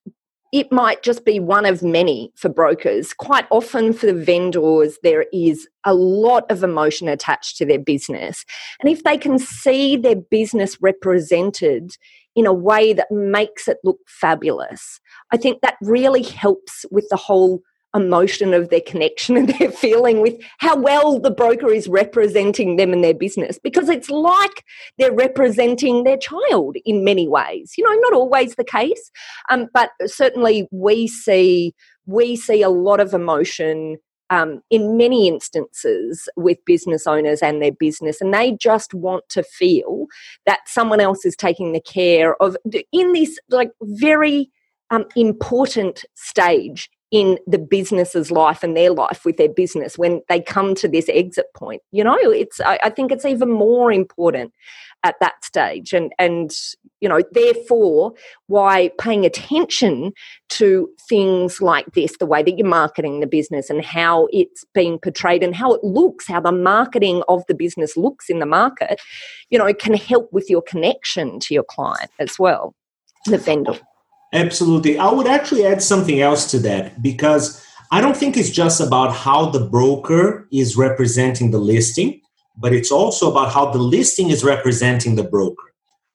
it 0.55 0.71
might 0.71 1.03
just 1.03 1.25
be 1.25 1.37
one 1.37 1.65
of 1.65 1.83
many 1.83 2.31
for 2.37 2.47
brokers. 2.47 3.13
Quite 3.13 3.45
often 3.51 3.91
for 3.91 4.05
the 4.05 4.13
vendors, 4.13 4.97
there 5.03 5.25
is 5.33 5.67
a 5.83 5.93
lot 5.93 6.49
of 6.49 6.63
emotion 6.63 7.09
attached 7.09 7.57
to 7.57 7.65
their 7.65 7.77
business. 7.77 8.45
And 8.79 8.89
if 8.89 9.03
they 9.03 9.17
can 9.17 9.37
see 9.37 9.97
their 9.97 10.15
business 10.15 10.81
represented 10.81 11.91
in 12.37 12.45
a 12.45 12.53
way 12.53 12.93
that 12.93 13.11
makes 13.11 13.67
it 13.67 13.79
look 13.83 13.99
fabulous, 14.07 15.01
I 15.29 15.35
think 15.35 15.59
that 15.61 15.75
really 15.81 16.23
helps 16.23 16.85
with 16.89 17.07
the 17.09 17.17
whole 17.17 17.59
emotion 17.95 18.53
of 18.53 18.69
their 18.69 18.81
connection 18.81 19.37
and 19.37 19.49
their 19.59 19.71
feeling 19.71 20.21
with 20.21 20.35
how 20.57 20.75
well 20.75 21.19
the 21.19 21.31
broker 21.31 21.71
is 21.71 21.87
representing 21.87 22.75
them 22.75 22.93
and 22.93 23.03
their 23.03 23.13
business. 23.13 23.57
Because 23.63 23.89
it's 23.89 24.09
like 24.09 24.63
they're 24.97 25.13
representing 25.13 26.03
their 26.03 26.17
child 26.17 26.75
in 26.85 27.03
many 27.03 27.27
ways. 27.27 27.73
You 27.77 27.83
know 27.83 27.99
not 28.01 28.13
always 28.13 28.55
the 28.55 28.63
case 28.63 29.11
um, 29.49 29.67
but 29.73 29.91
certainly 30.05 30.67
we 30.71 31.07
see 31.07 31.73
we 32.05 32.35
see 32.35 32.61
a 32.61 32.69
lot 32.69 32.99
of 32.99 33.13
emotion 33.13 33.97
um, 34.29 34.61
in 34.71 34.97
many 34.97 35.27
instances 35.27 36.27
with 36.35 36.57
business 36.65 37.05
owners 37.05 37.41
and 37.43 37.61
their 37.61 37.71
business, 37.71 38.21
and 38.21 38.33
they 38.33 38.53
just 38.53 38.93
want 38.93 39.23
to 39.29 39.43
feel 39.43 40.07
that 40.47 40.61
someone 40.65 40.99
else 40.99 41.25
is 41.25 41.35
taking 41.35 41.73
the 41.73 41.81
care 41.81 42.41
of 42.41 42.57
in 42.91 43.13
this 43.13 43.37
like 43.49 43.69
very 43.81 44.49
um, 44.89 45.05
important 45.15 46.05
stage 46.15 46.89
in 47.11 47.37
the 47.47 47.59
business's 47.59 48.31
life 48.31 48.63
and 48.63 48.75
their 48.75 48.91
life 48.91 49.25
with 49.25 49.37
their 49.37 49.49
business 49.49 49.97
when 49.97 50.21
they 50.27 50.41
come 50.41 50.75
to 50.75 50.87
this 50.87 51.07
exit 51.09 51.45
point 51.55 51.81
you 51.91 52.03
know? 52.03 52.17
It's 52.19 52.59
I, 52.61 52.79
I, 52.83 52.89
think 52.89 53.11
it's 53.11 53.25
even 53.25 53.49
more 53.49 53.91
important 53.91 54.51
at 55.05 55.15
that 55.21 55.45
stage 55.45 55.93
and 55.93 56.11
and 56.17 56.51
you 56.99 57.07
know 57.07 57.21
therefore 57.31 58.11
why 58.47 58.89
paying 58.99 59.23
attention 59.23 60.11
to 60.49 60.89
things 61.07 61.61
like 61.61 61.85
this 61.93 62.17
the 62.17 62.25
way 62.25 62.41
that 62.41 62.57
you're 62.57 62.67
marketing 62.67 63.19
the 63.19 63.27
business 63.27 63.69
and 63.69 63.85
how 63.85 64.27
it's 64.31 64.65
being 64.73 64.97
portrayed 64.97 65.43
and 65.43 65.55
how 65.55 65.73
it 65.73 65.83
looks 65.83 66.27
how 66.27 66.39
the 66.39 66.51
marketing 66.51 67.21
of 67.29 67.43
the 67.47 67.53
business 67.53 67.95
looks 67.95 68.29
in 68.29 68.39
the 68.39 68.45
market 68.47 68.99
you 69.51 69.59
know 69.59 69.71
can 69.73 69.93
help 69.93 70.27
with 70.33 70.49
your 70.49 70.63
connection 70.63 71.39
to 71.39 71.53
your 71.53 71.63
client 71.63 72.09
as 72.19 72.39
well 72.39 72.73
the 73.27 73.37
vendor 73.37 73.77
Absolutely. 74.35 74.97
I 74.99 75.11
would 75.11 75.27
actually 75.27 75.65
add 75.65 75.81
something 75.81 76.19
else 76.21 76.51
to 76.51 76.59
that 76.59 77.01
because 77.01 77.65
I 77.91 78.01
don't 78.01 78.17
think 78.17 78.35
it's 78.35 78.49
just 78.49 78.81
about 78.81 79.13
how 79.13 79.49
the 79.49 79.61
broker 79.61 80.47
is 80.51 80.75
representing 80.75 81.51
the 81.51 81.59
listing, 81.59 82.21
but 82.57 82.73
it's 82.73 82.91
also 82.91 83.31
about 83.31 83.53
how 83.53 83.71
the 83.71 83.79
listing 83.79 84.29
is 84.29 84.43
representing 84.43 85.15
the 85.15 85.23
broker. 85.23 85.63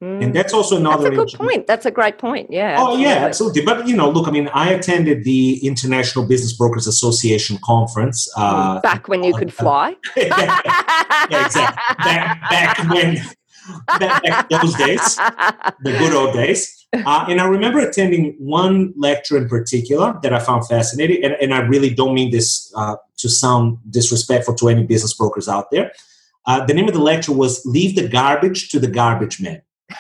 Mm. 0.03 0.25
And 0.25 0.35
that's 0.35 0.55
also 0.55 0.79
another. 0.79 1.11
That's 1.11 1.35
a 1.35 1.37
good 1.37 1.47
point. 1.47 1.66
That's 1.66 1.85
a 1.85 1.91
great 1.91 2.16
point. 2.16 2.51
Yeah. 2.51 2.77
Oh, 2.79 2.85
absolutely. 2.85 3.03
yeah, 3.03 3.16
absolutely. 3.16 3.62
But 3.62 3.87
you 3.87 3.95
know, 3.95 4.09
look, 4.11 4.29
I 4.29 4.31
mean, 4.31 4.49
I 4.55 4.71
attended 4.71 5.25
the 5.25 5.59
International 5.66 6.27
Business 6.27 6.55
Brokers 6.55 6.87
Association 6.87 7.59
conference 7.62 8.27
uh, 8.37 8.81
back 8.81 9.09
when 9.09 9.23
you 9.23 9.35
uh, 9.35 9.39
could 9.39 9.53
fly. 9.53 9.97
yeah, 10.16 10.61
exactly. 11.31 12.05
Back, 12.05 12.51
back 12.51 12.91
when 12.91 13.16
back, 13.99 14.23
back 14.23 14.49
those 14.49 14.75
days, 14.75 15.16
the 15.83 15.97
good 15.99 16.14
old 16.14 16.33
days. 16.33 16.80
Uh, 16.93 17.24
and 17.28 17.41
I 17.41 17.47
remember 17.47 17.78
attending 17.78 18.34
one 18.38 18.93
lecture 18.97 19.36
in 19.36 19.49
particular 19.49 20.18
that 20.22 20.32
I 20.32 20.41
found 20.41 20.66
fascinating, 20.66 21.22
and, 21.22 21.34
and 21.34 21.55
I 21.55 21.61
really 21.61 21.95
don't 21.95 22.14
mean 22.14 22.30
this 22.30 22.72
uh, 22.76 22.97
to 23.18 23.28
sound 23.28 23.78
disrespectful 23.91 24.55
to 24.57 24.68
any 24.68 24.84
business 24.84 25.14
brokers 25.14 25.49
out 25.49 25.70
there. 25.70 25.93
Uh, 26.47 26.64
the 26.64 26.74
name 26.74 26.88
of 26.88 26.95
the 26.95 27.01
lecture 27.01 27.32
was 27.32 27.64
"Leave 27.64 27.95
the 27.95 28.09
Garbage 28.09 28.70
to 28.70 28.80
the 28.80 28.88
Garbage 28.88 29.41
Man." 29.41 29.62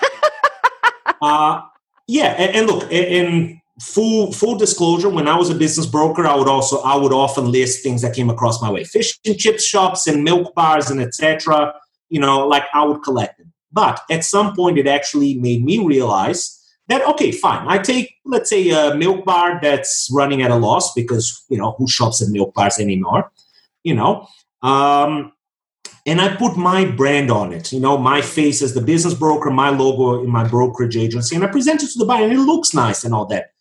Uh, 1.22 1.60
yeah, 2.08 2.28
and, 2.38 2.56
and 2.56 2.66
look, 2.66 2.90
in 2.90 3.60
full 3.78 4.32
full 4.32 4.56
disclosure, 4.56 5.10
when 5.10 5.28
I 5.28 5.36
was 5.36 5.50
a 5.50 5.54
business 5.54 5.86
broker, 5.86 6.26
I 6.26 6.34
would 6.34 6.48
also 6.48 6.80
I 6.80 6.96
would 6.96 7.12
often 7.12 7.52
list 7.52 7.82
things 7.82 8.00
that 8.02 8.14
came 8.14 8.30
across 8.30 8.62
my 8.62 8.70
way, 8.70 8.84
fish 8.84 9.18
and 9.26 9.38
chip 9.38 9.60
shops 9.60 10.06
and 10.06 10.24
milk 10.24 10.54
bars 10.54 10.90
and 10.90 10.98
etc. 11.00 11.74
You 12.08 12.20
know, 12.20 12.48
like 12.48 12.64
I 12.72 12.84
would 12.84 13.02
collect 13.02 13.36
them. 13.36 13.52
But 13.70 14.00
at 14.10 14.24
some 14.24 14.56
point, 14.56 14.78
it 14.78 14.86
actually 14.86 15.34
made 15.34 15.62
me 15.62 15.84
realize 15.84 16.59
that 16.90 17.06
okay 17.08 17.32
fine. 17.32 17.66
I 17.66 17.78
take 17.78 18.16
let's 18.24 18.50
say 18.50 18.68
a 18.68 18.94
milk 18.94 19.24
bar 19.24 19.58
that's 19.62 20.08
running 20.12 20.42
at 20.42 20.50
a 20.50 20.56
loss 20.56 20.92
because 20.92 21.44
you 21.48 21.56
know 21.56 21.72
who 21.78 21.88
shops 21.88 22.20
at 22.22 22.28
milk 22.28 22.52
bars 22.54 22.78
anymore 22.78 23.30
you 23.82 23.94
know? 23.94 24.28
Um, 24.62 25.32
and 26.06 26.20
i 26.20 26.34
put 26.34 26.56
my 26.56 26.84
brand 26.84 27.30
on 27.30 27.52
it 27.52 27.72
you 27.72 27.80
know 27.80 27.96
my 27.96 28.20
face 28.20 28.62
as 28.62 28.74
the 28.74 28.80
business 28.80 29.14
broker 29.14 29.50
my 29.50 29.70
logo 29.70 30.22
in 30.22 30.30
my 30.30 30.46
brokerage 30.46 30.96
agency 30.96 31.34
and 31.34 31.44
i 31.44 31.46
present 31.46 31.82
it 31.82 31.90
to 31.90 31.98
the 31.98 32.04
buyer 32.04 32.24
and 32.24 32.32
it 32.32 32.38
looks 32.38 32.74
nice 32.74 33.04
and 33.04 33.14
all 33.14 33.26
that. 33.26 33.52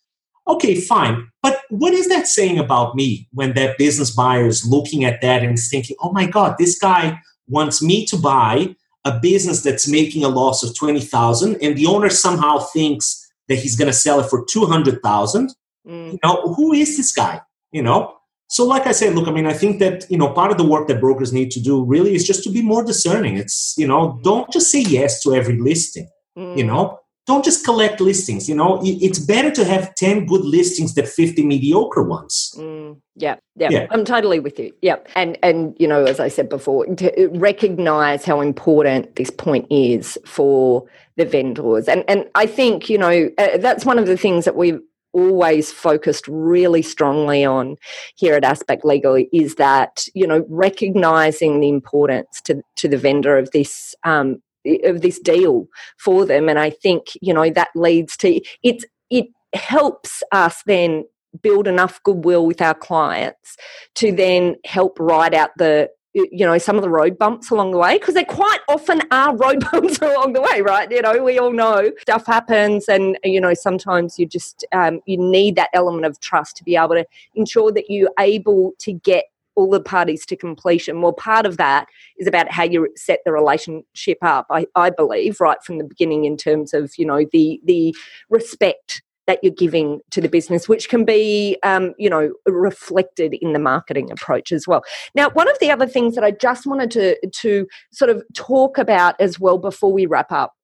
Okay 0.46 0.80
fine. 0.80 1.28
But 1.42 1.60
what 1.68 1.92
is 1.92 2.08
that 2.08 2.26
saying 2.26 2.58
about 2.58 2.96
me 2.96 3.28
when 3.32 3.54
that 3.54 3.78
business 3.78 4.10
buyer 4.10 4.46
is 4.46 4.66
looking 4.66 5.04
at 5.04 5.20
that 5.20 5.42
and 5.42 5.54
is 5.54 5.70
thinking 5.70 5.96
oh 6.02 6.12
my 6.12 6.26
god 6.26 6.56
this 6.58 6.78
guy 6.78 7.18
wants 7.48 7.82
me 7.82 8.04
to 8.06 8.16
buy 8.16 8.74
a 9.04 9.18
business 9.18 9.62
that's 9.62 9.88
making 9.88 10.24
a 10.24 10.28
loss 10.28 10.62
of 10.62 10.76
20,000 10.76 11.56
and 11.62 11.76
the 11.76 11.86
owner 11.86 12.10
somehow 12.10 12.58
thinks 12.58 13.19
that 13.50 13.58
he's 13.58 13.76
going 13.76 13.90
to 13.90 13.92
sell 13.92 14.20
it 14.20 14.30
for 14.30 14.46
200,000 14.46 15.50
mm. 15.86 16.12
you 16.12 16.18
know 16.24 16.54
who 16.54 16.72
is 16.72 16.96
this 16.96 17.12
guy? 17.12 17.42
You 17.72 17.82
know? 17.82 18.14
So 18.46 18.64
like 18.64 18.86
i 18.86 18.92
said 18.92 19.14
look 19.14 19.28
i 19.28 19.30
mean 19.30 19.46
i 19.46 19.52
think 19.52 19.78
that 19.78 20.10
you 20.10 20.18
know 20.18 20.32
part 20.32 20.50
of 20.50 20.58
the 20.58 20.64
work 20.64 20.88
that 20.88 21.00
brokers 21.00 21.32
need 21.32 21.52
to 21.52 21.60
do 21.60 21.84
really 21.84 22.16
is 22.16 22.26
just 22.26 22.42
to 22.44 22.50
be 22.50 22.62
more 22.62 22.82
discerning. 22.84 23.36
It's 23.36 23.74
you 23.76 23.86
know 23.86 24.18
don't 24.22 24.50
just 24.52 24.70
say 24.72 24.80
yes 24.80 25.22
to 25.22 25.34
every 25.34 25.58
listing 25.58 26.08
mm. 26.38 26.56
you 26.56 26.64
know 26.64 26.99
don't 27.30 27.44
just 27.44 27.64
collect 27.64 28.00
listings 28.00 28.48
you 28.48 28.56
know? 28.60 28.80
It's 28.82 29.20
better 29.34 29.50
to 29.58 29.64
have 29.64 29.94
10 29.94 30.26
good 30.26 30.44
listings 30.44 30.94
than 30.94 31.06
50 31.06 31.44
mediocre 31.44 32.02
ones. 32.02 32.54
Mm, 32.56 33.00
yeah, 33.16 33.36
yeah, 33.56 33.70
yeah. 33.70 33.86
I'm 33.90 34.04
totally 34.04 34.40
with 34.40 34.58
you. 34.58 34.72
Yeah 34.82 34.96
and 35.14 35.38
and 35.42 35.76
you 35.78 35.88
know 35.92 36.04
as 36.04 36.18
i 36.26 36.28
said 36.28 36.48
before 36.48 36.86
to 37.00 37.28
recognize 37.48 38.24
how 38.24 38.40
important 38.40 39.16
this 39.16 39.30
point 39.30 39.66
is 39.70 40.18
for 40.26 40.84
the 41.16 41.24
vendors. 41.24 41.88
And 41.88 42.04
and 42.08 42.20
i 42.34 42.46
think 42.46 42.90
you 42.90 42.98
know 42.98 43.30
uh, 43.38 43.58
that's 43.58 43.84
one 43.84 43.98
of 43.98 44.06
the 44.06 44.16
things 44.16 44.44
that 44.44 44.56
we've 44.56 44.80
always 45.12 45.72
focused 45.72 46.26
really 46.28 46.82
strongly 46.82 47.44
on 47.44 47.76
here 48.14 48.34
at 48.34 48.44
aspect 48.44 48.84
legal 48.84 49.22
is 49.32 49.56
that 49.56 50.06
you 50.14 50.26
know 50.26 50.44
recognizing 50.48 51.60
the 51.60 51.68
importance 51.68 52.40
to 52.44 52.62
to 52.76 52.88
the 52.88 52.98
vendor 52.98 53.36
of 53.36 53.50
this 53.50 53.94
um, 54.04 54.40
of 54.84 55.00
this 55.00 55.18
deal 55.18 55.66
for 55.98 56.24
them. 56.24 56.48
And 56.48 56.58
i 56.58 56.70
think 56.70 57.06
you 57.20 57.32
know 57.32 57.50
that 57.50 57.68
leads 57.74 58.16
to 58.18 58.40
it's 58.62 58.84
it 59.10 59.26
helps 59.54 60.22
us 60.32 60.62
then 60.66 61.04
build 61.42 61.66
enough 61.68 62.02
goodwill 62.02 62.46
with 62.46 62.60
our 62.60 62.74
clients 62.74 63.56
to 63.94 64.12
then 64.12 64.56
help 64.64 64.98
ride 64.98 65.34
out 65.34 65.50
the 65.56 65.88
you 66.12 66.44
know 66.44 66.58
some 66.58 66.74
of 66.74 66.82
the 66.82 66.90
road 66.90 67.16
bumps 67.16 67.50
along 67.50 67.70
the 67.70 67.78
way 67.78 67.96
because 67.96 68.14
there 68.14 68.24
quite 68.24 68.58
often 68.68 69.00
are 69.12 69.36
road 69.36 69.64
bumps 69.72 69.98
along 69.98 70.32
the 70.32 70.40
way 70.40 70.60
right? 70.60 70.90
You 70.90 71.02
know 71.02 71.22
we 71.22 71.38
all 71.38 71.52
know 71.52 71.90
stuff 72.00 72.26
happens 72.26 72.88
and 72.88 73.16
you 73.22 73.40
know 73.40 73.54
sometimes 73.54 74.18
you 74.18 74.26
just 74.26 74.66
um, 74.72 75.00
you 75.06 75.16
need 75.16 75.54
that 75.56 75.70
element 75.72 76.06
of 76.06 76.18
trust 76.20 76.56
to 76.56 76.64
be 76.64 76.76
able 76.76 76.96
to 76.96 77.06
ensure 77.34 77.70
that 77.72 77.84
you're 77.88 78.10
able 78.18 78.72
to 78.80 78.92
get 78.92 79.24
all 79.56 79.70
the 79.70 79.80
parties 79.80 80.24
to 80.26 80.36
completion 80.36 81.02
well 81.02 81.12
part 81.12 81.46
of 81.46 81.56
that 81.56 81.86
is 82.18 82.26
about 82.26 82.50
how 82.50 82.62
you 82.62 82.88
set 82.96 83.20
the 83.24 83.32
relationship 83.32 84.18
up 84.22 84.46
i, 84.50 84.66
I 84.74 84.90
believe 84.90 85.40
right 85.40 85.58
from 85.64 85.78
the 85.78 85.84
beginning 85.84 86.24
in 86.24 86.36
terms 86.36 86.72
of 86.74 86.92
you 86.96 87.06
know 87.06 87.24
the 87.32 87.60
the 87.64 87.94
respect 88.28 89.02
that 89.30 89.38
you're 89.44 89.52
giving 89.52 90.00
to 90.10 90.20
the 90.20 90.28
business, 90.28 90.68
which 90.68 90.88
can 90.88 91.04
be, 91.04 91.56
um, 91.62 91.94
you 91.98 92.10
know, 92.10 92.32
reflected 92.46 93.32
in 93.40 93.52
the 93.52 93.60
marketing 93.60 94.10
approach 94.10 94.50
as 94.50 94.66
well. 94.66 94.82
Now, 95.14 95.30
one 95.30 95.48
of 95.48 95.56
the 95.60 95.70
other 95.70 95.86
things 95.86 96.16
that 96.16 96.24
I 96.24 96.32
just 96.32 96.66
wanted 96.66 96.90
to 96.92 97.16
to 97.28 97.68
sort 97.92 98.10
of 98.10 98.24
talk 98.34 98.76
about 98.76 99.14
as 99.20 99.38
well 99.38 99.56
before 99.56 99.92
we 99.92 100.06
wrap 100.06 100.32
up 100.32 100.54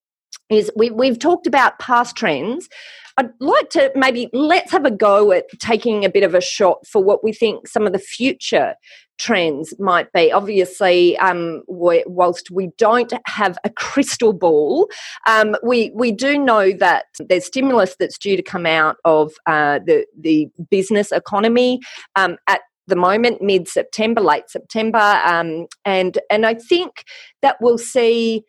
is 0.51 0.71
we, 0.77 0.91
we've 0.91 1.19
talked 1.19 1.47
about 1.47 1.79
past 1.79 2.17
trends. 2.17 2.69
I'd 3.17 3.31
like 3.41 3.71
to 3.71 3.91
maybe 3.95 4.29
let's 4.33 4.73
have 4.73 4.85
a 4.85 4.91
go 4.91 5.33
at 5.33 5.47
taking 5.59 6.05
a 6.05 6.11
bit 6.11 6.23
of 6.23 6.35
a 6.35 6.41
shot 6.41 6.87
for 6.87 7.03
what 7.03 7.25
we 7.25 7.33
think 7.33 7.67
some 7.67 7.87
of 7.87 7.93
the 7.93 7.99
future 7.99 8.75
trends 9.19 9.73
might 9.79 10.13
be. 10.13 10.31
Obviously, 10.31 11.17
um, 11.19 11.63
whilst 11.67 12.51
we 12.51 12.71
don't 12.77 13.13
have 13.25 13.57
a 13.65 13.71
crystal 13.71 14.33
ball, 14.33 14.89
um, 15.27 15.57
we 15.63 15.91
we 15.95 16.13
do 16.13 16.39
know 16.39 16.73
that 16.73 17.07
there's 17.19 17.47
stimulus 17.47 17.97
that's 17.99 18.19
due 18.19 18.37
to 18.37 18.43
come 18.43 18.67
out 18.67 18.97
of 19.05 19.33
uh, 19.47 19.81
the 19.87 20.07
the 20.19 20.49
business 20.71 21.13
economy 21.13 21.81
um, 22.17 22.37
at 22.47 22.61
the 22.87 22.97
moment, 22.97 23.43
mid 23.43 23.67
September, 23.67 24.21
late 24.21 24.49
September, 24.49 25.21
um, 25.25 25.67
and 25.85 26.19
and 26.31 26.47
I 26.47 26.55
think 26.55 27.05
that 27.43 27.57
we'll 27.61 27.79
see 27.79 28.45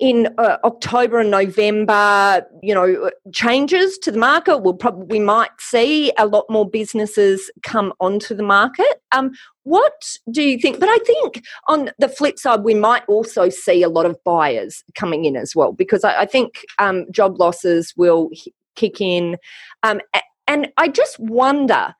in 0.00 0.28
uh, 0.38 0.56
October 0.64 1.20
and 1.20 1.30
November, 1.30 2.44
you 2.62 2.74
know, 2.74 3.10
changes 3.32 3.98
to 3.98 4.10
the 4.10 4.18
market. 4.18 4.58
We'll 4.58 4.74
probably 4.74 5.20
might 5.20 5.50
see 5.60 6.12
a 6.18 6.26
lot 6.26 6.44
more 6.50 6.68
businesses 6.68 7.50
come 7.62 7.92
onto 8.00 8.34
the 8.34 8.42
market. 8.42 9.00
Um, 9.12 9.32
what 9.62 10.16
do 10.30 10.42
you 10.42 10.58
think? 10.58 10.80
But 10.80 10.88
I 10.88 10.98
think 10.98 11.44
on 11.68 11.90
the 11.98 12.08
flip 12.08 12.38
side, 12.38 12.64
we 12.64 12.74
might 12.74 13.04
also 13.06 13.48
see 13.48 13.82
a 13.82 13.88
lot 13.88 14.06
of 14.06 14.18
buyers 14.24 14.82
coming 14.96 15.24
in 15.24 15.36
as 15.36 15.54
well 15.54 15.72
because 15.72 16.04
I, 16.04 16.22
I 16.22 16.26
think 16.26 16.64
um, 16.78 17.06
job 17.12 17.38
losses 17.38 17.94
will 17.96 18.30
kick 18.74 19.00
in, 19.00 19.36
um, 19.82 20.00
and 20.48 20.72
I 20.76 20.88
just 20.88 21.18
wonder 21.20 21.94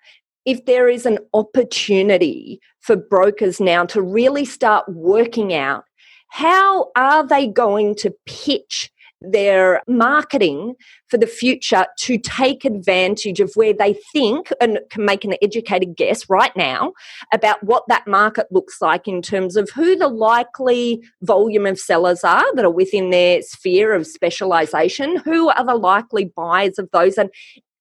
if 0.45 0.65
there 0.65 0.89
is 0.89 1.07
an 1.07 1.19
opportunity 1.35 2.61
for 2.81 2.97
brokers 2.97 3.61
now 3.61 3.85
to 3.87 4.03
really 4.03 4.45
start 4.45 4.85
working 4.89 5.55
out 5.55 5.85
how 6.33 6.91
are 6.97 7.27
they 7.27 7.47
going 7.47 7.95
to 7.95 8.11
pitch 8.25 8.91
their 9.21 9.83
marketing 9.87 10.75
for 11.09 11.19
the 11.19 11.27
future 11.27 11.85
to 11.99 12.17
take 12.17 12.65
advantage 12.65 13.39
of 13.39 13.53
where 13.55 13.75
they 13.75 13.95
think 14.15 14.51
and 14.59 14.81
can 14.89 15.05
make 15.05 15.27
an 15.27 15.35
educated 15.43 15.95
guess 15.95 16.31
right 16.31 16.57
now 16.57 16.95
about 17.35 17.63
what 17.63 17.85
that 17.89 18.07
market 18.07 18.47
looks 18.51 18.81
like 18.81 19.07
in 19.07 19.21
terms 19.21 19.57
of 19.57 19.69
who 19.75 19.95
the 19.95 20.09
likely 20.09 21.03
volume 21.21 21.67
of 21.67 21.79
sellers 21.79 22.25
are 22.25 22.55
that 22.55 22.65
are 22.65 22.71
within 22.71 23.11
their 23.11 23.43
sphere 23.43 23.93
of 23.93 24.07
specialization, 24.07 25.19
who 25.19 25.51
are 25.51 25.67
the 25.67 25.75
likely 25.75 26.33
buyers 26.35 26.79
of 26.79 26.89
those, 26.95 27.19
and 27.19 27.29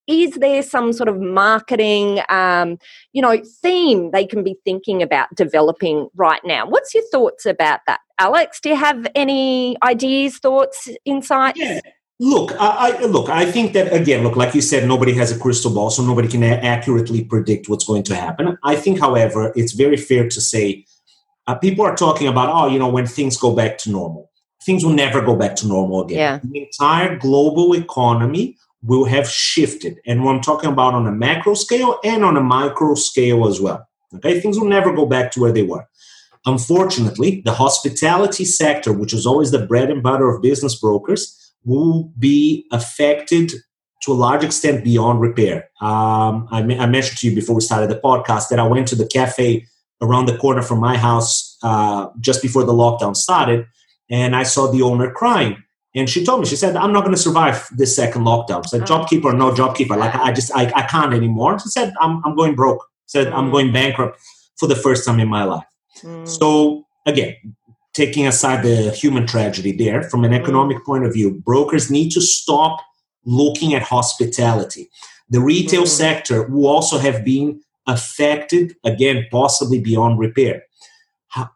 is 0.08 0.34
there 0.36 0.62
some 0.64 0.94
sort 0.94 1.08
of 1.08 1.20
marketing 1.20 2.22
um, 2.30 2.78
you 3.14 3.22
know 3.22 3.42
theme 3.62 4.12
they 4.12 4.26
can 4.26 4.44
be 4.44 4.56
thinking 4.66 5.02
about 5.02 5.28
developing 5.36 6.10
right 6.16 6.42
now 6.44 6.66
what's 6.66 6.94
your 6.94 7.04
thoughts 7.12 7.46
about 7.46 7.80
that 7.88 8.00
alex 8.20 8.60
do 8.60 8.70
you 8.70 8.76
have 8.76 9.08
any 9.16 9.78
ideas 9.84 10.38
thoughts 10.38 10.90
insights 11.06 11.60
yeah. 11.60 11.80
Look, 12.24 12.52
I, 12.62 12.92
I, 13.00 13.06
look. 13.06 13.30
I 13.30 13.52
think 13.52 13.74
that 13.74 13.92
again, 13.92 14.22
look, 14.22 14.36
like 14.36 14.54
you 14.54 14.62
said, 14.62 14.88
nobody 14.88 15.12
has 15.14 15.36
a 15.36 15.40
crystal 15.40 15.74
ball, 15.74 15.90
so 15.90 16.04
nobody 16.04 16.28
can 16.28 16.44
accurately 16.44 17.24
predict 17.24 17.68
what's 17.68 17.84
going 17.84 18.04
to 18.04 18.16
happen. 18.16 18.60
I 18.64 18.76
think, 18.76 19.00
however, 19.00 19.52
it's 19.56 19.72
very 19.72 19.98
fair 19.98 20.30
to 20.30 20.40
say 20.40 20.86
uh, 21.48 21.56
people 21.56 21.84
are 21.84 21.96
talking 21.96 22.28
about, 22.28 22.50
oh, 22.54 22.68
you 22.68 22.78
know, 22.78 22.90
when 22.90 23.08
things 23.08 23.38
go 23.38 23.56
back 23.56 23.80
to 23.80 23.90
normal, 23.90 24.30
things 24.64 24.86
will 24.86 24.94
never 24.94 25.22
go 25.22 25.36
back 25.36 25.56
to 25.58 25.68
normal 25.68 26.04
again. 26.04 26.18
Yeah. 26.18 26.40
The 26.44 26.64
entire 26.66 27.18
global 27.18 27.76
economy 27.76 28.56
will 28.84 29.06
have 29.06 29.30
shifted. 29.30 30.00
And 30.06 30.24
what 30.24 30.36
I'm 30.36 30.42
talking 30.42 30.72
about 30.72 30.94
on 30.94 31.08
a 31.08 31.12
macro 31.12 31.54
scale 31.54 32.00
and 32.04 32.24
on 32.24 32.38
a 32.38 32.42
micro 32.42 32.96
scale 32.96 33.48
as 33.48 33.62
well. 33.62 33.88
Okay, 34.16 34.40
things 34.40 34.60
will 34.60 34.68
never 34.68 34.94
go 34.94 35.06
back 35.06 35.32
to 35.32 35.40
where 35.40 35.52
they 35.52 35.64
were. 35.64 35.88
Unfortunately, 36.46 37.42
the 37.46 37.54
hospitality 37.54 38.46
sector, 38.46 38.92
which 38.92 39.14
is 39.14 39.26
always 39.26 39.52
the 39.52 39.66
bread 39.66 39.92
and 39.92 40.02
butter 40.02 40.30
of 40.30 40.42
business 40.42 40.76
brokers, 40.76 41.54
will 41.64 42.12
be 42.18 42.66
affected 42.72 43.54
to 44.02 44.12
a 44.12 44.14
large 44.14 44.44
extent 44.44 44.84
beyond 44.84 45.22
repair. 45.22 45.70
Um, 45.80 46.48
I, 46.52 46.62
I, 46.80 46.88
mentioned 46.88 47.20
to 47.20 47.30
you 47.30 47.36
before 47.36 47.56
we 47.56 47.62
started 47.62 47.92
the 47.92 48.00
podcast 48.00 48.50
that 48.50 48.58
I 48.58 48.64
went 48.64 48.88
to 48.88 48.96
the 48.96 49.06
cafe 49.06 49.68
around 50.02 50.26
the 50.26 50.38
corner 50.38 50.64
from 50.64 50.80
my 50.80 50.98
house 50.98 51.58
uh, 51.62 52.08
just 52.20 52.42
before 52.42 52.64
the 52.64 52.74
lockdown 52.74 53.16
started, 53.16 53.68
and 54.10 54.36
I 54.36 54.42
saw 54.42 54.72
the 54.72 54.82
owner 54.82 55.12
crying 55.12 55.64
and 55.94 56.10
she 56.10 56.26
told 56.26 56.40
me, 56.40 56.46
she 56.46 56.56
said, 56.56 56.76
I'm 56.76 56.94
not 56.94 57.02
going 57.02 57.16
to 57.16 57.22
survive 57.22 57.68
this 57.72 57.96
second 57.96 58.24
lockdown. 58.24 58.66
said, 58.66 58.84
oh. 58.84 58.86
job 58.86 59.10
keeper 59.10 59.30
or 59.30 59.34
no 59.34 59.54
job 59.54 59.76
keeper. 59.76 59.98
Like, 59.98 60.16
I 60.16 60.32
just, 60.32 60.52
I, 60.56 60.72
I 60.74 60.84
can't 60.84 61.14
anymore. 61.14 61.60
She 61.60 61.68
said, 61.68 61.94
I'm, 62.00 62.22
I'm 62.26 62.36
going 62.36 62.56
broke. 62.56 62.88
Said, 63.08 63.28
mm. 63.28 63.34
I'm 63.34 63.52
going 63.52 63.74
bankrupt 63.74 64.20
for 64.58 64.68
the 64.68 64.76
first 64.76 65.06
time 65.06 65.20
in 65.20 65.28
my 65.28 65.44
life. 65.44 65.66
Mm. 66.02 66.28
So, 66.28 66.86
again, 67.06 67.36
taking 67.94 68.26
aside 68.26 68.64
the 68.64 68.92
human 68.92 69.28
tragedy 69.28 69.74
there, 69.74 70.04
from 70.04 70.24
an 70.24 70.34
economic 70.34 70.78
mm. 70.78 70.86
point 70.86 71.06
of 71.06 71.14
view, 71.14 71.42
brokers 71.46 71.92
need 71.92 72.12
to 72.12 72.22
stop 72.22 72.80
looking 73.26 73.74
at 73.74 73.82
hospitality. 73.82 74.90
The 75.30 75.42
retail 75.42 75.84
mm. 75.84 75.88
sector 75.88 76.48
will 76.48 76.68
also 76.68 77.00
have 77.00 77.26
been 77.26 77.62
affected, 77.86 78.76
again, 78.86 79.28
possibly 79.30 79.82
beyond 79.82 80.20
repair. 80.20 80.64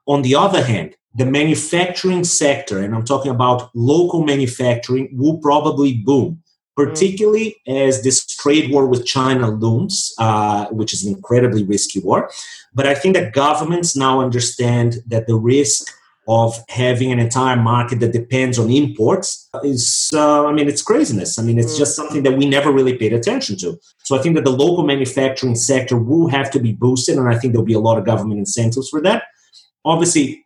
On 0.08 0.24
the 0.24 0.36
other 0.36 0.64
hand, 0.64 0.96
the 1.16 1.26
manufacturing 1.26 2.26
sector, 2.26 2.80
and 2.80 2.94
I'm 2.94 3.06
talking 3.06 3.32
about 3.32 3.70
local 3.74 4.24
manufacturing, 4.24 5.10
will 5.14 5.38
probably 5.38 5.94
boom, 5.94 6.44
particularly 6.76 7.56
as 7.68 8.04
this 8.04 8.26
trade 8.26 8.70
war 8.70 8.86
with 8.86 9.06
China 9.06 9.50
looms, 9.50 10.14
uh, 10.20 10.66
which 10.68 10.94
is 10.94 11.06
an 11.06 11.16
incredibly 11.16 11.64
risky 11.64 12.00
war. 12.00 12.30
But 12.74 12.86
I 12.86 12.96
think 12.96 13.16
that 13.16 13.34
governments 13.34 13.96
now 13.96 14.20
understand 14.20 14.98
that 15.08 15.26
the 15.26 15.38
risk 15.38 15.88
of 16.28 16.58
having 16.70 17.12
an 17.12 17.20
entire 17.20 17.56
market 17.56 18.00
that 18.00 18.12
depends 18.12 18.58
on 18.58 18.72
imports 18.72 19.48
is, 19.64 20.10
uh, 20.14 20.48
I 20.48 20.52
mean, 20.52 20.68
it's 20.68 20.82
craziness. 20.82 21.38
I 21.38 21.44
mean, 21.44 21.60
it's 21.60 21.76
mm. 21.76 21.78
just 21.78 21.96
something 21.96 22.24
that 22.24 22.36
we 22.36 22.50
never 22.50 22.72
really 22.72 22.98
paid 22.98 23.14
attention 23.14 23.58
to. 23.60 23.80
So 24.04 24.18
I 24.18 24.22
think 24.22 24.36
that 24.36 24.44
the 24.44 24.52
local 24.52 24.86
manufacturing 24.86 25.56
sector 25.56 25.98
will 25.98 26.28
have 26.28 26.50
to 26.52 26.60
be 26.60 26.74
boosted, 26.74 27.18
and 27.18 27.30
I 27.30 27.38
think 27.38 27.54
there'll 27.54 27.66
be 27.66 27.74
a 27.74 27.80
lot 27.80 27.98
of 27.98 28.06
government 28.06 28.40
incentives 28.40 28.90
for 28.90 29.02
that. 29.02 29.24
Obviously, 29.86 30.45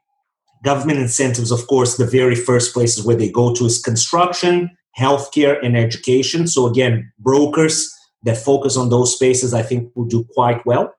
government 0.64 1.00
incentives, 1.00 1.52
of 1.52 1.68
course, 1.68 1.98
the 1.98 2.06
very 2.06 2.36
first 2.36 2.74
places 2.74 3.06
where 3.06 3.16
they 3.16 3.30
go 3.30 3.54
to 3.56 3.66
is 3.66 3.82
construction, 3.82 4.70
healthcare, 4.98 5.64
and 5.64 5.78
education. 5.78 6.48
So, 6.48 6.68
again, 6.68 7.12
brokers 7.20 7.94
that 8.24 8.38
focus 8.38 8.76
on 8.76 8.90
those 8.90 9.14
spaces, 9.16 9.54
I 9.54 9.62
think, 9.62 9.92
will 9.96 10.06
do 10.06 10.26
quite 10.34 10.66
well. 10.66 10.94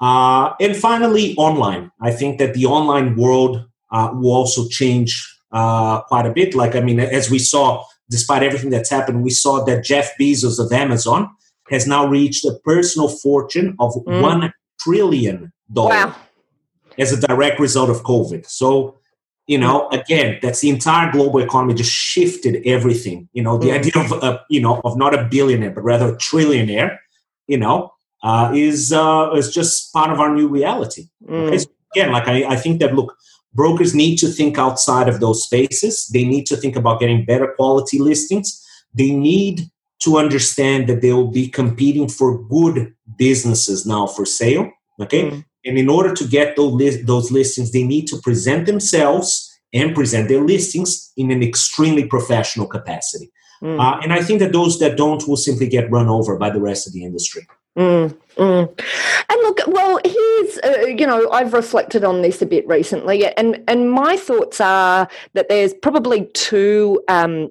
Uh, 0.00 0.52
and 0.60 0.76
finally, 0.76 1.34
online. 1.36 1.90
I 2.00 2.10
think 2.10 2.38
that 2.38 2.54
the 2.54 2.66
online 2.66 3.16
world 3.16 3.64
uh, 3.90 4.10
will 4.12 4.32
also 4.32 4.68
change 4.68 5.26
uh, 5.52 6.02
quite 6.02 6.26
a 6.26 6.32
bit. 6.32 6.54
Like, 6.54 6.76
I 6.76 6.80
mean, 6.80 7.00
as 7.00 7.30
we 7.30 7.38
saw, 7.38 7.84
despite 8.10 8.42
everything 8.42 8.70
that's 8.70 8.90
happened, 8.90 9.22
we 9.22 9.30
saw 9.30 9.64
that 9.64 9.84
Jeff 9.84 10.12
Bezos 10.20 10.58
of 10.64 10.70
Amazon 10.72 11.30
has 11.70 11.86
now 11.86 12.06
reached 12.06 12.44
a 12.44 12.54
personal 12.64 13.08
fortune 13.08 13.74
of 13.80 13.92
mm. 13.94 14.22
$1 14.22 14.52
trillion. 14.80 15.52
Wow 15.70 16.14
as 16.98 17.12
a 17.12 17.26
direct 17.26 17.60
result 17.60 17.90
of 17.90 18.02
COVID. 18.02 18.46
So, 18.46 18.98
you 19.46 19.58
know, 19.58 19.88
again, 19.88 20.38
that's 20.42 20.60
the 20.60 20.68
entire 20.68 21.10
global 21.10 21.40
economy 21.40 21.74
just 21.74 21.92
shifted 21.92 22.62
everything. 22.66 23.28
You 23.32 23.42
know, 23.42 23.56
the 23.56 23.68
mm. 23.68 23.78
idea 23.78 24.02
of 24.02 24.12
uh, 24.12 24.38
you 24.50 24.60
know 24.60 24.80
of 24.84 24.98
not 24.98 25.14
a 25.14 25.24
billionaire 25.24 25.70
but 25.70 25.84
rather 25.84 26.14
a 26.14 26.16
trillionaire, 26.16 26.98
you 27.46 27.58
know, 27.58 27.92
uh, 28.22 28.52
is 28.54 28.92
uh, 28.92 29.30
is 29.34 29.52
just 29.52 29.92
part 29.92 30.10
of 30.10 30.20
our 30.20 30.34
new 30.34 30.48
reality. 30.48 31.08
Mm. 31.26 31.46
Okay? 31.46 31.58
So 31.58 31.70
again, 31.94 32.12
like 32.12 32.28
I, 32.28 32.44
I 32.44 32.56
think 32.56 32.80
that 32.80 32.94
look, 32.94 33.16
brokers 33.54 33.94
need 33.94 34.16
to 34.16 34.28
think 34.28 34.58
outside 34.58 35.08
of 35.08 35.20
those 35.20 35.44
spaces. 35.44 36.08
They 36.12 36.24
need 36.24 36.44
to 36.46 36.56
think 36.56 36.76
about 36.76 37.00
getting 37.00 37.24
better 37.24 37.54
quality 37.56 37.98
listings. 37.98 38.64
They 38.92 39.12
need 39.12 39.70
to 40.02 40.18
understand 40.18 40.88
that 40.88 41.00
they 41.00 41.12
will 41.12 41.30
be 41.30 41.48
competing 41.48 42.08
for 42.08 42.38
good 42.44 42.94
businesses 43.16 43.84
now 43.86 44.06
for 44.06 44.24
sale. 44.24 44.70
Okay. 45.00 45.30
Mm. 45.30 45.44
And 45.64 45.76
in 45.78 45.88
order 45.88 46.14
to 46.14 46.26
get 46.26 46.56
those, 46.56 47.04
those 47.04 47.30
listings, 47.30 47.72
they 47.72 47.82
need 47.82 48.06
to 48.08 48.18
present 48.18 48.66
themselves 48.66 49.48
and 49.72 49.94
present 49.94 50.28
their 50.28 50.44
listings 50.44 51.12
in 51.16 51.30
an 51.30 51.42
extremely 51.42 52.06
professional 52.06 52.66
capacity. 52.66 53.30
Mm. 53.62 53.80
Uh, 53.80 54.00
and 54.02 54.12
I 54.12 54.22
think 54.22 54.40
that 54.40 54.52
those 54.52 54.78
that 54.78 54.96
don't 54.96 55.26
will 55.26 55.36
simply 55.36 55.68
get 55.68 55.90
run 55.90 56.08
over 56.08 56.36
by 56.36 56.50
the 56.50 56.60
rest 56.60 56.86
of 56.86 56.92
the 56.92 57.04
industry. 57.04 57.46
Mm, 57.76 58.16
mm. 58.36 58.80
And 59.30 59.40
look, 59.42 59.60
well, 59.66 60.00
here's 60.04 60.58
uh, 60.58 60.86
you 60.86 61.06
know 61.06 61.30
I've 61.30 61.52
reflected 61.52 62.04
on 62.04 62.22
this 62.22 62.42
a 62.42 62.46
bit 62.46 62.66
recently, 62.66 63.26
and 63.36 63.62
and 63.68 63.92
my 63.92 64.16
thoughts 64.16 64.60
are 64.60 65.08
that 65.34 65.48
there's 65.48 65.74
probably 65.74 66.26
two 66.34 67.02
um, 67.08 67.50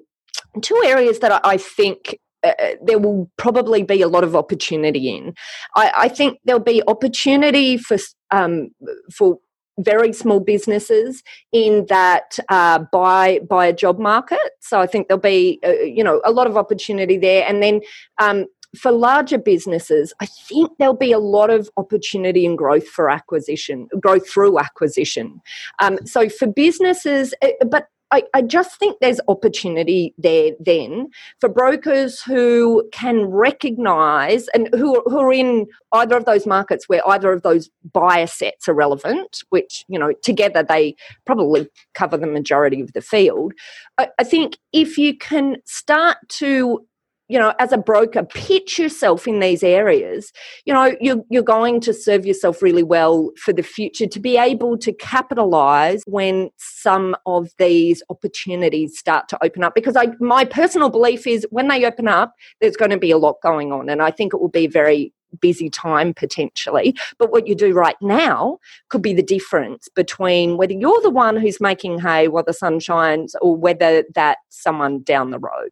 two 0.60 0.80
areas 0.84 1.20
that 1.20 1.40
I 1.44 1.56
think 1.56 2.18
uh, 2.44 2.52
there 2.82 2.98
will 2.98 3.30
probably 3.36 3.82
be 3.82 4.02
a 4.02 4.08
lot 4.08 4.24
of 4.24 4.36
opportunity 4.36 5.08
in. 5.08 5.34
I, 5.76 5.92
I 5.96 6.08
think 6.08 6.38
there'll 6.44 6.60
be 6.60 6.82
opportunity 6.86 7.76
for 7.76 7.96
um, 8.30 8.70
for 9.12 9.38
very 9.78 10.12
small 10.12 10.40
businesses 10.40 11.22
in 11.52 11.86
that 11.88 12.38
uh, 12.48 12.80
buy 12.92 13.40
buy 13.48 13.66
a 13.66 13.72
job 13.72 13.98
market. 13.98 14.38
So 14.60 14.80
I 14.80 14.86
think 14.86 15.08
there'll 15.08 15.20
be 15.20 15.60
uh, 15.64 15.72
you 15.72 16.04
know 16.04 16.20
a 16.24 16.32
lot 16.32 16.46
of 16.46 16.56
opportunity 16.56 17.16
there, 17.16 17.44
and 17.46 17.62
then. 17.62 17.80
Um, 18.18 18.46
for 18.76 18.92
larger 18.92 19.38
businesses, 19.38 20.12
I 20.20 20.26
think 20.26 20.72
there'll 20.78 20.94
be 20.94 21.12
a 21.12 21.18
lot 21.18 21.48
of 21.48 21.70
opportunity 21.78 22.44
and 22.44 22.58
growth 22.58 22.86
for 22.86 23.08
acquisition, 23.08 23.88
growth 23.98 24.28
through 24.28 24.58
acquisition. 24.58 25.40
Um, 25.78 25.98
so 26.04 26.28
for 26.28 26.46
businesses, 26.46 27.32
uh, 27.40 27.48
but 27.66 27.88
I, 28.10 28.22
I, 28.34 28.42
just 28.42 28.78
think 28.78 28.98
there's 29.00 29.20
opportunity 29.28 30.14
there 30.16 30.52
then 30.60 31.08
for 31.40 31.48
brokers 31.48 32.22
who 32.22 32.88
can 32.92 33.26
recognize 33.26 34.48
and 34.48 34.68
who, 34.72 35.02
who 35.06 35.18
are 35.18 35.32
in 35.32 35.66
either 35.92 36.16
of 36.16 36.24
those 36.24 36.46
markets 36.46 36.88
where 36.88 37.06
either 37.08 37.32
of 37.32 37.42
those 37.42 37.68
buyer 37.92 38.26
sets 38.26 38.68
are 38.68 38.74
relevant, 38.74 39.42
which, 39.50 39.84
you 39.88 39.98
know, 39.98 40.12
together 40.22 40.62
they 40.62 40.94
probably 41.26 41.68
cover 41.94 42.16
the 42.16 42.26
majority 42.26 42.80
of 42.80 42.92
the 42.94 43.02
field. 43.02 43.52
I, 43.98 44.08
I 44.18 44.24
think 44.24 44.58
if 44.72 44.96
you 44.96 45.16
can 45.16 45.56
start 45.66 46.16
to 46.28 46.86
you 47.28 47.38
know, 47.38 47.54
as 47.58 47.72
a 47.72 47.78
broker, 47.78 48.24
pitch 48.24 48.78
yourself 48.78 49.28
in 49.28 49.40
these 49.40 49.62
areas, 49.62 50.32
you 50.64 50.72
know, 50.72 50.96
you're, 51.00 51.22
you're 51.30 51.42
going 51.42 51.80
to 51.80 51.92
serve 51.92 52.24
yourself 52.24 52.62
really 52.62 52.82
well 52.82 53.30
for 53.36 53.52
the 53.52 53.62
future 53.62 54.06
to 54.06 54.20
be 54.20 54.36
able 54.36 54.78
to 54.78 54.92
capitalize 54.92 56.02
when 56.06 56.50
some 56.56 57.14
of 57.26 57.50
these 57.58 58.02
opportunities 58.08 58.98
start 58.98 59.28
to 59.28 59.38
open 59.44 59.62
up. 59.62 59.74
Because 59.74 59.96
I, 59.96 60.08
my 60.20 60.44
personal 60.44 60.88
belief 60.88 61.26
is 61.26 61.46
when 61.50 61.68
they 61.68 61.84
open 61.84 62.08
up, 62.08 62.34
there's 62.60 62.76
going 62.76 62.90
to 62.90 62.98
be 62.98 63.10
a 63.10 63.18
lot 63.18 63.36
going 63.42 63.72
on. 63.72 63.88
And 63.90 64.02
I 64.02 64.10
think 64.10 64.32
it 64.32 64.40
will 64.40 64.48
be 64.48 64.66
very 64.66 65.12
busy 65.40 65.68
time 65.68 66.14
potentially. 66.14 66.96
But 67.18 67.30
what 67.30 67.46
you 67.46 67.54
do 67.54 67.74
right 67.74 67.96
now 68.00 68.58
could 68.88 69.02
be 69.02 69.12
the 69.12 69.22
difference 69.22 69.88
between 69.94 70.56
whether 70.56 70.72
you're 70.72 71.02
the 71.02 71.10
one 71.10 71.36
who's 71.36 71.60
making 71.60 72.00
hay 72.00 72.28
while 72.28 72.44
the 72.44 72.54
sun 72.54 72.80
shines 72.80 73.36
or 73.42 73.54
whether 73.54 74.04
that's 74.14 74.40
someone 74.48 75.02
down 75.02 75.30
the 75.30 75.38
road. 75.38 75.70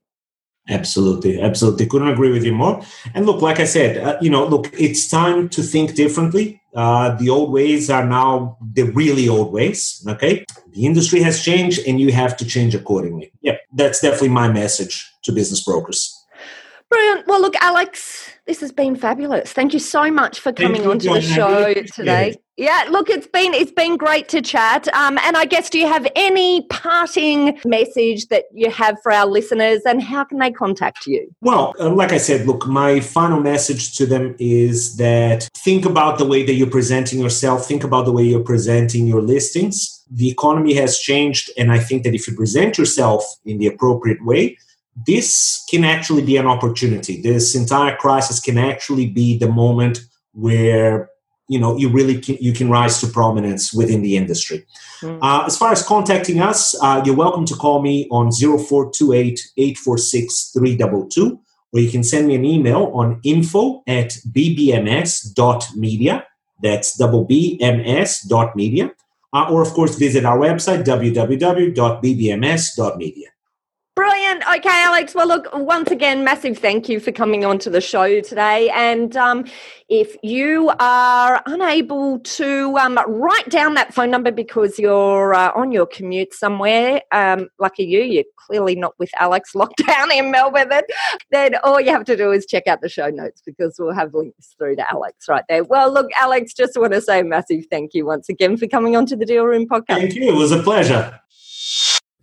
Absolutely, 0.69 1.41
absolutely. 1.41 1.87
Couldn't 1.87 2.09
agree 2.09 2.33
with 2.33 2.45
you 2.45 2.53
more. 2.53 2.83
And 3.15 3.25
look, 3.25 3.41
like 3.41 3.61
I 3.61 3.65
said, 3.65 3.99
uh, 3.99 4.17
you 4.21 4.31
know, 4.31 4.45
look, 4.45 4.69
it's 4.73 5.09
time 5.09 5.49
to 5.51 5.63
think 5.63 5.95
differently. 5.95 6.61
Uh, 6.75 7.15
the 7.17 7.31
old 7.31 7.53
ways 7.53 7.89
are 7.89 8.05
now 8.05 8.59
the 8.75 8.83
really 8.83 9.29
old 9.29 9.53
ways. 9.53 10.05
Okay, 10.09 10.45
the 10.73 10.85
industry 10.85 11.23
has 11.23 11.43
changed, 11.43 11.87
and 11.87 12.01
you 12.01 12.13
have 12.13 12.37
to 12.39 12.45
change 12.45 12.75
accordingly. 12.75 13.33
Yeah, 13.43 13.57
that's 13.73 14.01
definitely 14.01 14.31
my 14.31 14.49
message 14.53 15.09
to 15.23 15.33
business 15.33 15.63
brokers. 15.63 16.13
Brilliant. 16.91 17.27
Well, 17.27 17.41
look, 17.41 17.55
Alex, 17.61 18.26
this 18.47 18.61
has 18.61 18.73
been 18.73 18.95
fabulous. 18.95 19.53
Thank 19.53 19.73
you 19.73 19.81
so 19.81 20.11
much 20.11 20.41
for 20.41 20.53
coming 20.53 20.87
onto 20.87 21.13
the 21.13 21.21
show 21.21 21.75
today. 21.75 22.37
Yeah, 22.57 22.87
look, 22.91 23.11
it's 23.11 23.27
been 23.27 23.53
it's 23.53 23.73
been 23.73 23.99
great 23.99 24.29
to 24.29 24.41
chat. 24.41 24.89
Um, 24.95 25.19
and 25.25 25.37
I 25.37 25.45
guess 25.45 25.69
do 25.69 25.79
you 25.79 25.87
have 25.89 26.07
any 26.17 26.63
parting 26.69 27.61
message 27.67 28.29
that 28.29 28.45
you 28.55 28.71
have 28.71 28.97
for 29.03 29.13
our 29.13 29.27
listeners, 29.27 29.83
and 29.85 30.03
how 30.03 30.25
can 30.25 30.39
they 30.39 30.51
contact 30.51 31.07
you? 31.07 31.29
Well, 31.43 31.75
uh, 31.79 31.91
like 31.91 32.13
I 32.13 32.19
said, 32.19 32.47
look, 32.47 32.67
my 32.67 33.01
final 33.01 33.41
message 33.41 33.95
to 33.97 34.07
them 34.07 34.37
is 34.39 34.97
that 34.97 35.51
think 35.57 35.85
about 35.85 36.17
the 36.19 36.25
way 36.25 36.45
that 36.45 36.55
you're 36.55 36.71
presenting 36.71 37.19
yourself. 37.19 37.67
Think 37.67 37.85
about 37.85 38.07
the 38.07 38.13
way 38.13 38.23
you're 38.23 38.41
presenting 38.41 39.07
your 39.07 39.21
listings. 39.21 40.05
The 40.11 40.31
economy 40.31 40.73
has 40.75 40.99
changed, 40.99 41.51
and 41.59 41.71
I 41.73 41.79
think 41.79 42.05
that 42.05 42.15
if 42.15 42.27
you 42.27 42.35
present 42.35 42.79
yourself 42.79 43.23
in 43.45 43.59
the 43.59 43.67
appropriate 43.67 44.25
way, 44.25 44.57
this 45.07 45.65
can 45.69 45.85
actually 45.85 46.23
be 46.23 46.37
an 46.37 46.47
opportunity. 46.47 47.21
This 47.21 47.55
entire 47.55 47.97
crisis 47.97 48.41
can 48.41 48.57
actually 48.57 49.07
be 49.07 49.39
the 49.39 49.49
moment 49.49 50.01
where 50.33 51.11
you 51.49 51.61
know 51.61 51.77
you 51.77 51.89
really 51.89 52.21
can, 52.21 52.37
you 52.41 52.53
can 52.53 52.71
rise 52.71 53.01
to 53.01 53.07
prominence 53.07 53.73
within 53.73 54.03
the 54.03 54.17
industry. 54.17 54.67
Mm. 55.01 55.19
Uh, 55.21 55.45
as 55.47 55.57
far 55.57 55.73
as 55.73 55.83
contacting 55.83 56.41
us, 56.41 56.75
uh, 56.83 57.03
you're 57.05 57.15
welcome 57.15 57.45
to 57.47 57.55
call 57.55 57.83
me 57.83 58.09
on 58.11 58.33
0428 58.33 59.53
846 59.57 60.51
322 60.53 61.41
or 61.73 61.81
you 61.81 61.91
can 61.91 62.03
send 62.03 62.27
me 62.27 62.35
an 62.35 62.45
email 62.45 62.91
on 62.95 63.21
info 63.23 63.83
at 63.87 64.19
bbms.media. 64.33 66.27
That's 66.63 66.97
double 66.97 67.25
B 67.25 67.59
M 67.61 67.83
S 67.85 68.23
dot 68.23 68.57
media. 68.57 68.93
Uh, 69.33 69.49
or, 69.51 69.61
of 69.61 69.73
course, 69.75 69.97
visit 69.97 70.25
our 70.25 70.39
website, 70.39 70.85
www.bbms.media. 70.85 73.29
Brilliant. 73.97 74.43
Okay, 74.47 74.69
Alex. 74.71 75.15
Well, 75.15 75.27
look, 75.27 75.49
once 75.55 75.91
again, 75.91 76.23
massive 76.23 76.59
thank 76.59 76.87
you 76.87 77.01
for 77.01 77.13
coming 77.13 77.47
on 77.47 77.59
to 77.61 77.71
the 77.71 77.81
show 77.81 78.21
today. 78.21 78.69
And 78.75 79.17
um, 79.17 79.47
if 79.89 80.19
you 80.23 80.71
are 80.79 81.43
unable 81.47 82.19
to 82.19 82.77
um, 82.77 82.99
write 83.07 83.49
down 83.49 83.73
that 83.73 83.95
phone 83.95 84.11
number 84.11 84.31
because 84.31 84.79
you're 84.79 85.33
uh, 85.33 85.51
on 85.57 85.73
your 85.73 85.87
commute 85.87 86.35
somewhere, 86.35 87.01
um, 87.11 87.49
lucky 87.59 87.85
you, 87.85 88.03
you're 88.03 88.25
clearly 88.37 88.77
not 88.77 88.93
with 88.99 89.09
Alex 89.19 89.55
locked 89.55 89.83
down 89.87 90.13
in 90.13 90.31
Melbourne, 90.31 90.69
then 91.31 91.55
all 91.65 91.81
you 91.81 91.91
have 91.91 92.05
to 92.05 92.19
do 92.19 92.33
is 92.33 92.45
check 92.45 92.67
out 92.67 92.83
the 92.83 92.91
show 92.91 93.09
notes 93.09 93.41
because 93.47 93.77
we'll 93.79 93.95
have 93.95 94.13
links 94.13 94.55
through 94.59 94.77
to 94.77 94.93
Alex 94.93 95.27
right 95.27 95.45
there. 95.49 95.65
Well, 95.65 95.91
look, 95.91 96.11
Alex, 96.21 96.53
just 96.53 96.77
want 96.77 96.93
to 96.93 97.01
say 97.01 97.23
massive 97.23 97.65
thank 97.71 97.95
you 97.95 98.05
once 98.05 98.29
again 98.29 98.59
for 98.59 98.67
coming 98.67 98.95
on 98.95 99.07
to 99.07 99.17
the 99.17 99.25
Deal 99.25 99.47
Room 99.47 99.67
podcast. 99.67 99.87
Thank 99.87 100.15
you. 100.17 100.29
It 100.29 100.35
was 100.35 100.53
a 100.53 100.63
pleasure. 100.63 101.19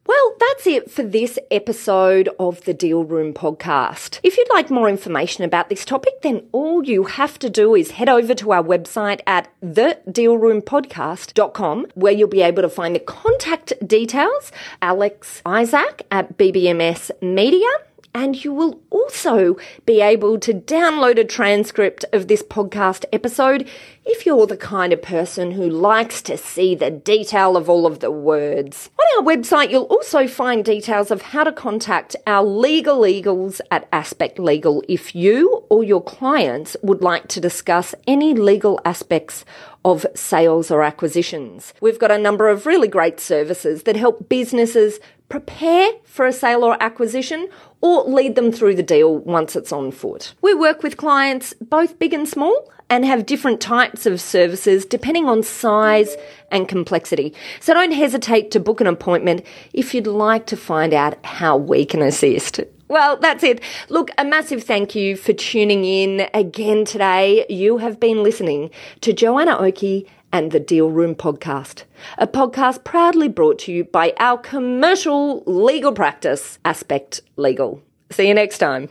Well, 0.06 0.36
that's 0.38 0.68
it 0.68 0.92
for 0.92 1.04
this 1.04 1.40
episode 1.50 2.28
of 2.38 2.66
the 2.66 2.74
Deal 2.74 3.06
Room 3.06 3.34
podcast. 3.34 4.20
If 4.22 4.38
you'd 4.38 4.50
like 4.50 4.70
more 4.70 4.90
information 4.90 5.46
about 5.46 5.70
this 5.70 5.86
topic, 5.86 6.24
then 6.24 6.46
all 6.52 6.84
you 6.84 7.06
have 7.06 7.40
to 7.40 7.50
do 7.50 7.74
is 7.74 7.92
head 7.92 8.10
over 8.10 8.36
to 8.36 8.52
our 8.52 8.64
website 8.64 9.22
at 9.26 9.48
thedealroompodcast.com, 9.64 11.86
where 11.96 12.12
you'll 12.12 12.28
be 12.28 12.42
able 12.42 12.64
to 12.64 12.70
find 12.70 12.94
the 12.94 13.00
contact 13.00 13.72
details, 13.88 14.52
Alex 14.82 15.42
Izsak 15.46 16.02
at 16.12 16.38
BBMS 16.38 17.10
Media 17.22 17.70
and 18.14 18.44
you 18.44 18.54
will 18.54 18.82
also 18.90 19.58
be 19.86 20.02
able 20.02 20.40
to 20.40 20.54
download 20.54 21.20
a 21.20 21.24
transcript 21.24 22.06
of 22.14 22.28
this 22.28 22.44
podcast 22.44 23.06
episode 23.12 23.68
if 24.06 24.26
you're 24.26 24.46
the 24.46 24.58
kind 24.58 24.94
of 24.94 25.02
person 25.02 25.52
who 25.52 25.70
likes 25.70 26.22
to 26.22 26.38
see 26.38 26.76
the 26.76 26.92
detail 26.92 27.56
of 27.56 27.70
all 27.70 27.86
of 27.86 28.00
the 28.00 28.12
words. 28.12 28.90
On 29.00 29.26
our 29.26 29.36
website, 29.36 29.72
you'll 29.72 29.84
also 29.84 30.28
find 30.28 30.64
details 30.64 31.10
of 31.10 31.22
how 31.22 31.44
to 31.44 31.52
contact 31.52 32.16
our 32.28 32.44
legal 32.44 33.08
eagles 33.08 33.62
at 33.72 33.88
Aspect 33.92 34.40
Legal 34.40 34.84
if 34.88 35.16
you 35.16 35.64
or 35.70 35.84
your 35.84 36.04
clients 36.04 36.76
would 36.84 37.02
like 37.02 37.28
to 37.30 37.40
discuss 37.40 37.96
any 38.06 38.34
legal 38.34 38.80
aspects 38.86 39.46
of 39.86 40.06
sales 40.16 40.72
or 40.72 40.84
acquisitions. 40.84 41.74
We've 41.82 42.00
got 42.00 42.12
a 42.12 42.18
number 42.18 42.50
of 42.50 42.66
really 42.66 42.88
great 42.88 43.20
services 43.20 43.84
that 43.84 43.96
help 43.96 44.30
businesses 44.30 45.00
prepare 45.34 45.90
for 46.04 46.28
a 46.28 46.32
sale 46.32 46.64
or 46.64 46.78
acquisition 46.80 47.50
or 47.82 48.04
lead 48.04 48.36
them 48.36 48.52
through 48.52 48.76
the 48.76 48.84
deal 48.84 49.18
once 49.18 49.56
it's 49.56 49.72
on 49.72 49.90
foot. 49.90 50.36
We 50.44 50.54
work 50.54 50.84
with 50.84 50.96
clients 50.96 51.56
both 51.60 51.98
big 51.98 52.14
and 52.14 52.30
small 52.30 52.72
and 52.88 53.04
have 53.04 53.26
different 53.26 53.60
types 53.60 54.06
of 54.06 54.22
services 54.22 54.86
depending 54.86 55.28
on 55.28 55.42
size 55.42 56.16
and 56.52 56.68
complexity. 56.68 57.34
So 57.62 57.74
don't 57.74 57.94
hesitate 57.94 58.52
to 58.52 58.60
book 58.60 58.80
an 58.80 58.86
appointment 58.86 59.44
if 59.74 59.96
you'd 59.96 60.06
like 60.06 60.46
to 60.46 60.56
find 60.56 60.94
out 60.94 61.18
how 61.26 61.58
we 61.58 61.84
can 61.84 62.04
assist. 62.04 62.60
Well, 62.88 63.18
that's 63.18 63.44
it. 63.44 63.60
Look, 63.90 64.12
a 64.20 64.24
massive 64.24 64.64
thank 64.64 64.94
you 64.94 65.16
for 65.16 65.34
tuning 65.34 65.84
in 65.84 66.28
again 66.36 66.86
today. 66.86 67.48
You 67.50 67.80
have 67.80 68.00
been 68.00 68.22
listening 68.22 68.70
to 69.02 69.14
Joanna 69.14 69.58
Oakey 69.58 70.06
and 70.34 70.52
the 70.52 70.60
Deal 70.60 70.90
Room 70.90 71.14
podcast, 71.14 71.84
a 72.18 72.26
podcast 72.26 72.84
proudly 72.84 73.30
brought 73.30 73.60
to 73.60 73.72
you 73.72 73.84
by 73.86 74.14
our 74.18 74.40
commercial 74.40 75.44
legal 75.46 75.94
practice, 75.94 76.58
Aspect 76.66 77.22
Legal. 77.38 77.82
See 78.10 78.28
you 78.28 78.34
next 78.34 78.58
time. 78.58 78.90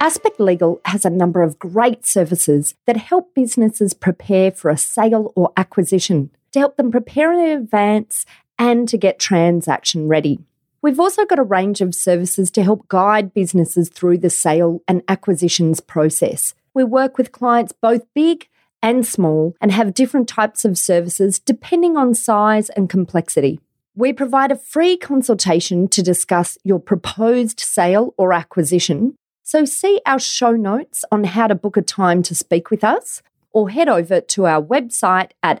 Aspect 0.00 0.38
Legal 0.38 0.80
has 0.84 1.04
a 1.04 1.10
number 1.10 1.42
of 1.42 1.58
great 1.58 2.06
services 2.06 2.74
that 2.86 2.96
help 2.96 3.34
businesses 3.34 3.94
prepare 3.94 4.50
for 4.50 4.70
a 4.70 4.76
sale 4.76 5.32
or 5.34 5.52
acquisition, 5.56 6.30
to 6.52 6.58
help 6.58 6.76
them 6.76 6.90
prepare 6.90 7.32
in 7.32 7.40
advance 7.40 8.24
and 8.58 8.88
to 8.88 8.98
get 8.98 9.18
transaction 9.18 10.08
ready. 10.08 10.38
We've 10.80 11.00
also 11.00 11.24
got 11.24 11.40
a 11.40 11.44
range 11.44 11.80
of 11.80 11.94
services 11.94 12.52
to 12.52 12.62
help 12.62 12.86
guide 12.86 13.34
businesses 13.34 13.88
through 13.88 14.18
the 14.18 14.30
sale 14.30 14.80
and 14.86 15.02
acquisitions 15.08 15.80
process. 15.80 16.54
We 16.72 16.84
work 16.84 17.18
with 17.18 17.32
clients 17.32 17.72
both 17.72 18.06
big 18.14 18.48
and 18.80 19.04
small 19.04 19.56
and 19.60 19.72
have 19.72 19.92
different 19.92 20.28
types 20.28 20.64
of 20.64 20.78
services 20.78 21.40
depending 21.40 21.96
on 21.96 22.14
size 22.14 22.70
and 22.70 22.88
complexity. 22.88 23.58
We 23.96 24.12
provide 24.12 24.52
a 24.52 24.56
free 24.56 24.96
consultation 24.96 25.88
to 25.88 26.00
discuss 26.00 26.56
your 26.62 26.78
proposed 26.78 27.58
sale 27.58 28.14
or 28.16 28.32
acquisition. 28.32 29.16
So 29.42 29.64
see 29.64 30.00
our 30.06 30.20
show 30.20 30.52
notes 30.52 31.04
on 31.10 31.24
how 31.24 31.48
to 31.48 31.56
book 31.56 31.76
a 31.76 31.82
time 31.82 32.22
to 32.22 32.36
speak 32.36 32.70
with 32.70 32.84
us 32.84 33.20
or 33.50 33.70
head 33.70 33.88
over 33.88 34.20
to 34.20 34.46
our 34.46 34.62
website 34.62 35.32
at 35.42 35.60